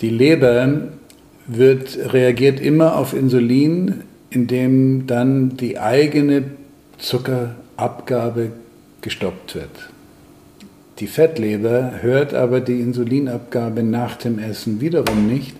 Die 0.00 0.10
Leber 0.10 0.88
wird, 1.46 2.12
reagiert 2.12 2.60
immer 2.60 2.96
auf 2.96 3.12
Insulin 3.12 4.02
indem 4.34 5.06
dann 5.06 5.56
die 5.56 5.78
eigene 5.78 6.44
Zuckerabgabe 6.98 8.50
gestoppt 9.00 9.54
wird. 9.54 9.70
Die 10.98 11.06
Fettleber 11.06 11.94
hört 12.00 12.34
aber 12.34 12.60
die 12.60 12.80
Insulinabgabe 12.80 13.82
nach 13.82 14.16
dem 14.16 14.38
Essen 14.38 14.80
wiederum 14.80 15.26
nicht. 15.26 15.56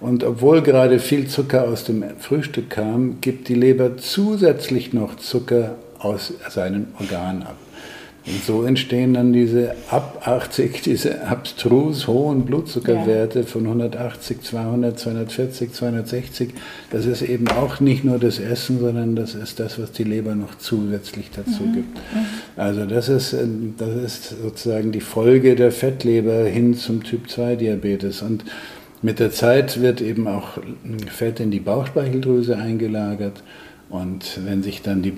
Und 0.00 0.24
obwohl 0.24 0.62
gerade 0.62 0.98
viel 0.98 1.26
Zucker 1.26 1.64
aus 1.64 1.84
dem 1.84 2.04
Frühstück 2.18 2.70
kam, 2.70 3.20
gibt 3.20 3.48
die 3.48 3.54
Leber 3.54 3.96
zusätzlich 3.96 4.92
noch 4.92 5.16
Zucker 5.16 5.76
aus 5.98 6.34
seinen 6.48 6.88
Organen 6.98 7.42
ab. 7.42 7.56
Und 8.26 8.44
so 8.44 8.64
entstehen 8.64 9.14
dann 9.14 9.32
diese 9.32 9.76
ab 9.88 10.22
80, 10.26 10.82
diese 10.82 11.22
abstrus 11.28 12.08
hohen 12.08 12.44
Blutzuckerwerte 12.44 13.40
ja. 13.40 13.46
von 13.46 13.66
180, 13.66 14.42
200, 14.42 14.98
240, 14.98 15.72
260. 15.72 16.54
Das 16.90 17.06
ist 17.06 17.22
eben 17.22 17.46
auch 17.46 17.78
nicht 17.78 18.02
nur 18.02 18.18
das 18.18 18.40
Essen, 18.40 18.80
sondern 18.80 19.14
das 19.14 19.36
ist 19.36 19.60
das, 19.60 19.80
was 19.80 19.92
die 19.92 20.02
Leber 20.02 20.34
noch 20.34 20.58
zusätzlich 20.58 21.30
dazu 21.30 21.62
mhm. 21.62 21.72
gibt. 21.74 21.96
Mhm. 21.96 22.26
Also 22.56 22.84
das 22.84 23.08
ist, 23.08 23.32
äh, 23.32 23.46
das 23.78 23.94
ist 23.94 24.34
sozusagen 24.42 24.90
die 24.90 25.00
Folge 25.00 25.54
der 25.54 25.70
Fettleber 25.70 26.44
hin 26.44 26.74
zum 26.74 27.04
Typ 27.04 27.30
2 27.30 27.54
Diabetes. 27.54 28.22
Und 28.22 28.44
mit 29.02 29.20
der 29.20 29.30
Zeit 29.30 29.80
wird 29.80 30.00
eben 30.00 30.26
auch 30.26 30.58
Fett 31.06 31.38
in 31.38 31.52
die 31.52 31.60
Bauchspeicheldrüse 31.60 32.56
eingelagert. 32.56 33.42
Und 33.88 34.40
wenn 34.44 34.62
sich 34.62 34.82
dann 34.82 35.02
die 35.02 35.12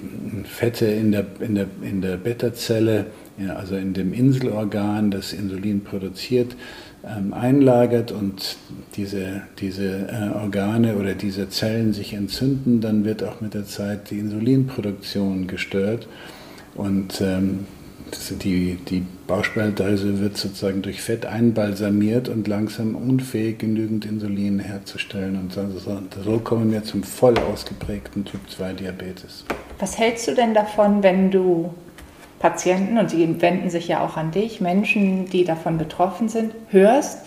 Fette 0.44 0.86
in 0.86 1.12
der, 1.12 1.24
in 1.40 1.54
der, 1.54 1.66
in 1.82 2.02
der 2.02 2.16
Beta-Zelle, 2.18 3.06
also 3.54 3.76
in 3.76 3.94
dem 3.94 4.12
Inselorgan, 4.12 5.10
das 5.10 5.32
Insulin 5.32 5.82
produziert, 5.82 6.54
ähm, 7.04 7.32
einlagert 7.32 8.12
und 8.12 8.56
diese, 8.96 9.42
diese 9.58 10.08
äh, 10.08 10.36
Organe 10.36 10.96
oder 10.96 11.14
diese 11.14 11.48
Zellen 11.48 11.92
sich 11.92 12.12
entzünden, 12.12 12.80
dann 12.80 13.04
wird 13.04 13.22
auch 13.22 13.40
mit 13.40 13.54
der 13.54 13.64
Zeit 13.64 14.10
die 14.10 14.18
Insulinproduktion 14.18 15.46
gestört. 15.46 16.08
Und 16.74 17.20
ähm, 17.20 17.66
die, 18.42 18.76
die 18.88 19.04
Bauchspeicheldrüse 19.26 20.20
wird 20.20 20.36
sozusagen 20.36 20.82
durch 20.82 21.00
Fett 21.00 21.26
einbalsamiert 21.26 22.28
und 22.28 22.48
langsam 22.48 22.94
unfähig, 22.94 23.58
genügend 23.58 24.04
Insulin 24.04 24.58
herzustellen. 24.58 25.36
Und 25.36 25.52
so, 25.52 25.62
so 26.24 26.38
kommen 26.38 26.72
wir 26.72 26.84
zum 26.84 27.02
voll 27.02 27.38
ausgeprägten 27.38 28.24
Typ 28.24 28.40
2 28.48 28.72
Diabetes. 28.74 29.44
Was 29.78 29.98
hältst 29.98 30.28
du 30.28 30.34
denn 30.34 30.54
davon, 30.54 31.02
wenn 31.02 31.30
du 31.30 31.72
Patienten, 32.38 32.98
und 32.98 33.10
sie 33.10 33.40
wenden 33.40 33.70
sich 33.70 33.88
ja 33.88 34.04
auch 34.04 34.16
an 34.16 34.30
dich, 34.30 34.60
Menschen, 34.60 35.26
die 35.26 35.44
davon 35.44 35.78
betroffen 35.78 36.28
sind, 36.28 36.52
hörst, 36.70 37.26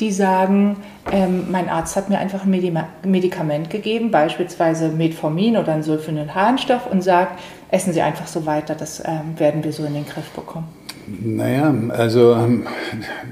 die 0.00 0.12
sagen, 0.12 0.76
ähm, 1.12 1.46
mein 1.50 1.68
Arzt 1.68 1.96
hat 1.96 2.08
mir 2.08 2.18
einfach 2.18 2.44
ein 2.44 2.86
Medikament 3.04 3.70
gegeben, 3.70 4.10
beispielsweise 4.10 4.88
Metformin 4.88 5.56
oder 5.56 5.72
einen 5.72 5.82
Sulfonylharnstoff 5.82 6.90
und 6.90 7.02
sagt, 7.02 7.40
essen 7.70 7.92
Sie 7.92 8.02
einfach 8.02 8.26
so 8.26 8.46
weiter, 8.46 8.74
das 8.74 9.00
ähm, 9.04 9.38
werden 9.38 9.62
wir 9.64 9.72
so 9.72 9.84
in 9.84 9.94
den 9.94 10.06
Griff 10.06 10.30
bekommen. 10.30 10.68
Naja, 11.06 11.74
also 11.90 12.32
ähm, 12.32 12.66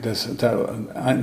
das, 0.03 0.29
da, 0.37 0.69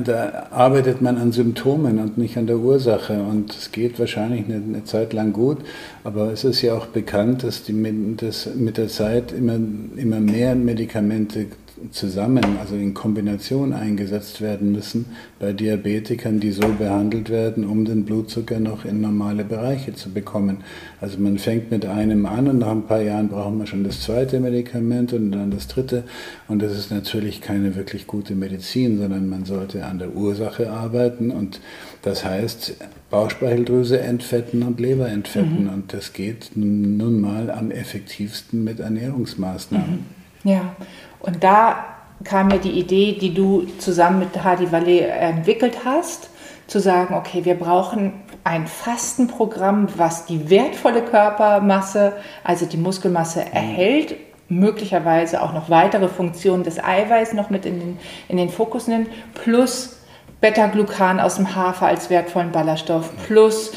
da, 0.03 0.47
arbeitet 0.49 0.99
man 0.99 1.17
an 1.17 1.31
Symptomen 1.31 1.99
und 1.99 2.17
nicht 2.17 2.37
an 2.37 2.47
der 2.47 2.57
Ursache. 2.57 3.21
Und 3.21 3.55
es 3.55 3.71
geht 3.71 3.99
wahrscheinlich 3.99 4.45
eine, 4.45 4.55
eine, 4.55 4.83
Zeit 4.83 5.13
lang 5.13 5.31
gut, 5.31 5.59
aber 6.03 6.31
es 6.31 6.43
ist 6.43 6.63
ja 6.63 6.73
auch 6.73 6.87
bekannt, 6.87 7.43
dass, 7.43 7.63
die, 7.63 8.15
dass 8.17 8.49
mit 8.55 8.77
der 8.77 8.87
Zeit 8.87 9.31
immer, 9.31 9.59
immer 9.95 10.19
mehr 10.19 10.55
Medikamente 10.55 11.45
zusammen, 11.91 12.57
also 12.59 12.75
in 12.75 12.93
Kombination 12.93 13.73
eingesetzt 13.73 14.41
werden 14.41 14.71
müssen 14.71 15.05
bei 15.39 15.53
Diabetikern, 15.53 16.39
die 16.39 16.51
so 16.51 16.67
behandelt 16.67 17.29
werden, 17.29 17.65
um 17.65 17.85
den 17.85 18.05
Blutzucker 18.05 18.59
noch 18.59 18.85
in 18.85 19.01
normale 19.01 19.43
Bereiche 19.43 19.93
zu 19.93 20.11
bekommen. 20.11 20.57
Also 21.01 21.19
man 21.19 21.37
fängt 21.37 21.71
mit 21.71 21.85
einem 21.85 22.25
an 22.25 22.47
und 22.47 22.59
nach 22.59 22.71
ein 22.71 22.83
paar 22.83 23.01
Jahren 23.01 23.29
brauchen 23.29 23.57
wir 23.57 23.67
schon 23.67 23.83
das 23.83 24.01
zweite 24.01 24.39
Medikament 24.39 25.13
und 25.13 25.31
dann 25.31 25.51
das 25.51 25.67
dritte. 25.67 26.03
Und 26.47 26.61
das 26.61 26.77
ist 26.77 26.91
natürlich 26.91 27.41
keine 27.41 27.75
wirklich 27.75 28.07
gute 28.07 28.35
Medizin, 28.35 28.97
sondern 28.97 29.29
man 29.29 29.45
sollte 29.45 29.85
an 29.85 29.99
der 29.99 30.15
Ursache 30.15 30.71
arbeiten 30.71 31.31
und 31.31 31.59
das 32.01 32.23
heißt 32.25 32.75
Bauchspeicheldrüse 33.09 33.99
entfetten 33.99 34.63
und 34.63 34.79
Leber 34.79 35.09
entfetten. 35.09 35.63
Mhm. 35.63 35.69
Und 35.69 35.93
das 35.93 36.13
geht 36.13 36.51
nun 36.55 37.21
mal 37.21 37.49
am 37.51 37.71
effektivsten 37.71 38.63
mit 38.63 38.79
Ernährungsmaßnahmen. 38.79 39.91
Mhm. 39.91 40.19
Ja, 40.43 40.75
und 41.19 41.43
da 41.43 41.85
kam 42.23 42.47
mir 42.47 42.59
die 42.59 42.71
Idee, 42.71 43.17
die 43.19 43.33
du 43.33 43.65
zusammen 43.79 44.19
mit 44.19 44.43
Hadi 44.43 44.71
Valet 44.71 45.09
entwickelt 45.09 45.79
hast, 45.85 46.29
zu 46.67 46.79
sagen, 46.79 47.15
okay, 47.15 47.45
wir 47.45 47.55
brauchen 47.55 48.13
ein 48.43 48.67
Fastenprogramm, 48.67 49.87
was 49.97 50.25
die 50.25 50.49
wertvolle 50.49 51.01
Körpermasse, 51.01 52.13
also 52.43 52.65
die 52.65 52.77
Muskelmasse 52.77 53.41
mhm. 53.41 53.53
erhält, 53.53 54.15
möglicherweise 54.49 55.41
auch 55.41 55.53
noch 55.53 55.69
weitere 55.69 56.07
Funktionen 56.07 56.63
des 56.63 56.83
Eiweiß 56.83 57.33
noch 57.33 57.49
mit 57.49 57.65
in 57.65 57.79
den, 57.79 57.99
in 58.27 58.37
den 58.37 58.49
Fokus 58.49 58.87
nimmt, 58.87 59.09
plus 59.35 59.99
Beta-Glucan 60.41 61.19
aus 61.19 61.35
dem 61.35 61.55
Hafer 61.55 61.87
als 61.87 62.09
wertvollen 62.09 62.51
Ballaststoff, 62.51 63.11
plus 63.27 63.69
äh, 63.69 63.73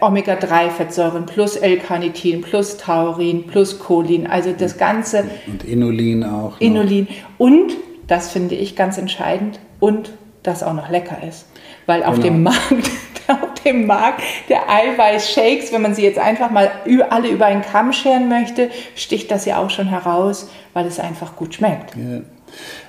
Omega-3-Fettsäuren 0.00 1.26
plus 1.26 1.56
L-Carnitin 1.56 2.40
plus 2.40 2.76
Taurin 2.76 3.46
plus 3.46 3.78
Cholin, 3.78 4.26
also 4.26 4.52
das 4.52 4.76
Ganze. 4.76 5.24
Und 5.46 5.64
Inulin 5.64 6.24
auch. 6.24 6.52
Noch. 6.52 6.60
Inulin. 6.60 7.08
Und, 7.38 7.72
das 8.06 8.30
finde 8.30 8.54
ich 8.54 8.74
ganz 8.74 8.98
entscheidend, 8.98 9.60
und 9.80 10.10
das 10.42 10.62
auch 10.62 10.72
noch 10.72 10.88
lecker 10.88 11.18
ist. 11.26 11.46
Weil 11.86 12.02
auf 12.02 12.16
genau. 12.16 12.26
dem 12.26 12.42
Markt, 12.42 12.90
auf 13.28 13.54
dem 13.64 13.86
Markt 13.86 14.22
der 14.48 14.68
Eiweiß-Shakes, 14.68 15.72
wenn 15.72 15.82
man 15.82 15.94
sie 15.94 16.02
jetzt 16.02 16.18
einfach 16.18 16.50
mal 16.50 16.70
alle 17.10 17.28
über 17.28 17.46
einen 17.46 17.62
Kamm 17.62 17.92
scheren 17.92 18.28
möchte, 18.28 18.70
sticht 18.94 19.30
das 19.30 19.44
ja 19.44 19.58
auch 19.58 19.70
schon 19.70 19.88
heraus, 19.88 20.48
weil 20.72 20.86
es 20.86 20.98
einfach 20.98 21.36
gut 21.36 21.54
schmeckt. 21.54 21.94
Ja. 21.96 22.20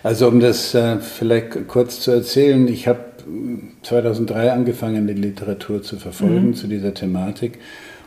Also 0.04 0.28
um 0.28 0.40
das 0.40 0.74
äh, 0.74 1.00
vielleicht 1.00 1.68
kurz 1.68 2.00
zu 2.00 2.12
erzählen, 2.12 2.68
ich 2.68 2.88
habe 2.88 3.09
2003 3.84 4.52
angefangen, 4.52 5.08
die 5.08 5.14
Literatur 5.14 5.82
zu 5.82 5.98
verfolgen 5.98 6.48
mhm. 6.48 6.54
zu 6.56 6.68
dieser 6.68 6.94
Thematik 6.94 7.60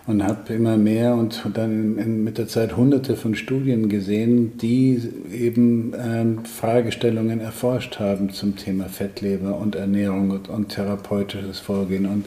und 0.06 0.24
habe 0.24 0.52
immer 0.52 0.76
mehr 0.76 1.14
und 1.14 1.42
dann 1.54 2.24
mit 2.24 2.38
der 2.38 2.48
Zeit 2.48 2.76
hunderte 2.76 3.16
von 3.16 3.36
Studien 3.36 3.88
gesehen, 3.88 4.58
die 4.58 5.00
eben 5.32 5.92
ähm, 5.96 6.44
Fragestellungen 6.44 7.40
erforscht 7.40 8.00
haben 8.00 8.30
zum 8.30 8.56
Thema 8.56 8.86
Fettleber 8.86 9.56
und 9.56 9.76
Ernährung 9.76 10.30
und, 10.30 10.48
und 10.48 10.70
therapeutisches 10.70 11.60
Vorgehen. 11.60 12.06
Und 12.06 12.26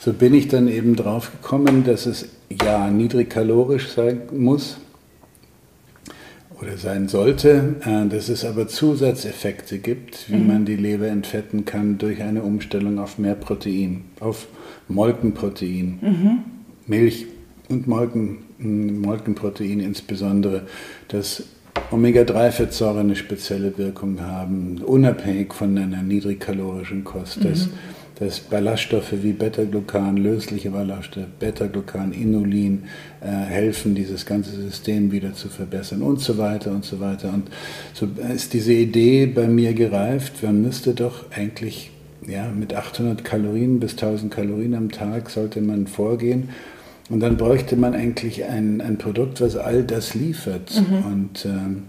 so 0.00 0.12
bin 0.12 0.34
ich 0.34 0.48
dann 0.48 0.66
eben 0.66 0.96
drauf 0.96 1.30
gekommen, 1.30 1.84
dass 1.84 2.06
es 2.06 2.28
ja 2.60 2.90
niedrigkalorisch 2.90 3.88
sein 3.88 4.22
muss, 4.36 4.78
oder 6.62 6.78
sein 6.78 7.08
sollte, 7.08 7.74
äh, 7.84 8.08
dass 8.08 8.28
es 8.28 8.44
aber 8.44 8.68
Zusatzeffekte 8.68 9.78
gibt, 9.78 10.30
wie 10.30 10.36
mhm. 10.36 10.46
man 10.46 10.64
die 10.64 10.76
Leber 10.76 11.08
entfetten 11.08 11.64
kann 11.64 11.98
durch 11.98 12.22
eine 12.22 12.42
Umstellung 12.42 12.98
auf 12.98 13.18
mehr 13.18 13.34
Protein, 13.34 14.04
auf 14.20 14.46
Molkenprotein, 14.88 15.98
mhm. 16.00 16.38
Milch 16.86 17.26
und 17.68 17.88
Molken, 17.88 18.38
Molkenprotein 18.58 19.80
insbesondere, 19.80 20.62
dass 21.08 21.44
Omega-3-Fettsäuren 21.90 23.00
eine 23.00 23.16
spezielle 23.16 23.76
Wirkung 23.76 24.20
haben, 24.20 24.80
unabhängig 24.84 25.52
von 25.52 25.76
einer 25.76 26.02
niedrigkalorischen 26.02 27.02
Kost. 27.02 27.42
Mhm 27.42 27.68
dass 28.22 28.38
Ballaststoffe 28.38 29.12
wie 29.22 29.32
Beta-Glucan, 29.32 30.16
lösliche 30.16 30.70
Ballaststoffe, 30.70 31.26
Beta-Glucan, 31.40 32.12
Inulin 32.12 32.84
äh, 33.20 33.26
helfen, 33.26 33.96
dieses 33.96 34.26
ganze 34.26 34.52
System 34.52 35.10
wieder 35.10 35.34
zu 35.34 35.48
verbessern 35.48 36.02
und 36.02 36.20
so 36.20 36.38
weiter 36.38 36.70
und 36.70 36.84
so 36.84 37.00
weiter. 37.00 37.32
Und 37.32 37.50
so 37.94 38.08
ist 38.32 38.52
diese 38.52 38.72
Idee 38.74 39.26
bei 39.26 39.48
mir 39.48 39.74
gereift, 39.74 40.42
man 40.42 40.62
müsste 40.62 40.94
doch 40.94 41.32
eigentlich 41.32 41.90
ja, 42.26 42.48
mit 42.48 42.74
800 42.74 43.24
Kalorien 43.24 43.80
bis 43.80 43.92
1000 43.92 44.32
Kalorien 44.32 44.74
am 44.74 44.92
Tag 44.92 45.28
sollte 45.28 45.60
man 45.60 45.88
vorgehen. 45.88 46.50
Und 47.10 47.20
dann 47.20 47.36
bräuchte 47.36 47.74
man 47.74 47.94
eigentlich 47.94 48.44
ein, 48.44 48.80
ein 48.80 48.98
Produkt, 48.98 49.40
was 49.40 49.56
all 49.56 49.82
das 49.82 50.14
liefert. 50.14 50.80
Mhm. 50.80 51.12
Und 51.12 51.44
ähm, 51.44 51.82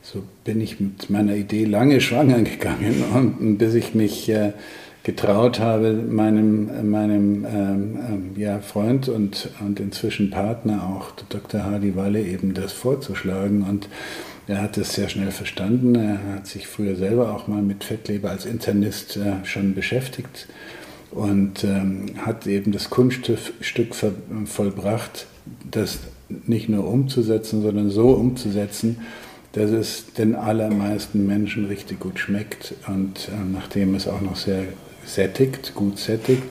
so 0.00 0.22
bin 0.44 0.62
ich 0.62 0.80
mit 0.80 1.10
meiner 1.10 1.34
Idee 1.34 1.66
lange 1.66 2.00
schwanger 2.00 2.40
gegangen 2.40 3.04
und 3.14 3.58
bis 3.58 3.74
ich 3.74 3.94
mich 3.94 4.28
äh, 4.30 4.52
getraut 5.06 5.60
habe, 5.60 5.92
meinem, 5.92 6.90
meinem 6.90 7.44
ähm, 7.44 7.98
ähm, 8.08 8.30
ja, 8.34 8.58
Freund 8.58 9.08
und, 9.08 9.50
und 9.60 9.78
inzwischen 9.78 10.30
Partner 10.30 10.82
auch, 10.82 11.12
Dr. 11.28 11.62
Hardy 11.62 11.94
Walle, 11.94 12.20
eben 12.22 12.54
das 12.54 12.72
vorzuschlagen. 12.72 13.62
Und 13.62 13.88
er 14.48 14.60
hat 14.60 14.76
es 14.78 14.94
sehr 14.94 15.08
schnell 15.08 15.30
verstanden. 15.30 15.94
Er 15.94 16.34
hat 16.34 16.48
sich 16.48 16.66
früher 16.66 16.96
selber 16.96 17.32
auch 17.32 17.46
mal 17.46 17.62
mit 17.62 17.84
Fettleber 17.84 18.30
als 18.30 18.46
Internist 18.46 19.16
äh, 19.16 19.44
schon 19.44 19.76
beschäftigt 19.76 20.48
und 21.12 21.62
ähm, 21.62 22.06
hat 22.18 22.48
eben 22.48 22.72
das 22.72 22.90
Kunststück 22.90 23.94
vollbracht, 24.44 25.28
das 25.70 26.00
nicht 26.48 26.68
nur 26.68 26.84
umzusetzen, 26.84 27.62
sondern 27.62 27.90
so 27.90 28.08
umzusetzen, 28.08 28.98
dass 29.52 29.70
es 29.70 30.12
den 30.14 30.34
allermeisten 30.34 31.28
Menschen 31.28 31.66
richtig 31.66 32.00
gut 32.00 32.18
schmeckt 32.18 32.74
und 32.88 33.28
äh, 33.28 33.52
nachdem 33.52 33.94
es 33.94 34.08
auch 34.08 34.20
noch 34.20 34.34
sehr 34.34 34.64
sättigt, 35.06 35.74
gut 35.74 35.98
sättigt, 35.98 36.42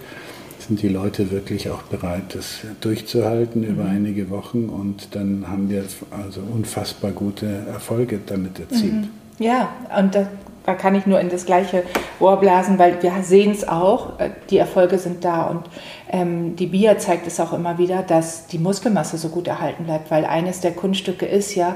sind 0.60 0.82
die 0.82 0.90
Leute 0.90 1.32
wirklich 1.32 1.70
auch 1.70 1.84
bereit, 1.84 2.34
das 2.34 2.62
durchzuhalten 2.82 3.62
mhm. 3.62 3.68
über 3.68 3.86
einige 3.86 4.30
Wochen 4.30 4.70
und 4.70 5.16
dann 5.16 5.46
haben 5.48 5.70
wir 5.70 5.84
also 6.12 6.42
unfassbar 6.42 7.12
gute 7.12 7.46
Erfolge 7.72 8.20
damit 8.26 8.60
erzielt. 8.60 8.94
Mhm. 8.94 9.10
Ja, 9.38 9.70
und 9.98 10.16
da, 10.16 10.28
da, 10.66 10.74
kann 10.74 10.96
ich 10.96 11.06
nur 11.06 11.20
in 11.20 11.30
das 11.30 11.46
gleiche 11.46 11.84
Ohr 12.20 12.40
blasen, 12.40 12.80
weil 12.80 13.02
wir 13.04 13.12
sehen 13.22 13.52
es 13.52 13.68
auch, 13.68 14.20
äh, 14.20 14.30
die 14.50 14.58
Erfolge 14.58 14.98
sind 14.98 15.26
da 15.26 15.44
und 15.48 15.66
ähm, 16.10 16.56
die 16.56 16.68
BIA 16.68 16.98
zeigt 16.98 17.28
es 17.28 17.40
auch 17.40 17.54
immer 17.54 17.78
wieder, 17.78 18.02
dass 18.02 18.48
die 18.48 18.60
Muskelmasse 18.60 19.18
so 19.18 19.30
gut 19.30 19.48
erhalten 19.48 19.84
bleibt, 19.84 20.10
weil 20.10 20.26
eines 20.26 20.62
der 20.62 20.72
Kunststücke 20.72 21.26
ist 21.26 21.54
ja, 21.56 21.76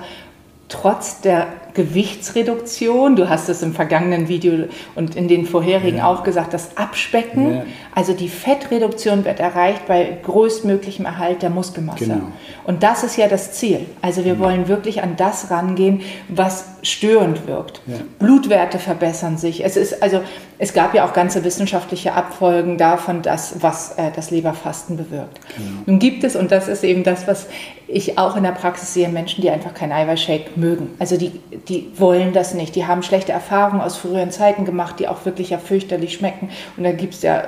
trotz 0.69 1.19
der 1.21 1.47
Gewichtsreduktion, 1.73 3.15
du 3.15 3.29
hast 3.29 3.49
es 3.49 3.61
im 3.61 3.73
vergangenen 3.73 4.27
Video 4.27 4.67
und 4.95 5.15
in 5.15 5.27
den 5.27 5.45
vorherigen 5.45 5.97
ja. 5.97 6.07
auch 6.07 6.23
gesagt, 6.23 6.53
das 6.53 6.77
Abspecken, 6.77 7.53
ja. 7.53 7.63
also 7.93 8.13
die 8.13 8.29
Fettreduktion 8.29 9.25
wird 9.25 9.39
erreicht 9.39 9.85
bei 9.87 10.17
größtmöglichem 10.23 11.05
Erhalt 11.05 11.41
der 11.41 11.49
Muskelmasse. 11.49 12.05
Genau. 12.05 12.21
Und 12.65 12.83
das 12.83 13.03
ist 13.03 13.17
ja 13.17 13.27
das 13.27 13.53
Ziel. 13.53 13.85
Also 14.01 14.25
wir 14.25 14.33
ja. 14.33 14.39
wollen 14.39 14.67
wirklich 14.67 15.03
an 15.03 15.15
das 15.15 15.51
rangehen, 15.51 16.01
was 16.27 16.65
störend 16.81 17.47
wirkt. 17.47 17.81
Blutwerte 18.19 18.79
verbessern 18.79 19.37
sich. 19.37 19.63
Es 19.63 19.77
ist 19.77 20.01
also 20.01 20.21
es 20.61 20.73
gab 20.73 20.93
ja 20.93 21.07
auch 21.07 21.13
ganze 21.13 21.45
wissenschaftliche 21.45 22.13
Abfolgen 22.13 22.77
davon, 22.77 23.21
dass, 23.21 23.63
was 23.63 23.93
äh, 23.93 24.11
das 24.13 24.29
Leberfasten 24.29 24.97
bewirkt. 24.97 25.39
Genau. 25.55 25.69
Nun 25.85 25.99
gibt 25.99 26.25
es, 26.25 26.35
und 26.35 26.51
das 26.51 26.67
ist 26.67 26.83
eben 26.83 27.05
das, 27.05 27.27
was 27.27 27.47
ich 27.87 28.17
auch 28.17 28.35
in 28.35 28.43
der 28.43 28.51
Praxis 28.51 28.93
sehe, 28.93 29.07
Menschen, 29.07 29.41
die 29.41 29.49
einfach 29.49 29.73
keinen 29.73 29.93
Eiweißshake 29.93 30.51
mögen. 30.57 30.89
Also 30.99 31.15
die, 31.15 31.31
die 31.69 31.91
wollen 31.95 32.33
das 32.33 32.53
nicht. 32.53 32.75
Die 32.75 32.85
haben 32.87 33.03
schlechte 33.03 33.31
Erfahrungen 33.31 33.81
aus 33.81 33.97
früheren 33.97 34.31
Zeiten 34.31 34.65
gemacht, 34.65 34.99
die 34.99 35.07
auch 35.07 35.25
wirklich 35.25 35.51
ja 35.51 35.57
fürchterlich 35.57 36.13
schmecken. 36.13 36.49
Und 36.75 36.83
da 36.83 36.91
gibt 36.91 37.13
es 37.13 37.21
ja 37.21 37.43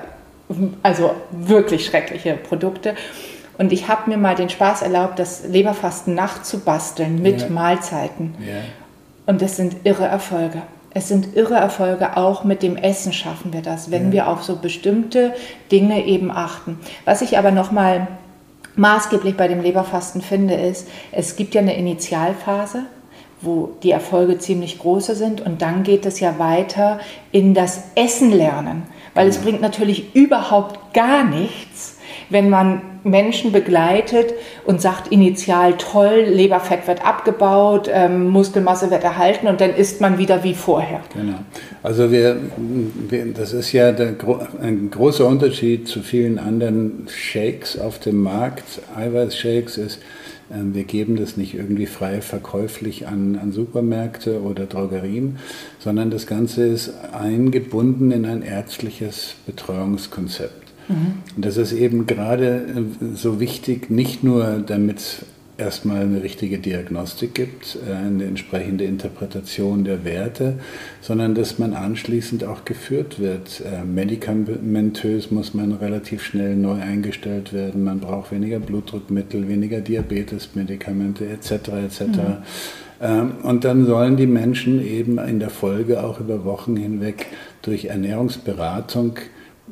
also 0.83 1.11
wirklich 1.31 1.85
schreckliche 1.85 2.35
Produkte. 2.35 2.95
Und 3.57 3.73
ich 3.73 3.87
habe 3.87 4.09
mir 4.09 4.17
mal 4.17 4.35
den 4.35 4.49
Spaß 4.49 4.81
erlaubt, 4.81 5.19
das 5.19 5.45
Leberfasten 5.47 6.15
nachzubasteln 6.15 7.21
mit 7.21 7.41
ja. 7.41 7.49
Mahlzeiten. 7.49 8.35
Ja. 8.39 8.55
Und 9.25 9.41
das 9.41 9.55
sind 9.55 9.77
irre 9.83 10.05
Erfolge. 10.05 10.61
Es 10.93 11.07
sind 11.07 11.35
irre 11.37 11.55
Erfolge, 11.55 12.17
auch 12.17 12.43
mit 12.43 12.63
dem 12.63 12.75
Essen 12.75 13.13
schaffen 13.13 13.53
wir 13.53 13.61
das, 13.61 13.91
wenn 13.91 14.07
ja. 14.07 14.11
wir 14.11 14.27
auf 14.27 14.43
so 14.43 14.57
bestimmte 14.57 15.33
Dinge 15.71 16.05
eben 16.05 16.31
achten. 16.31 16.79
Was 17.05 17.21
ich 17.21 17.37
aber 17.37 17.51
nochmal 17.51 18.07
maßgeblich 18.75 19.37
bei 19.37 19.47
dem 19.47 19.61
Leberfasten 19.61 20.21
finde, 20.21 20.55
ist, 20.55 20.87
es 21.11 21.35
gibt 21.35 21.55
ja 21.55 21.61
eine 21.61 21.77
Initialphase, 21.77 22.83
wo 23.41 23.71
die 23.83 23.91
Erfolge 23.91 24.37
ziemlich 24.37 24.79
große 24.79 25.15
sind 25.15 25.41
und 25.41 25.61
dann 25.61 25.83
geht 25.83 26.05
es 26.05 26.19
ja 26.19 26.37
weiter 26.37 26.99
in 27.31 27.53
das 27.53 27.83
Essen 27.95 28.31
lernen, 28.31 28.83
weil 29.13 29.27
es 29.27 29.39
bringt 29.39 29.61
natürlich 29.61 30.15
überhaupt 30.15 30.93
gar 30.93 31.23
nichts, 31.23 31.97
wenn 32.29 32.49
man 32.49 32.81
Menschen 33.03 33.51
begleitet 33.51 34.33
und 34.65 34.81
sagt 34.81 35.11
initial 35.11 35.75
toll, 35.77 36.25
Leberfett 36.27 36.87
wird 36.87 37.03
abgebaut, 37.05 37.89
ähm, 37.91 38.27
Muskelmasse 38.27 38.91
wird 38.91 39.03
erhalten 39.03 39.47
und 39.47 39.59
dann 39.59 39.73
isst 39.73 40.01
man 40.01 40.17
wieder 40.17 40.43
wie 40.43 40.53
vorher. 40.53 41.01
Genau. 41.13 41.39
Also 41.81 42.11
wir, 42.11 42.37
wir 43.09 43.33
das 43.33 43.53
ist 43.53 43.71
ja 43.71 43.91
der, 43.91 44.15
ein 44.61 44.91
großer 44.91 45.25
Unterschied 45.25 45.87
zu 45.87 46.01
vielen 46.01 46.37
anderen 46.37 47.07
Shakes 47.09 47.79
auf 47.79 47.99
dem 47.99 48.21
Markt. 48.21 48.81
Eiweißshakes 48.95 49.77
ist, 49.77 49.99
wir 50.73 50.83
geben 50.83 51.15
das 51.15 51.37
nicht 51.37 51.53
irgendwie 51.53 51.85
frei 51.85 52.21
verkäuflich 52.21 53.07
an, 53.07 53.37
an 53.37 53.51
Supermärkte 53.51 54.41
oder 54.41 54.65
Drogerien, 54.65 55.37
sondern 55.79 56.11
das 56.11 56.27
Ganze 56.27 56.65
ist 56.65 56.93
eingebunden 57.13 58.11
in 58.11 58.25
ein 58.25 58.41
ärztliches 58.41 59.35
Betreuungskonzept. 59.45 60.67
Mhm. 60.87 61.13
Und 61.35 61.45
das 61.45 61.57
ist 61.57 61.73
eben 61.73 62.05
gerade 62.05 62.65
äh, 63.01 63.15
so 63.15 63.39
wichtig, 63.39 63.89
nicht 63.89 64.23
nur 64.23 64.63
damit 64.65 64.99
es 64.99 65.25
erstmal 65.61 66.01
eine 66.01 66.23
richtige 66.23 66.57
Diagnostik 66.57 67.35
gibt, 67.35 67.77
äh, 67.87 67.93
eine 67.93 68.25
entsprechende 68.25 68.83
Interpretation 68.83 69.83
der 69.83 70.03
Werte, 70.03 70.55
sondern 70.99 71.35
dass 71.35 71.59
man 71.59 71.73
anschließend 71.73 72.43
auch 72.43 72.65
geführt 72.65 73.19
wird. 73.19 73.61
Äh, 73.61 73.85
medikamentös 73.85 75.31
muss 75.31 75.53
man 75.53 75.71
relativ 75.73 76.23
schnell 76.23 76.55
neu 76.55 76.81
eingestellt 76.81 77.53
werden, 77.53 77.83
man 77.83 77.99
braucht 77.99 78.31
weniger 78.31 78.59
Blutdruckmittel, 78.59 79.47
weniger 79.47 79.79
Diabetesmedikamente 79.81 81.25
etc. 81.27 81.51
etc. 81.51 82.01
Mhm. 82.01 82.17
Ähm, 83.01 83.31
und 83.43 83.63
dann 83.63 83.85
sollen 83.85 84.17
die 84.17 84.27
Menschen 84.27 84.85
eben 84.85 85.17
in 85.19 85.39
der 85.39 85.49
Folge 85.49 86.03
auch 86.03 86.19
über 86.19 86.43
Wochen 86.43 86.75
hinweg 86.75 87.27
durch 87.61 87.85
Ernährungsberatung 87.85 89.15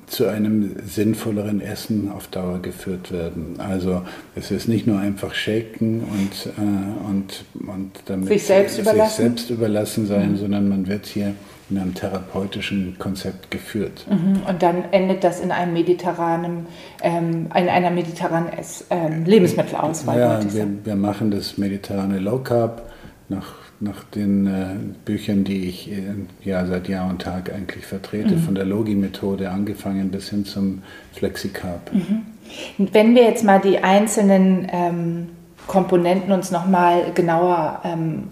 zu 0.08 0.28
einem 0.28 0.76
sinnvolleren 0.86 1.62
Essen 1.62 2.12
auf 2.12 2.28
Dauer 2.28 2.62
geführt 2.62 3.12
werden. 3.12 3.56
Also 3.60 4.02
es 4.36 4.52
ist 4.52 4.68
nicht 4.68 4.88
nur 4.88 5.00
einfach 5.00 5.34
shaken 5.34 6.02
und, 6.02 6.54
äh, 6.58 7.10
und, 7.10 7.46
und 7.68 7.92
damit 8.06 8.28
sich 8.28 8.44
selbst 8.44 8.76
sich 8.76 8.84
überlassen, 8.84 9.22
selbst 9.22 9.50
überlassen 9.50 10.08
sein, 10.08 10.32
mhm. 10.32 10.38
sondern 10.38 10.70
man 10.70 10.88
wird 10.88 11.06
hier 11.06 11.34
in 11.70 11.78
einem 11.78 11.94
therapeutischen 11.94 12.98
Konzept 12.98 13.52
geführt. 13.52 14.06
Mhm. 14.10 14.42
Und 14.48 14.64
dann 14.64 14.86
endet 14.92 15.24
das 15.24 15.40
in 15.40 15.52
einem 15.52 15.74
mediterranen, 15.74 16.66
ähm, 17.02 17.48
in 17.56 17.70
einer 17.70 17.92
mediterranen 17.92 18.52
Ess, 18.54 18.86
ähm, 18.90 19.26
Lebensmittelauswahl. 19.26 20.20
Ja, 20.20 20.54
wir, 20.54 20.68
wir 20.84 20.96
machen 20.96 21.32
das 21.32 21.58
mediterrane 21.58 22.20
Low 22.20 22.40
Carb 22.40 22.90
nach 23.28 23.54
nach 23.82 24.04
den 24.04 24.48
äh, 24.48 24.76
Büchern, 25.06 25.44
die 25.44 25.66
ich 25.66 25.92
äh, 25.92 26.02
ja 26.44 26.66
seit 26.66 26.90
Jahr 26.90 27.10
und 27.10 27.22
Tag 27.22 27.54
eigentlich 27.54 27.86
vertrete, 27.86 28.36
mhm. 28.36 28.40
von 28.40 28.56
der 28.56 28.66
Logi-Methode 28.66 29.50
angefangen 29.50 30.10
bis 30.10 30.30
hin 30.30 30.46
zum 30.46 30.82
Flexicarb. 31.14 31.92
Mhm. 31.94 32.90
Wenn 32.92 33.16
wir 33.16 33.24
jetzt 33.24 33.44
mal 33.44 33.60
die 33.60 33.80
einzelnen 33.80 34.68
ähm, 34.72 35.28
Komponenten 35.68 36.32
uns 36.32 36.52
nochmal 36.52 37.12
genauer 37.14 37.82
ähm, 37.84 38.24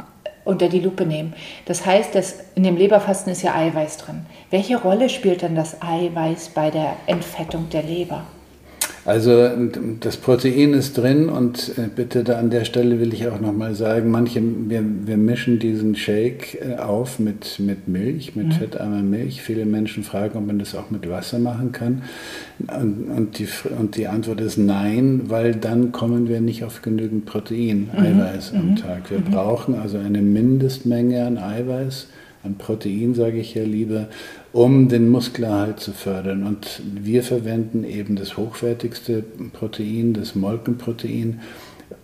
unter 0.44 0.70
die 0.70 0.80
Lupe 0.80 1.06
nehmen. 1.06 1.34
Das 1.66 1.86
heißt, 1.86 2.16
dass 2.16 2.38
in 2.56 2.64
dem 2.64 2.78
Leberfasten 2.78 3.32
ist 3.32 3.44
ja 3.44 3.54
Eiweiß 3.54 3.98
drin. 3.98 4.26
Welche 4.50 4.78
Rolle 4.82 5.10
spielt 5.10 5.44
dann 5.44 5.56
das 5.56 5.82
Eiweiß 5.82 6.50
bei 6.50 6.72
der 6.72 6.94
Entfettung 7.06 7.70
der 7.70 7.84
Leber? 7.84 8.24
Also 9.08 9.50
das 10.02 10.18
Protein 10.18 10.74
ist 10.74 10.98
drin 10.98 11.30
und 11.30 11.72
äh, 11.78 11.84
bitte 11.88 12.26
da 12.26 12.40
an 12.40 12.50
der 12.50 12.66
Stelle 12.66 13.00
will 13.00 13.14
ich 13.14 13.26
auch 13.30 13.40
nochmal 13.40 13.74
sagen, 13.74 14.12
manche, 14.12 14.42
wir, 14.44 14.84
wir 14.84 15.16
mischen 15.16 15.60
diesen 15.60 15.96
Shake 15.96 16.60
äh, 16.62 16.76
auf 16.76 17.18
mit, 17.18 17.58
mit 17.60 17.88
Milch, 17.88 18.36
mit 18.36 18.48
mhm. 18.48 18.52
fettarmer 18.52 19.02
Milch. 19.02 19.42
Viele 19.42 19.66
Menschen 19.66 20.04
fragen, 20.04 20.38
ob 20.38 20.46
man 20.46 20.60
das 20.60 20.76
auch 20.76 20.90
mit 20.90 21.10
Wasser 21.10 21.40
machen 21.40 21.72
kann. 21.72 22.02
Und, 22.60 23.10
und, 23.10 23.40
die, 23.40 23.48
und 23.80 23.96
die 23.96 24.08
Antwort 24.08 24.42
ist 24.42 24.58
nein, 24.58 25.22
weil 25.28 25.56
dann 25.56 25.94
kommen 25.94 26.28
wir 26.28 26.42
nicht 26.42 26.66
auf 26.66 26.82
genügend 26.82 27.26
Protein, 27.26 27.90
mhm. 27.94 28.04
Eiweiß 28.04 28.52
mhm. 28.52 28.60
am 28.60 28.76
Tag. 28.76 29.10
Wir 29.10 29.20
mhm. 29.20 29.32
brauchen 29.32 29.76
also 29.76 29.98
eine 30.00 30.22
Mindestmenge 30.22 31.26
an 31.26 31.38
Eiweiß 31.38 32.08
an 32.44 32.56
Protein, 32.56 33.14
sage 33.14 33.40
ich 33.40 33.54
ja 33.54 33.64
lieber, 33.64 34.08
um 34.58 34.90
den 34.90 35.10
Muskelerhalt 35.10 35.80
zu 35.80 35.92
fördern. 35.92 36.42
Und 36.42 36.82
wir 36.84 37.22
verwenden 37.22 37.84
eben 37.84 38.16
das 38.16 38.38
hochwertigste 38.38 39.24
Protein, 39.54 40.14
das 40.14 40.34
Molkenprotein, 40.34 41.42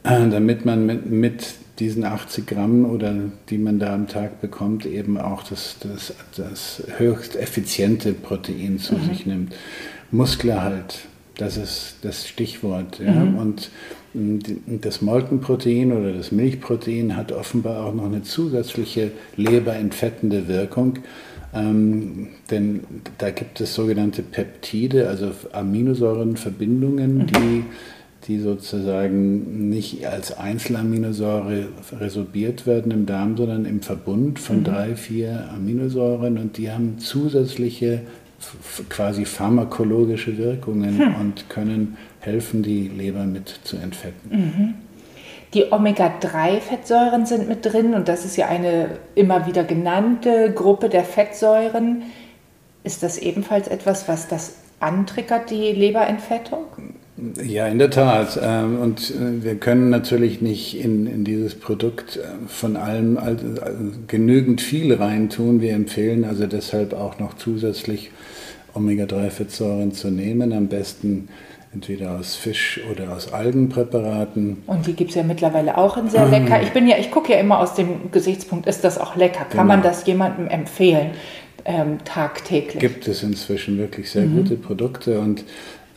äh, 0.03 0.29
damit 0.29 0.63
man 0.63 0.85
mit, 0.85 1.09
mit 1.09 1.55
diesen 1.79 2.03
80 2.05 2.45
Gramm 2.45 2.85
oder 2.85 3.15
die 3.49 3.57
man 3.57 3.79
da 3.79 3.95
am 3.95 4.07
Tag 4.07 4.39
bekommt, 4.39 4.85
eben 4.85 5.17
auch 5.17 5.41
das, 5.41 5.77
das, 5.79 6.13
das 6.37 6.83
höchst 6.99 7.35
effiziente 7.35 8.13
Protein 8.13 8.77
zu 8.77 8.93
mhm. 8.93 9.05
sich 9.09 9.25
nimmt. 9.25 9.55
Muskelerhalt, 10.11 11.07
das 11.37 11.57
ist 11.57 11.95
das 12.03 12.27
Stichwort. 12.27 12.99
Ja? 12.99 13.13
Mhm. 13.13 13.35
Und 13.35 13.71
das 14.13 15.01
Molkenprotein 15.01 15.91
oder 15.91 16.13
das 16.13 16.31
Milchprotein 16.31 17.17
hat 17.17 17.31
offenbar 17.31 17.83
auch 17.83 17.95
noch 17.95 18.05
eine 18.05 18.21
zusätzliche 18.21 19.09
leberentfettende 19.37 20.47
Wirkung. 20.47 20.99
Ähm, 21.53 22.29
denn 22.49 22.81
da 23.17 23.29
gibt 23.29 23.61
es 23.61 23.75
sogenannte 23.75 24.23
Peptide, 24.23 25.07
also 25.07 25.31
Aminosäurenverbindungen, 25.51 27.17
mhm. 27.17 27.25
die, 27.27 27.63
die 28.27 28.39
sozusagen 28.39 29.69
nicht 29.69 30.07
als 30.07 30.35
Einzelaminosäure 30.35 31.67
resorbiert 31.99 32.65
werden 32.65 32.91
im 32.91 33.05
Darm, 33.05 33.37
sondern 33.37 33.65
im 33.65 33.81
Verbund 33.81 34.39
von 34.39 34.59
mhm. 34.59 34.63
drei, 34.63 34.95
vier 34.95 35.49
Aminosäuren 35.53 36.37
und 36.37 36.57
die 36.57 36.71
haben 36.71 36.97
zusätzliche 36.99 38.01
quasi 38.89 39.25
pharmakologische 39.25 40.37
Wirkungen 40.37 40.99
hm. 40.99 41.15
und 41.15 41.49
können 41.49 41.97
helfen, 42.19 42.63
die 42.63 42.87
Leber 42.89 43.25
mit 43.25 43.59
zu 43.63 43.77
entfetten. 43.77 44.29
Mhm. 44.31 44.73
Die 45.53 45.71
Omega-3-Fettsäuren 45.71 47.25
sind 47.25 47.47
mit 47.47 47.65
drin 47.65 47.93
und 47.93 48.07
das 48.07 48.25
ist 48.25 48.37
ja 48.37 48.47
eine 48.47 48.97
immer 49.13 49.45
wieder 49.45 49.63
genannte 49.63 50.51
Gruppe 50.51 50.89
der 50.89 51.03
Fettsäuren. 51.03 52.03
Ist 52.83 53.03
das 53.03 53.17
ebenfalls 53.17 53.67
etwas, 53.67 54.07
was 54.07 54.27
das 54.27 54.55
antriggert, 54.79 55.51
die 55.51 55.71
Leberentfettung? 55.71 56.65
Ja, 57.43 57.67
in 57.67 57.77
der 57.77 57.91
Tat. 57.91 58.39
Ähm, 58.41 58.79
und 58.81 59.11
äh, 59.11 59.43
wir 59.43 59.55
können 59.55 59.89
natürlich 59.89 60.41
nicht 60.41 60.83
in, 60.83 61.05
in 61.05 61.23
dieses 61.23 61.55
Produkt 61.55 62.17
äh, 62.17 62.47
von 62.47 62.75
allem 62.75 63.19
genügend 64.07 64.61
viel 64.61 64.93
reintun. 64.93 65.61
Wir 65.61 65.73
empfehlen 65.73 66.25
also 66.25 66.47
deshalb 66.47 66.93
auch 66.93 67.19
noch 67.19 67.35
zusätzlich 67.35 68.11
Omega-3-Fettsäuren 68.73 69.93
zu 69.93 70.09
nehmen, 70.09 70.51
am 70.51 70.67
besten 70.67 71.29
entweder 71.73 72.17
aus 72.17 72.35
Fisch 72.35 72.79
oder 72.91 73.13
aus 73.15 73.33
Algenpräparaten. 73.33 74.63
Und 74.67 74.87
die 74.87 74.93
gibt 74.93 75.11
es 75.11 75.15
ja 75.15 75.23
mittlerweile 75.23 75.77
auch 75.77 75.97
in 75.97 76.09
sehr 76.09 76.27
lecker. 76.27 76.61
Ich 76.61 76.71
bin 76.71 76.87
ja, 76.87 76.97
ich 76.97 77.11
gucke 77.11 77.33
ja 77.33 77.39
immer 77.39 77.59
aus 77.59 77.73
dem 77.75 78.11
Gesichtspunkt, 78.11 78.67
ist 78.67 78.83
das 78.83 78.97
auch 78.97 79.15
lecker? 79.15 79.45
Kann 79.45 79.49
genau. 79.49 79.63
man 79.65 79.81
das 79.81 80.05
jemandem 80.05 80.47
empfehlen? 80.47 81.11
Ähm, 81.65 81.99
tagtäglich. 82.03 82.79
Gibt 82.79 83.07
es 83.07 83.23
inzwischen 83.23 83.77
wirklich 83.77 84.11
sehr 84.11 84.25
mhm. 84.25 84.37
gute 84.37 84.55
Produkte 84.55 85.19
und 85.19 85.45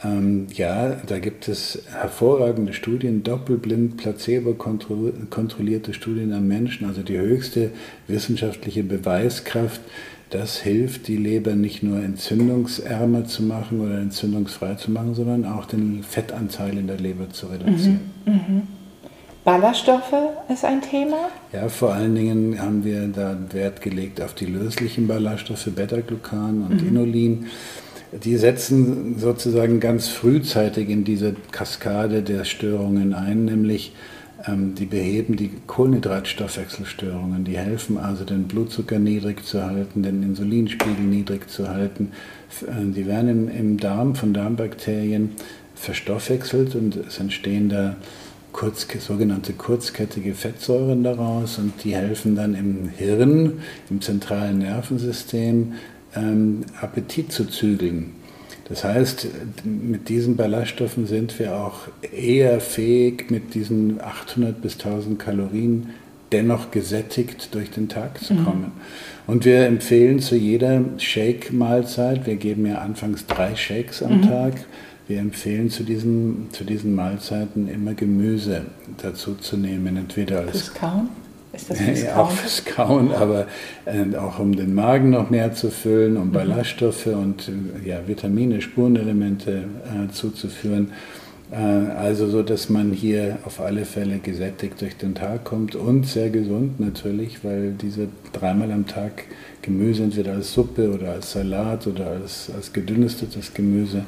ähm, 0.05 0.47
ja, 0.53 0.97
da 1.07 1.19
gibt 1.19 1.49
es 1.49 1.83
hervorragende 1.91 2.73
Studien, 2.73 3.23
doppelblind, 3.23 3.97
placebo-kontrollierte 3.97 5.95
Studien 5.95 6.33
am 6.33 6.47
Menschen, 6.47 6.87
also 6.87 7.03
die 7.03 7.19
höchste 7.19 7.71
wissenschaftliche 8.07 8.83
Beweiskraft. 8.83 9.81
Das 10.31 10.59
hilft, 10.59 11.07
die 11.07 11.17
Leber 11.17 11.55
nicht 11.55 11.83
nur 11.83 12.03
entzündungsärmer 12.03 13.27
zu 13.27 13.43
machen 13.45 13.81
oder 13.81 13.99
entzündungsfrei 13.99 14.75
zu 14.75 14.91
machen, 14.91 15.15
sondern 15.15 15.45
auch 15.45 15.67
den 15.67 16.03
Fettanteil 16.03 16.77
in 16.79 16.89
der 16.89 16.99
Leber 16.99 17.31
zu 17.31 17.47
reduzieren. 17.47 18.01
Mhm, 18.25 18.33
mh. 18.33 18.63
Ballaststoffe 19.45 20.13
ist 20.49 20.65
ein 20.65 20.83
Thema? 20.83 21.29
Ja, 21.53 21.69
vor 21.69 21.95
allen 21.95 22.17
Dingen 22.17 22.61
haben 22.61 22.85
wir 22.85 23.07
da 23.07 23.39
Wert 23.53 23.81
gelegt 23.81 24.21
auf 24.21 24.35
die 24.35 24.47
löslichen 24.47 25.07
Ballaststoffe, 25.07 25.69
Beta-Glucan 25.73 26.67
und 26.69 26.83
mhm. 26.83 26.89
Inulin 26.89 27.47
die 28.13 28.37
setzen 28.37 29.19
sozusagen 29.19 29.81
ganz 29.81 30.09
frühzeitig 30.09 30.89
in 30.89 31.05
diese 31.05 31.35
Kaskade 31.51 32.23
der 32.23 32.45
Störungen 32.45 33.15
ein, 33.15 33.45
nämlich 33.45 33.93
die 34.49 34.87
beheben 34.87 35.37
die 35.37 35.51
Kohlenhydratstoffwechselstörungen, 35.67 37.45
die 37.45 37.59
helfen 37.59 37.99
also 37.99 38.25
den 38.25 38.45
Blutzucker 38.45 38.99
niedrig 38.99 39.45
zu 39.45 39.65
halten, 39.65 40.03
den 40.03 40.23
Insulinspiegel 40.23 41.05
niedrig 41.05 41.49
zu 41.51 41.69
halten. 41.69 42.13
Äh, 42.63 42.93
die 42.93 43.07
werden 43.07 43.29
im, 43.29 43.49
im 43.49 43.77
Darm 43.79 44.15
von 44.15 44.33
Darmbakterien 44.33 45.33
verstoffwechselt 45.75 46.75
und 46.75 46.97
es 46.97 47.19
entstehen 47.19 47.69
da 47.69 47.97
kurz, 48.53 48.87
sogenannte 49.01 49.53
kurzkettige 49.53 50.35
Fettsäuren 50.35 51.03
daraus 51.03 51.59
und 51.59 51.73
die 51.85 51.95
helfen 51.95 52.37
dann 52.37 52.55
im 52.55 52.89
Hirn, 52.89 53.61
im 53.91 54.01
zentralen 54.01 54.59
Nervensystem, 54.59 55.75
ähm, 56.15 56.65
Appetit 56.81 57.33
zu 57.33 57.45
zügeln. 57.45 58.13
Das 58.69 58.83
heißt, 58.85 59.29
mit 59.65 60.09
diesen 60.09 60.37
Ballaststoffen 60.37 61.07
sind 61.07 61.39
wir 61.39 61.55
auch 61.55 61.83
eher 62.13 62.61
fähig, 62.61 63.31
mit 63.31 63.55
diesen 63.55 64.01
800 64.01 64.61
bis 64.61 64.75
1000 64.75 65.19
Kalorien 65.19 65.91
dennoch 66.33 66.73
gesättigt 66.73 67.55
durch 67.55 67.71
den 67.71 67.89
Tag 67.89 68.23
zu 68.23 68.35
mhm. 68.35 68.45
kommen. 68.45 68.61
Mhm. 68.63 68.71
Und 69.33 69.45
wir 69.45 69.67
empfehlen 69.67 70.19
zu 70.19 70.37
jeder 70.37 70.83
Shake-Mahlzeit, 70.99 72.27
wir 72.27 72.37
geben 72.37 72.67
ja 72.67 72.79
anfangs 72.79 73.27
drei 73.27 73.55
Shakes 73.55 74.03
am 74.03 74.19
mhm. 74.19 74.23
Tag, 74.23 74.55
wir 75.07 75.21
empfehlen 75.21 75.71
zu 75.71 75.85
diesen, 75.85 76.49
zu 76.51 76.65
diesen 76.65 76.97
Mahlzeiten 76.97 77.69
immer 77.69 77.95
Gemüse 77.95 78.63
dazu 79.01 79.35
zu 79.35 79.57
nehmen, 79.57 79.97
entweder 79.97 80.41
als... 80.41 80.75
Kauen? 80.75 81.09
Ist 81.57 81.71
das 81.71 81.81
fürs 81.81 82.05
Kauen? 82.05 82.19
Auch 82.19 82.31
fürs 82.31 82.65
Kauen, 82.65 83.13
aber 83.13 83.47
äh, 83.87 84.17
auch 84.17 84.39
um 84.39 84.55
den 84.55 84.75
Magen 84.75 85.11
noch 85.11 85.31
mehr 85.31 85.55
zu 85.55 85.71
füllen, 85.71 86.17
um 86.17 86.29
mhm. 86.29 86.33
Ballaststoffe 86.33 87.07
und 87.07 87.49
äh, 87.49 87.89
ja, 87.89 88.01
Vitamine, 88.07 88.61
Spurenelemente 88.61 89.65
äh, 89.85 90.13
zuzuführen. 90.13 90.93
Äh, 91.51 91.57
also 91.57 92.29
so, 92.29 92.43
dass 92.43 92.69
man 92.69 92.93
hier 92.93 93.39
auf 93.45 93.61
alle 93.61 93.85
Fälle 93.85 94.19
gesättigt 94.19 94.81
durch 94.81 94.97
den 94.97 95.15
Tag 95.15 95.45
kommt 95.45 95.75
und 95.75 96.07
sehr 96.07 96.31
gesund 96.31 96.79
natürlich, 96.79 97.43
weil 97.45 97.73
diese 97.73 98.09
dreimal 98.33 98.71
am 98.71 98.87
Tag 98.87 99.25
Gemüse 99.63 100.05
entweder 100.05 100.35
als 100.35 100.53
Suppe 100.53 100.93
oder 100.93 101.13
als 101.13 101.33
Salat 101.33 101.87
oder 101.87 102.09
als, 102.09 102.51
als 102.55 102.73
gedünstetes 102.73 103.55
Gemüse, 103.55 104.05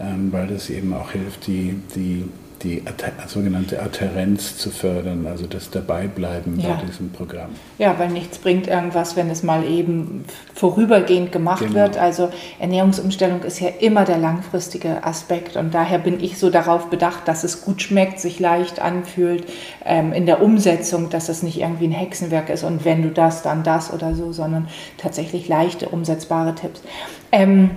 ähm, 0.00 0.32
weil 0.32 0.48
das 0.48 0.68
eben 0.68 0.92
auch 0.92 1.12
hilft, 1.12 1.46
die, 1.46 1.76
die 1.94 2.24
die 2.62 2.82
sogenannte 3.26 3.80
Adherenz 3.80 4.58
zu 4.58 4.70
fördern, 4.70 5.26
also 5.26 5.46
das 5.46 5.70
Dabeibleiben 5.70 6.58
ja. 6.58 6.74
bei 6.74 6.86
diesem 6.86 7.10
Programm. 7.10 7.50
Ja, 7.78 7.98
weil 7.98 8.08
nichts 8.08 8.38
bringt 8.38 8.66
irgendwas, 8.66 9.16
wenn 9.16 9.30
es 9.30 9.42
mal 9.42 9.64
eben 9.64 10.24
vorübergehend 10.54 11.30
gemacht 11.30 11.60
genau. 11.60 11.74
wird. 11.74 11.98
Also 11.98 12.30
Ernährungsumstellung 12.58 13.42
ist 13.42 13.60
ja 13.60 13.68
immer 13.80 14.04
der 14.04 14.18
langfristige 14.18 15.04
Aspekt 15.04 15.56
und 15.56 15.72
daher 15.72 15.98
bin 15.98 16.22
ich 16.22 16.38
so 16.38 16.50
darauf 16.50 16.90
bedacht, 16.90 17.28
dass 17.28 17.44
es 17.44 17.62
gut 17.62 17.80
schmeckt, 17.82 18.18
sich 18.20 18.40
leicht 18.40 18.80
anfühlt, 18.80 19.46
ähm, 19.84 20.12
in 20.12 20.26
der 20.26 20.42
Umsetzung, 20.42 21.10
dass 21.10 21.28
es 21.28 21.42
nicht 21.42 21.60
irgendwie 21.60 21.86
ein 21.86 21.92
Hexenwerk 21.92 22.50
ist 22.50 22.64
und 22.64 22.84
wenn 22.84 23.02
du 23.02 23.10
das, 23.10 23.42
dann 23.42 23.62
das 23.62 23.92
oder 23.92 24.14
so, 24.14 24.32
sondern 24.32 24.68
tatsächlich 24.96 25.48
leichte, 25.48 25.88
umsetzbare 25.88 26.54
Tipps. 26.54 26.82
Ähm, 27.30 27.70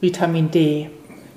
Vitamin 0.00 0.50
D 0.50 0.90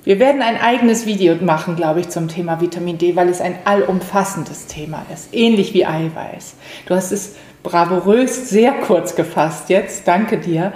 wir 0.06 0.20
werden 0.20 0.40
ein 0.40 0.56
eigenes 0.56 1.04
Video 1.04 1.34
machen, 1.34 1.74
glaube 1.74 1.98
ich, 1.98 2.10
zum 2.10 2.28
Thema 2.28 2.60
Vitamin 2.60 2.96
D, 2.96 3.16
weil 3.16 3.28
es 3.28 3.40
ein 3.40 3.56
allumfassendes 3.64 4.66
Thema 4.66 5.04
ist, 5.12 5.34
ähnlich 5.34 5.74
wie 5.74 5.84
Eiweiß. 5.84 6.54
Du 6.86 6.94
hast 6.94 7.10
es 7.10 7.34
bravourös 7.64 8.48
sehr 8.48 8.72
kurz 8.72 9.16
gefasst 9.16 9.68
jetzt, 9.68 10.06
danke 10.06 10.38
dir. 10.38 10.72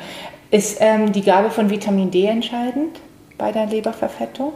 Ist 0.50 0.78
ähm, 0.80 1.12
die 1.12 1.22
Gabe 1.22 1.50
von 1.50 1.70
Vitamin 1.70 2.10
D 2.10 2.26
entscheidend 2.26 2.98
bei 3.38 3.52
der 3.52 3.66
Leberverfettung? 3.66 4.52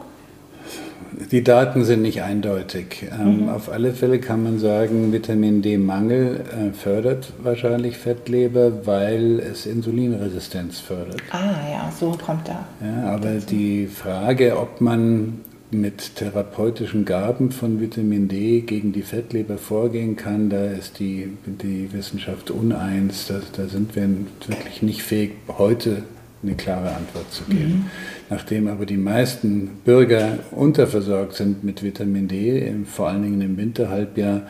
Die 1.31 1.43
Daten 1.43 1.85
sind 1.85 2.03
nicht 2.03 2.23
eindeutig. 2.23 3.07
Ähm, 3.13 3.43
mhm. 3.43 3.49
Auf 3.49 3.71
alle 3.71 3.93
Fälle 3.93 4.19
kann 4.19 4.43
man 4.43 4.59
sagen, 4.59 5.13
Vitamin 5.13 5.63
D-Mangel 5.63 6.41
äh, 6.41 6.73
fördert 6.73 7.33
wahrscheinlich 7.43 7.99
Fettleber, 7.99 8.87
weil 8.87 9.41
es 9.41 9.67
Insulinresistenz 9.67 10.81
fördert. 10.81 11.23
Ah 11.31 11.55
ja, 11.71 11.93
so 11.99 12.13
kommt 12.13 12.49
da. 12.49 12.67
Ja, 12.85 13.11
aber 13.13 13.35
die 13.35 13.87
Frage, 13.87 14.59
ob 14.59 14.81
man 14.81 15.41
mit 15.71 16.17
therapeutischen 16.17 17.05
Gaben 17.05 17.51
von 17.51 17.81
Vitamin 17.81 18.29
D 18.29 18.61
gegen 18.61 18.93
die 18.93 19.03
Fettleber 19.03 19.59
vorgehen 19.59 20.17
kann, 20.17 20.49
da 20.51 20.67
ist 20.67 20.99
die, 20.99 21.33
die 21.47 21.93
Wissenschaft 21.93 22.51
uneins. 22.51 23.27
Da, 23.27 23.41
da 23.57 23.67
sind 23.67 23.97
wir 23.97 24.09
wirklich 24.47 24.83
nicht 24.83 25.03
fähig, 25.03 25.33
heute 25.59 26.05
eine 26.43 26.55
klare 26.55 26.95
Antwort 26.95 27.33
zu 27.33 27.45
geben. 27.45 27.73
Mhm. 27.73 27.91
Nachdem 28.31 28.69
aber 28.69 28.87
die 28.87 28.97
meisten 28.97 29.81
Bürger 29.85 30.39
unterversorgt 30.51 31.35
sind 31.35 31.63
mit 31.63 31.83
Vitamin 31.83 32.27
D, 32.27 32.73
vor 32.87 33.09
allen 33.09 33.23
Dingen 33.23 33.41
im 33.43 33.57
Winterhalbjahr, 33.57 34.47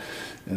äh, 0.47 0.51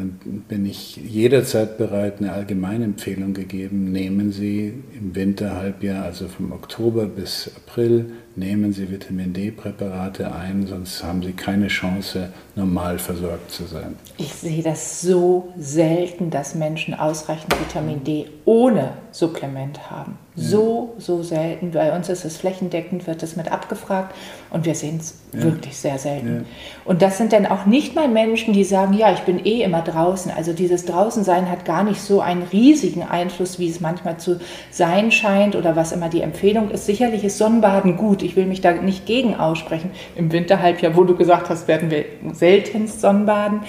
bin 0.48 0.66
ich 0.66 0.98
jederzeit 0.98 1.78
bereit, 1.78 2.16
eine 2.20 2.34
Allgemeinempfehlung 2.34 3.34
gegeben. 3.34 3.92
Nehmen 3.92 4.32
Sie 4.32 4.74
im 5.00 5.16
Winterhalbjahr, 5.16 6.06
also 6.06 6.28
vom 6.28 6.52
Oktober 6.52 7.06
bis 7.06 7.52
April, 7.56 8.12
nehmen 8.38 8.72
Sie 8.72 8.90
Vitamin 8.92 9.34
D-Präparate 9.34 10.34
ein, 10.34 10.68
sonst 10.68 11.04
haben 11.04 11.24
Sie 11.24 11.34
keine 11.34 11.68
Chance, 11.68 12.32
normal 12.56 13.00
versorgt 13.00 13.52
zu 13.52 13.66
sein. 13.66 13.96
Ich 14.18 14.34
sehe 14.34 14.64
das 14.64 15.02
so 15.02 15.50
selten, 15.58 16.30
dass 16.30 16.56
Menschen 16.56 16.94
ausreichend 16.94 17.60
Vitamin 17.60 18.04
D 18.04 18.28
ohne 18.46 18.94
Supplement 19.12 19.90
haben. 19.90 20.18
So, 20.40 20.94
so 21.00 21.24
selten. 21.24 21.72
Bei 21.72 21.96
uns 21.96 22.10
ist 22.10 22.24
es 22.24 22.38
flächendeckend, 22.38 23.08
wird 23.08 23.24
es 23.24 23.36
mit 23.36 23.52
abgefragt 23.52 24.14
und 24.52 24.66
wir 24.66 24.76
sehen 24.76 24.98
es 25.00 25.16
ja. 25.34 25.42
wirklich 25.42 25.76
sehr 25.76 25.98
selten. 25.98 26.36
Ja. 26.36 26.42
Und 26.86 27.02
das 27.02 27.18
sind 27.18 27.34
dann 27.34 27.48
auch 27.48 27.66
nicht 27.66 27.96
mal 27.96 28.08
Menschen, 28.08 28.54
die 28.54 28.64
sagen, 28.64 28.94
ja, 28.94 29.12
ich 29.12 29.22
bin 29.22 29.44
eh 29.44 29.64
immer 29.64 29.82
draußen. 29.82 30.32
Also 30.32 30.54
dieses 30.54 30.86
Draußensein 30.86 31.50
hat 31.50 31.66
gar 31.66 31.84
nicht 31.84 32.00
so 32.00 32.22
einen 32.22 32.44
riesigen 32.44 33.02
Einfluss, 33.02 33.58
wie 33.58 33.68
es 33.68 33.80
manchmal 33.80 34.18
zu 34.18 34.40
sein 34.70 35.12
scheint 35.12 35.56
oder 35.56 35.76
was 35.76 35.92
immer 35.92 36.08
die 36.08 36.22
Empfehlung 36.22 36.70
ist. 36.70 36.86
Sicherlich 36.86 37.24
ist 37.24 37.40
Sonnenbaden 37.40 37.98
gut. 37.98 38.22
Ich 38.28 38.36
will 38.36 38.46
mich 38.46 38.60
da 38.60 38.74
nicht 38.74 39.06
gegen 39.06 39.36
aussprechen. 39.36 39.92
Im 40.18 40.34
Winterhalbjahr, 40.34 40.98
wo 40.98 41.06
du 41.06 41.16
gesagt 41.16 41.50
hast, 41.50 41.70
werden 41.70 41.90
wir 41.90 42.04
seltenst 42.34 43.00
Sonnenbaden. 43.00 43.62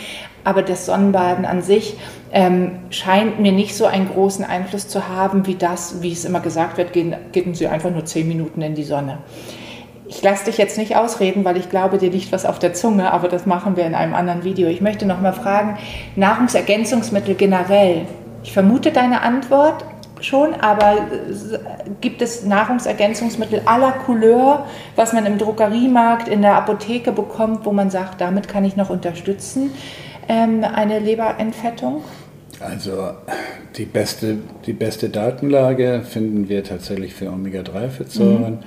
Aber 0.43 0.63
das 0.63 0.85
Sonnenbaden 0.85 1.45
an 1.45 1.63
sich 1.63 1.97
ähm, 2.33 2.73
scheint 2.91 3.39
mir 3.39 3.53
nicht 3.53 3.77
so 3.77 3.87
einen 3.87 4.09
großen 4.09 4.45
Einfluss 4.45 4.89
zu 4.89 5.09
haben, 5.09 5.47
wie 5.47 5.55
das, 5.55 6.03
wie 6.03 6.11
es 6.11 6.25
immer 6.25 6.41
gesagt 6.41 6.77
wird, 6.77 6.93
gehen, 6.93 7.15
gehen 7.31 7.55
Sie 7.55 7.69
einfach 7.69 7.91
nur 7.91 8.05
zehn 8.05 8.27
Minuten 8.27 8.61
in 8.63 8.75
die 8.75 8.83
Sonne. 8.83 9.19
Ich 10.09 10.21
lasse 10.23 10.47
dich 10.47 10.59
jetzt 10.59 10.77
nicht 10.77 10.97
ausreden, 10.97 11.45
weil 11.45 11.57
ich 11.57 11.71
glaube, 11.71 11.99
dir 11.99 12.11
liegt 12.11 12.33
was 12.33 12.45
auf 12.45 12.59
der 12.59 12.75
Zunge, 12.75 13.13
aber 13.13 13.29
das 13.29 13.47
machen 13.47 13.77
wir 13.77 13.87
in 13.87 13.95
einem 13.95 14.15
anderen 14.15 14.43
Video. 14.43 14.67
Ich 14.69 14.81
möchte 14.81 15.07
noch 15.07 15.21
mal 15.21 15.35
fragen, 15.35 15.79
Nahrungsergänzungsmittel 16.17 17.37
generell. 17.37 18.07
Ich 18.43 18.53
vermute 18.53 18.91
deine 18.91 19.23
Antwort 19.23 19.85
schon, 20.25 20.55
aber 20.55 20.97
gibt 22.01 22.23
es 22.23 22.45
Nahrungsergänzungsmittel 22.45 23.63
aller 23.67 23.93
Couleur, 23.93 24.67
was 24.97 25.13
man 25.13 25.27
im 25.27 25.39
Drogeriemarkt, 25.39 26.29
in 26.29 26.43
der 26.43 26.57
Apotheke 26.57 27.13
bekommt, 27.13 27.65
wo 27.65 27.73
man 27.73 27.91
sagt, 27.91 28.21
damit 28.21 28.49
kann 28.49 28.65
ich 28.65 28.77
noch 28.77 28.91
unterstützen? 28.91 29.71
ähm, 30.29 30.63
eine 30.63 30.99
Leberentfettung? 31.01 32.03
Also 32.61 33.11
die 33.77 33.85
beste, 33.85 34.39
die 34.67 34.73
beste 34.73 35.09
Datenlage 35.09 36.03
finden 36.09 36.49
wir 36.49 36.65
tatsächlich 36.65 37.15
für 37.15 37.31
Omega-3-Fettsäuren. 37.31 38.55
Mhm. 38.55 38.59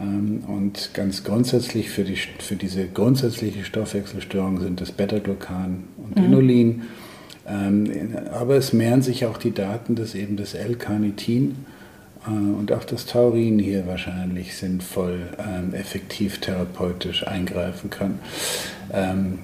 Ähm, 0.00 0.44
und 0.46 0.90
ganz 0.94 1.24
grundsätzlich 1.24 1.90
für, 1.90 2.04
die, 2.04 2.16
für 2.16 2.56
diese 2.56 2.86
grundsätzliche 2.86 3.64
Stoffwechselstörung 3.64 4.60
sind 4.60 4.80
es 4.80 4.92
Beta-Glucan 4.92 5.84
und 5.96 6.18
mhm. 6.18 6.24
Inulin. 6.24 6.82
Ähm, 7.48 8.16
aber 8.32 8.56
es 8.56 8.72
mehren 8.72 9.02
sich 9.02 9.26
auch 9.26 9.38
die 9.38 9.52
Daten, 9.52 9.94
dass 9.94 10.14
eben 10.14 10.36
das 10.36 10.54
L-Carnitin 10.54 11.56
Äh, 12.26 12.30
und 12.30 12.72
auch 12.72 12.84
das 12.84 13.06
Taurin 13.06 13.58
hier 13.58 13.86
wahrscheinlich 13.86 14.56
sinnvoll, 14.56 15.28
ähm, 15.38 15.74
effektiv 15.74 16.38
therapeutisch 16.38 17.26
eingreifen 17.26 17.90
kann. 17.90 18.18
Ähm, 18.92 19.40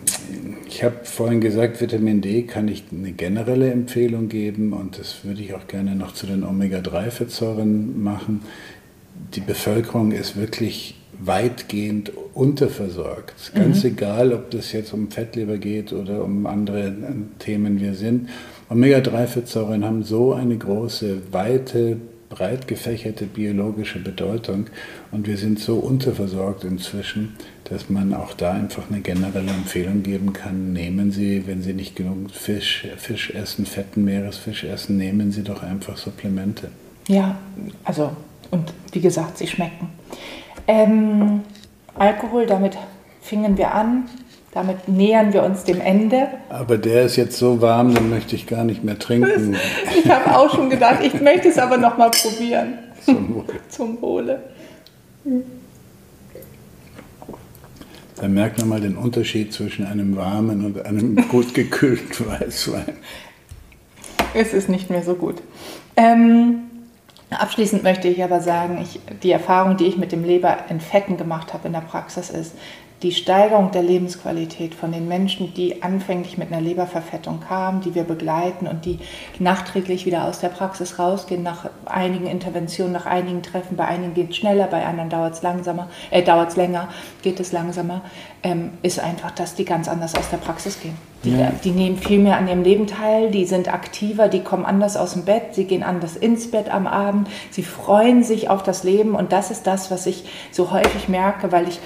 ich 0.67 0.83
habe 0.83 0.97
vorhin 1.05 1.41
gesagt, 1.41 1.81
Vitamin 1.81 2.21
D 2.21 2.43
kann 2.43 2.69
ich 2.69 2.85
eine 2.91 3.13
generelle 3.13 3.71
Empfehlung 3.71 4.29
geben 4.29 4.73
und 4.73 4.99
das 4.99 5.25
würde 5.25 5.43
ich 5.43 5.55
auch 5.55 5.67
gerne 5.67 5.95
noch 5.95 6.13
zu 6.15 6.27
den 6.27 6.45
Omega-3-Fettsäuren 6.45 8.03
machen. 8.03 8.43
Die 9.35 9.41
Bevölkerung 9.41 10.13
ist 10.13 10.37
wirklich 10.37 10.97
weitgehend 11.21 12.13
unterversorgt. 12.35 13.53
Ganz 13.55 13.83
mhm. 13.83 13.91
egal, 13.91 14.33
ob 14.33 14.51
das 14.51 14.73
jetzt 14.73 14.93
um 14.93 15.11
Fettleber 15.11 15.59
geht 15.59 15.93
oder 15.93 16.25
um 16.25 16.47
andere 16.47 16.95
Themen 17.39 17.81
wir 17.81 17.95
sind. 17.95 18.29
Omega-3-Fettsäuren 18.71 19.85
haben 19.85 20.03
so 20.03 20.33
eine 20.33 20.57
große, 20.57 21.33
weite 21.33 21.99
breit 22.31 22.67
gefächerte 22.67 23.27
biologische 23.27 24.01
Bedeutung 24.01 24.67
und 25.13 25.29
wir 25.29 25.37
sind 25.37 25.61
so 25.61 25.77
unterversorgt 25.77 26.65
inzwischen, 26.65 27.37
dass 27.65 27.89
man 27.91 28.13
auch 28.13 28.35
da 28.35 28.53
einfach 28.53 28.91
eine 28.91 29.01
generelle 29.01 29.53
Empfehlung 29.53 30.03
geben 30.03 30.33
kann. 30.33 30.73
Nehmen 30.73 31.13
Sie, 31.13 31.47
wenn 31.47 31.63
Sie 31.63 31.75
nicht 31.75 31.95
genug 31.95 32.31
Fisch, 32.33 32.89
Fisch 32.97 33.31
essen, 33.31 33.67
fetten 33.67 34.05
Meeresfisch 34.05 34.65
essen, 34.65 34.97
nehmen 34.97 35.31
Sie 35.31 35.43
doch 35.43 35.63
einfach 35.63 35.97
Supplemente. 35.97 36.71
Ja, 37.07 37.39
also 37.85 38.11
und 38.51 38.73
wie 38.93 39.01
gesagt, 39.01 39.39
sie 39.39 39.47
schmecken. 39.47 39.89
Ähm, 40.67 41.43
Alkohol, 41.95 42.47
damit 42.47 42.77
fingen 43.21 43.57
wir 43.57 43.75
an. 43.75 44.05
Damit 44.53 44.89
nähern 44.89 45.33
wir 45.33 45.43
uns 45.43 45.65
dem 45.65 45.81
Ende. 45.81 46.29
Aber 46.49 46.79
der 46.79 47.03
ist 47.03 47.17
jetzt 47.17 47.37
so 47.37 47.61
warm, 47.61 47.93
den 47.93 48.09
möchte 48.09 48.37
ich 48.37 48.47
gar 48.47 48.63
nicht 48.63 48.85
mehr 48.85 48.99
trinken. 49.01 49.57
ich 49.99 50.09
habe 50.09 50.37
auch 50.37 50.55
schon 50.55 50.71
gedacht, 50.71 51.01
ich 51.03 51.21
möchte 51.21 51.49
es 51.49 51.59
aber 51.59 51.77
noch 51.77 51.99
mal 51.99 52.11
probieren. 52.11 52.79
Zum 53.05 53.35
Wohle. 53.35 53.45
Zum 53.69 54.01
Wohle. 54.01 54.43
Da 58.17 58.29
merkt 58.29 58.59
man 58.61 58.69
mal 58.69 58.81
den 58.81 58.97
Unterschied 58.97 59.53
zwischen 59.53 59.87
einem 59.87 60.17
warmen 60.17 60.65
und 60.65 60.87
einem 60.87 61.17
gut 61.29 61.53
gekühlten 61.53 62.27
Weißwein. 62.29 62.93
Es 64.35 64.55
ist 64.55 64.69
nicht 64.69 64.89
mehr 64.89 65.03
so 65.03 65.15
gut. 65.15 65.43
Ähm, 65.97 66.61
abschließend 67.31 67.83
möchte 67.83 68.09
ich 68.09 68.23
aber 68.23 68.41
sagen, 68.41 68.79
ich, 68.83 69.01
die 69.23 69.33
Erfahrung, 69.33 69.77
die 69.77 69.87
ich 69.87 69.97
mit 69.97 70.13
dem 70.13 70.25
Leberentfetten 70.25 71.17
gemacht 71.17 71.53
habe 71.53 71.67
in 71.67 71.73
der 71.73 71.81
Praxis, 71.81 72.31
ist, 72.31 72.55
die 73.05 73.13
Steigerung 73.13 73.71
der 73.71 73.83
Lebensqualität 73.83 74.75
von 74.75 74.91
den 74.91 75.07
Menschen, 75.07 75.53
die 75.53 75.83
anfänglich 75.83 76.39
mit 76.39 76.51
einer 76.51 76.63
Leberverfettung 76.63 77.41
kamen, 77.41 77.83
die 77.83 77.95
wir 77.95 78.05
begleiten 78.05 78.67
und 78.67 78.87
die 78.87 78.99
nachträglich 79.39 80.07
wieder 80.07 80.25
aus 80.25 80.41
der 80.41 80.49
Praxis 80.49 80.99
rausgehen, 80.99 81.43
nach 81.43 81.69
einigen 81.85 82.27
Interventionen, 82.27 82.95
nach 82.95 83.05
einigen 83.05 83.43
Treffen. 83.43 83.77
Bei 83.77 83.85
einigen 83.85 84.15
geht 84.15 84.31
es 84.31 84.37
schneller, 84.37 84.69
bei 84.69 84.87
anderen 84.87 85.11
dauert 85.11 85.35
es 85.35 85.43
langsamer, 85.43 85.91
äh, 86.11 86.23
dauert 86.23 86.51
es 86.51 86.57
länger, 86.57 86.89
geht 87.21 87.41
es 87.41 87.53
langsamer, 87.53 88.01
ähm, 88.43 88.71
ist 88.83 88.99
einfach, 88.99 89.33
dass 89.33 89.55
die 89.55 89.67
ganz 89.67 89.87
anders 89.87 90.15
aus 90.15 90.31
der 90.31 90.39
Praxis 90.39 90.81
gehen. 90.81 90.97
Die, 91.25 91.37
ja. 91.37 91.53
die 91.65 91.71
nehmen 91.71 91.97
viel 91.97 92.19
mehr 92.19 92.37
an 92.37 92.47
ihrem 92.47 92.63
Leben 92.63 92.87
teil, 92.87 93.31
die 93.31 93.47
sind 93.47 93.73
aktiver, 93.73 94.29
die 94.29 94.41
kommen 94.41 94.65
anders 94.65 94.97
aus 94.97 95.15
dem 95.15 95.25
Bett, 95.25 95.55
sie 95.55 95.65
gehen 95.65 95.83
anders 95.83 96.17
ins 96.17 96.51
Bett 96.51 96.73
am 96.73 96.87
Abend, 96.87 97.29
sie 97.51 97.63
freuen 97.63 98.23
sich 98.23 98.51
auf 98.51 98.63
das 98.63 98.85
Leben 98.85 99.15
und 99.15 99.33
das 99.33 99.51
ist 99.51 99.67
das, 99.67 99.91
was 99.91 100.07
ich 100.07 100.25
so 100.53 100.71
häufig 100.71 101.09
merke, 101.09 101.51
weil 101.51 101.69
ich 101.69 101.81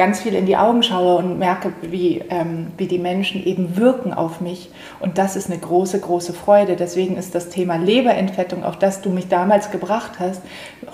ganz 0.00 0.20
viel 0.20 0.34
in 0.34 0.46
die 0.46 0.56
Augen 0.56 0.82
schaue 0.82 1.16
und 1.16 1.38
merke, 1.38 1.74
wie, 1.82 2.22
ähm, 2.30 2.68
wie 2.78 2.86
die 2.86 2.98
Menschen 2.98 3.44
eben 3.44 3.76
wirken 3.76 4.14
auf 4.14 4.40
mich. 4.40 4.70
Und 4.98 5.18
das 5.18 5.36
ist 5.36 5.50
eine 5.50 5.60
große, 5.60 6.00
große 6.00 6.32
Freude. 6.32 6.74
Deswegen 6.74 7.18
ist 7.18 7.34
das 7.34 7.50
Thema 7.50 7.76
Leberentfettung, 7.76 8.64
auf 8.64 8.78
das 8.78 9.02
du 9.02 9.10
mich 9.10 9.28
damals 9.28 9.70
gebracht 9.70 10.12
hast, 10.18 10.40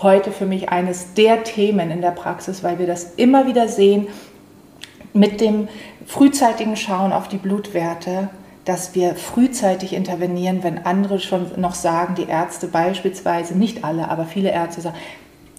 heute 0.02 0.32
für 0.32 0.46
mich 0.46 0.70
eines 0.70 1.14
der 1.14 1.44
Themen 1.44 1.92
in 1.92 2.00
der 2.00 2.10
Praxis, 2.10 2.64
weil 2.64 2.80
wir 2.80 2.88
das 2.88 3.12
immer 3.14 3.46
wieder 3.46 3.68
sehen 3.68 4.08
mit 5.16 5.40
dem 5.40 5.68
frühzeitigen 6.06 6.76
Schauen 6.76 7.12
auf 7.12 7.28
die 7.28 7.38
Blutwerte 7.38 8.28
dass 8.66 8.96
wir 8.96 9.14
frühzeitig 9.14 9.92
intervenieren, 9.92 10.64
wenn 10.64 10.84
andere 10.84 11.20
schon 11.20 11.46
noch 11.56 11.74
sagen, 11.74 12.16
die 12.16 12.24
Ärzte 12.28 12.66
beispielsweise, 12.66 13.56
nicht 13.56 13.84
alle, 13.84 14.10
aber 14.10 14.24
viele 14.26 14.50
Ärzte 14.50 14.80
sagen, 14.80 14.96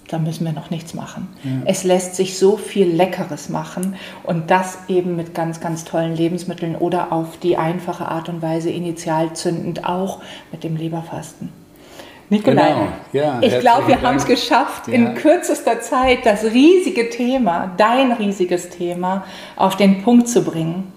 da 0.09 0.19
müssen 0.19 0.45
wir 0.45 0.51
noch 0.51 0.69
nichts 0.69 0.93
machen. 0.93 1.29
Ja. 1.43 1.51
Es 1.65 1.83
lässt 1.83 2.15
sich 2.15 2.37
so 2.37 2.57
viel 2.57 2.87
Leckeres 2.87 3.49
machen 3.49 3.95
und 4.23 4.51
das 4.51 4.77
eben 4.89 5.15
mit 5.15 5.33
ganz, 5.33 5.59
ganz 5.59 5.85
tollen 5.85 6.15
Lebensmitteln 6.15 6.75
oder 6.75 7.11
auf 7.11 7.37
die 7.37 7.57
einfache 7.57 8.07
Art 8.07 8.29
und 8.29 8.41
Weise 8.41 8.69
initial 8.69 9.33
zündend 9.33 9.85
auch 9.85 10.21
mit 10.51 10.63
dem 10.63 10.75
Leberfasten. 10.75 11.49
Nikolai, 12.29 12.67
genau. 12.67 12.87
ja, 13.13 13.39
ich 13.41 13.59
glaube, 13.59 13.87
wir 13.87 14.01
haben 14.01 14.17
es 14.17 14.25
geschafft, 14.25 14.87
ja. 14.87 14.93
in 14.93 15.15
kürzester 15.15 15.79
Zeit 15.79 16.25
das 16.25 16.43
riesige 16.43 17.09
Thema, 17.09 17.71
dein 17.77 18.11
riesiges 18.11 18.69
Thema, 18.69 19.23
auf 19.55 19.77
den 19.77 20.03
Punkt 20.03 20.27
zu 20.27 20.43
bringen. 20.43 20.91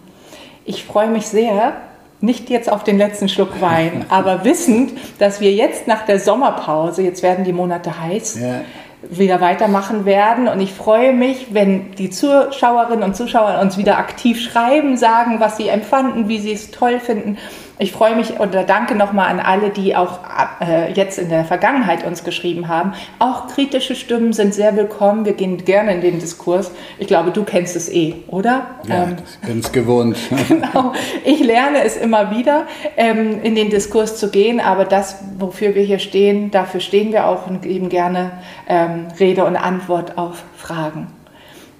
Ich 0.64 0.84
freue 0.84 1.08
mich 1.08 1.26
sehr, 1.26 1.74
nicht 2.20 2.50
jetzt 2.50 2.70
auf 2.70 2.82
den 2.82 2.98
letzten 2.98 3.28
Schluck 3.28 3.60
Wein, 3.60 4.06
aber 4.08 4.44
wissend, 4.44 4.92
dass 5.18 5.40
wir 5.40 5.52
jetzt 5.52 5.86
nach 5.86 6.04
der 6.04 6.18
Sommerpause, 6.18 7.02
jetzt 7.02 7.22
werden 7.22 7.44
die 7.44 7.52
Monate 7.52 8.00
heiß, 8.00 8.40
ja 8.40 8.60
wieder 9.02 9.40
weitermachen 9.40 10.04
werden. 10.04 10.48
Und 10.48 10.60
ich 10.60 10.72
freue 10.72 11.12
mich, 11.12 11.48
wenn 11.52 11.92
die 11.92 12.10
Zuschauerinnen 12.10 13.02
und 13.02 13.16
Zuschauer 13.16 13.58
uns 13.60 13.78
wieder 13.78 13.98
aktiv 13.98 14.40
schreiben, 14.40 14.96
sagen, 14.96 15.40
was 15.40 15.56
sie 15.56 15.68
empfanden, 15.68 16.28
wie 16.28 16.38
sie 16.38 16.52
es 16.52 16.70
toll 16.70 17.00
finden. 17.00 17.38
Ich 17.82 17.92
freue 17.92 18.14
mich 18.14 18.38
und 18.38 18.54
danke 18.54 18.94
nochmal 18.94 19.28
an 19.28 19.40
alle, 19.40 19.70
die 19.70 19.96
auch 19.96 20.18
äh, 20.60 20.92
jetzt 20.92 21.18
in 21.18 21.30
der 21.30 21.46
Vergangenheit 21.46 22.04
uns 22.04 22.24
geschrieben 22.24 22.68
haben. 22.68 22.92
Auch 23.18 23.46
kritische 23.46 23.94
Stimmen 23.94 24.34
sind 24.34 24.52
sehr 24.52 24.76
willkommen. 24.76 25.24
Wir 25.24 25.32
gehen 25.32 25.64
gerne 25.64 25.94
in 25.94 26.02
den 26.02 26.18
Diskurs. 26.18 26.72
Ich 26.98 27.06
glaube, 27.06 27.30
du 27.30 27.42
kennst 27.42 27.76
es 27.76 27.88
eh, 27.88 28.16
oder? 28.26 28.66
Ja, 28.86 29.04
ähm, 29.04 29.16
ich 29.24 29.48
bin 29.48 29.60
es 29.60 29.72
gewohnt. 29.72 30.18
genau. 30.48 30.92
Ich 31.24 31.40
lerne 31.40 31.82
es 31.82 31.96
immer 31.96 32.30
wieder, 32.30 32.66
ähm, 32.98 33.42
in 33.42 33.54
den 33.54 33.70
Diskurs 33.70 34.18
zu 34.18 34.28
gehen. 34.28 34.60
Aber 34.60 34.84
das, 34.84 35.16
wofür 35.38 35.74
wir 35.74 35.82
hier 35.82 36.00
stehen, 36.00 36.50
dafür 36.50 36.80
stehen 36.80 37.12
wir 37.12 37.28
auch 37.28 37.46
und 37.46 37.62
geben 37.62 37.88
gerne 37.88 38.32
ähm, 38.68 39.08
Rede 39.18 39.46
und 39.46 39.56
Antwort 39.56 40.18
auf 40.18 40.44
Fragen. 40.54 41.06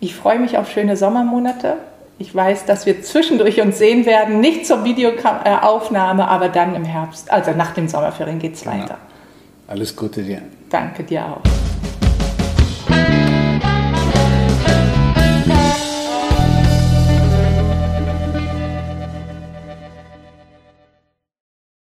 Ich 0.00 0.14
freue 0.14 0.38
mich 0.38 0.56
auf 0.56 0.70
schöne 0.70 0.96
Sommermonate. 0.96 1.76
Ich 2.20 2.34
weiß, 2.34 2.66
dass 2.66 2.84
wir 2.84 3.02
zwischendurch 3.02 3.62
uns 3.62 3.78
sehen 3.78 4.04
werden, 4.04 4.40
nicht 4.40 4.66
zur 4.66 4.84
Videoaufnahme, 4.84 6.28
aber 6.28 6.50
dann 6.50 6.74
im 6.74 6.84
Herbst, 6.84 7.32
also 7.32 7.52
nach 7.52 7.72
dem 7.72 7.88
Sommerferien 7.88 8.38
geht 8.38 8.56
es 8.56 8.62
genau. 8.62 8.76
weiter. 8.76 8.98
Alles 9.66 9.96
Gute 9.96 10.22
dir. 10.22 10.42
Danke 10.68 11.02
dir 11.02 11.24
auch. 11.24 11.69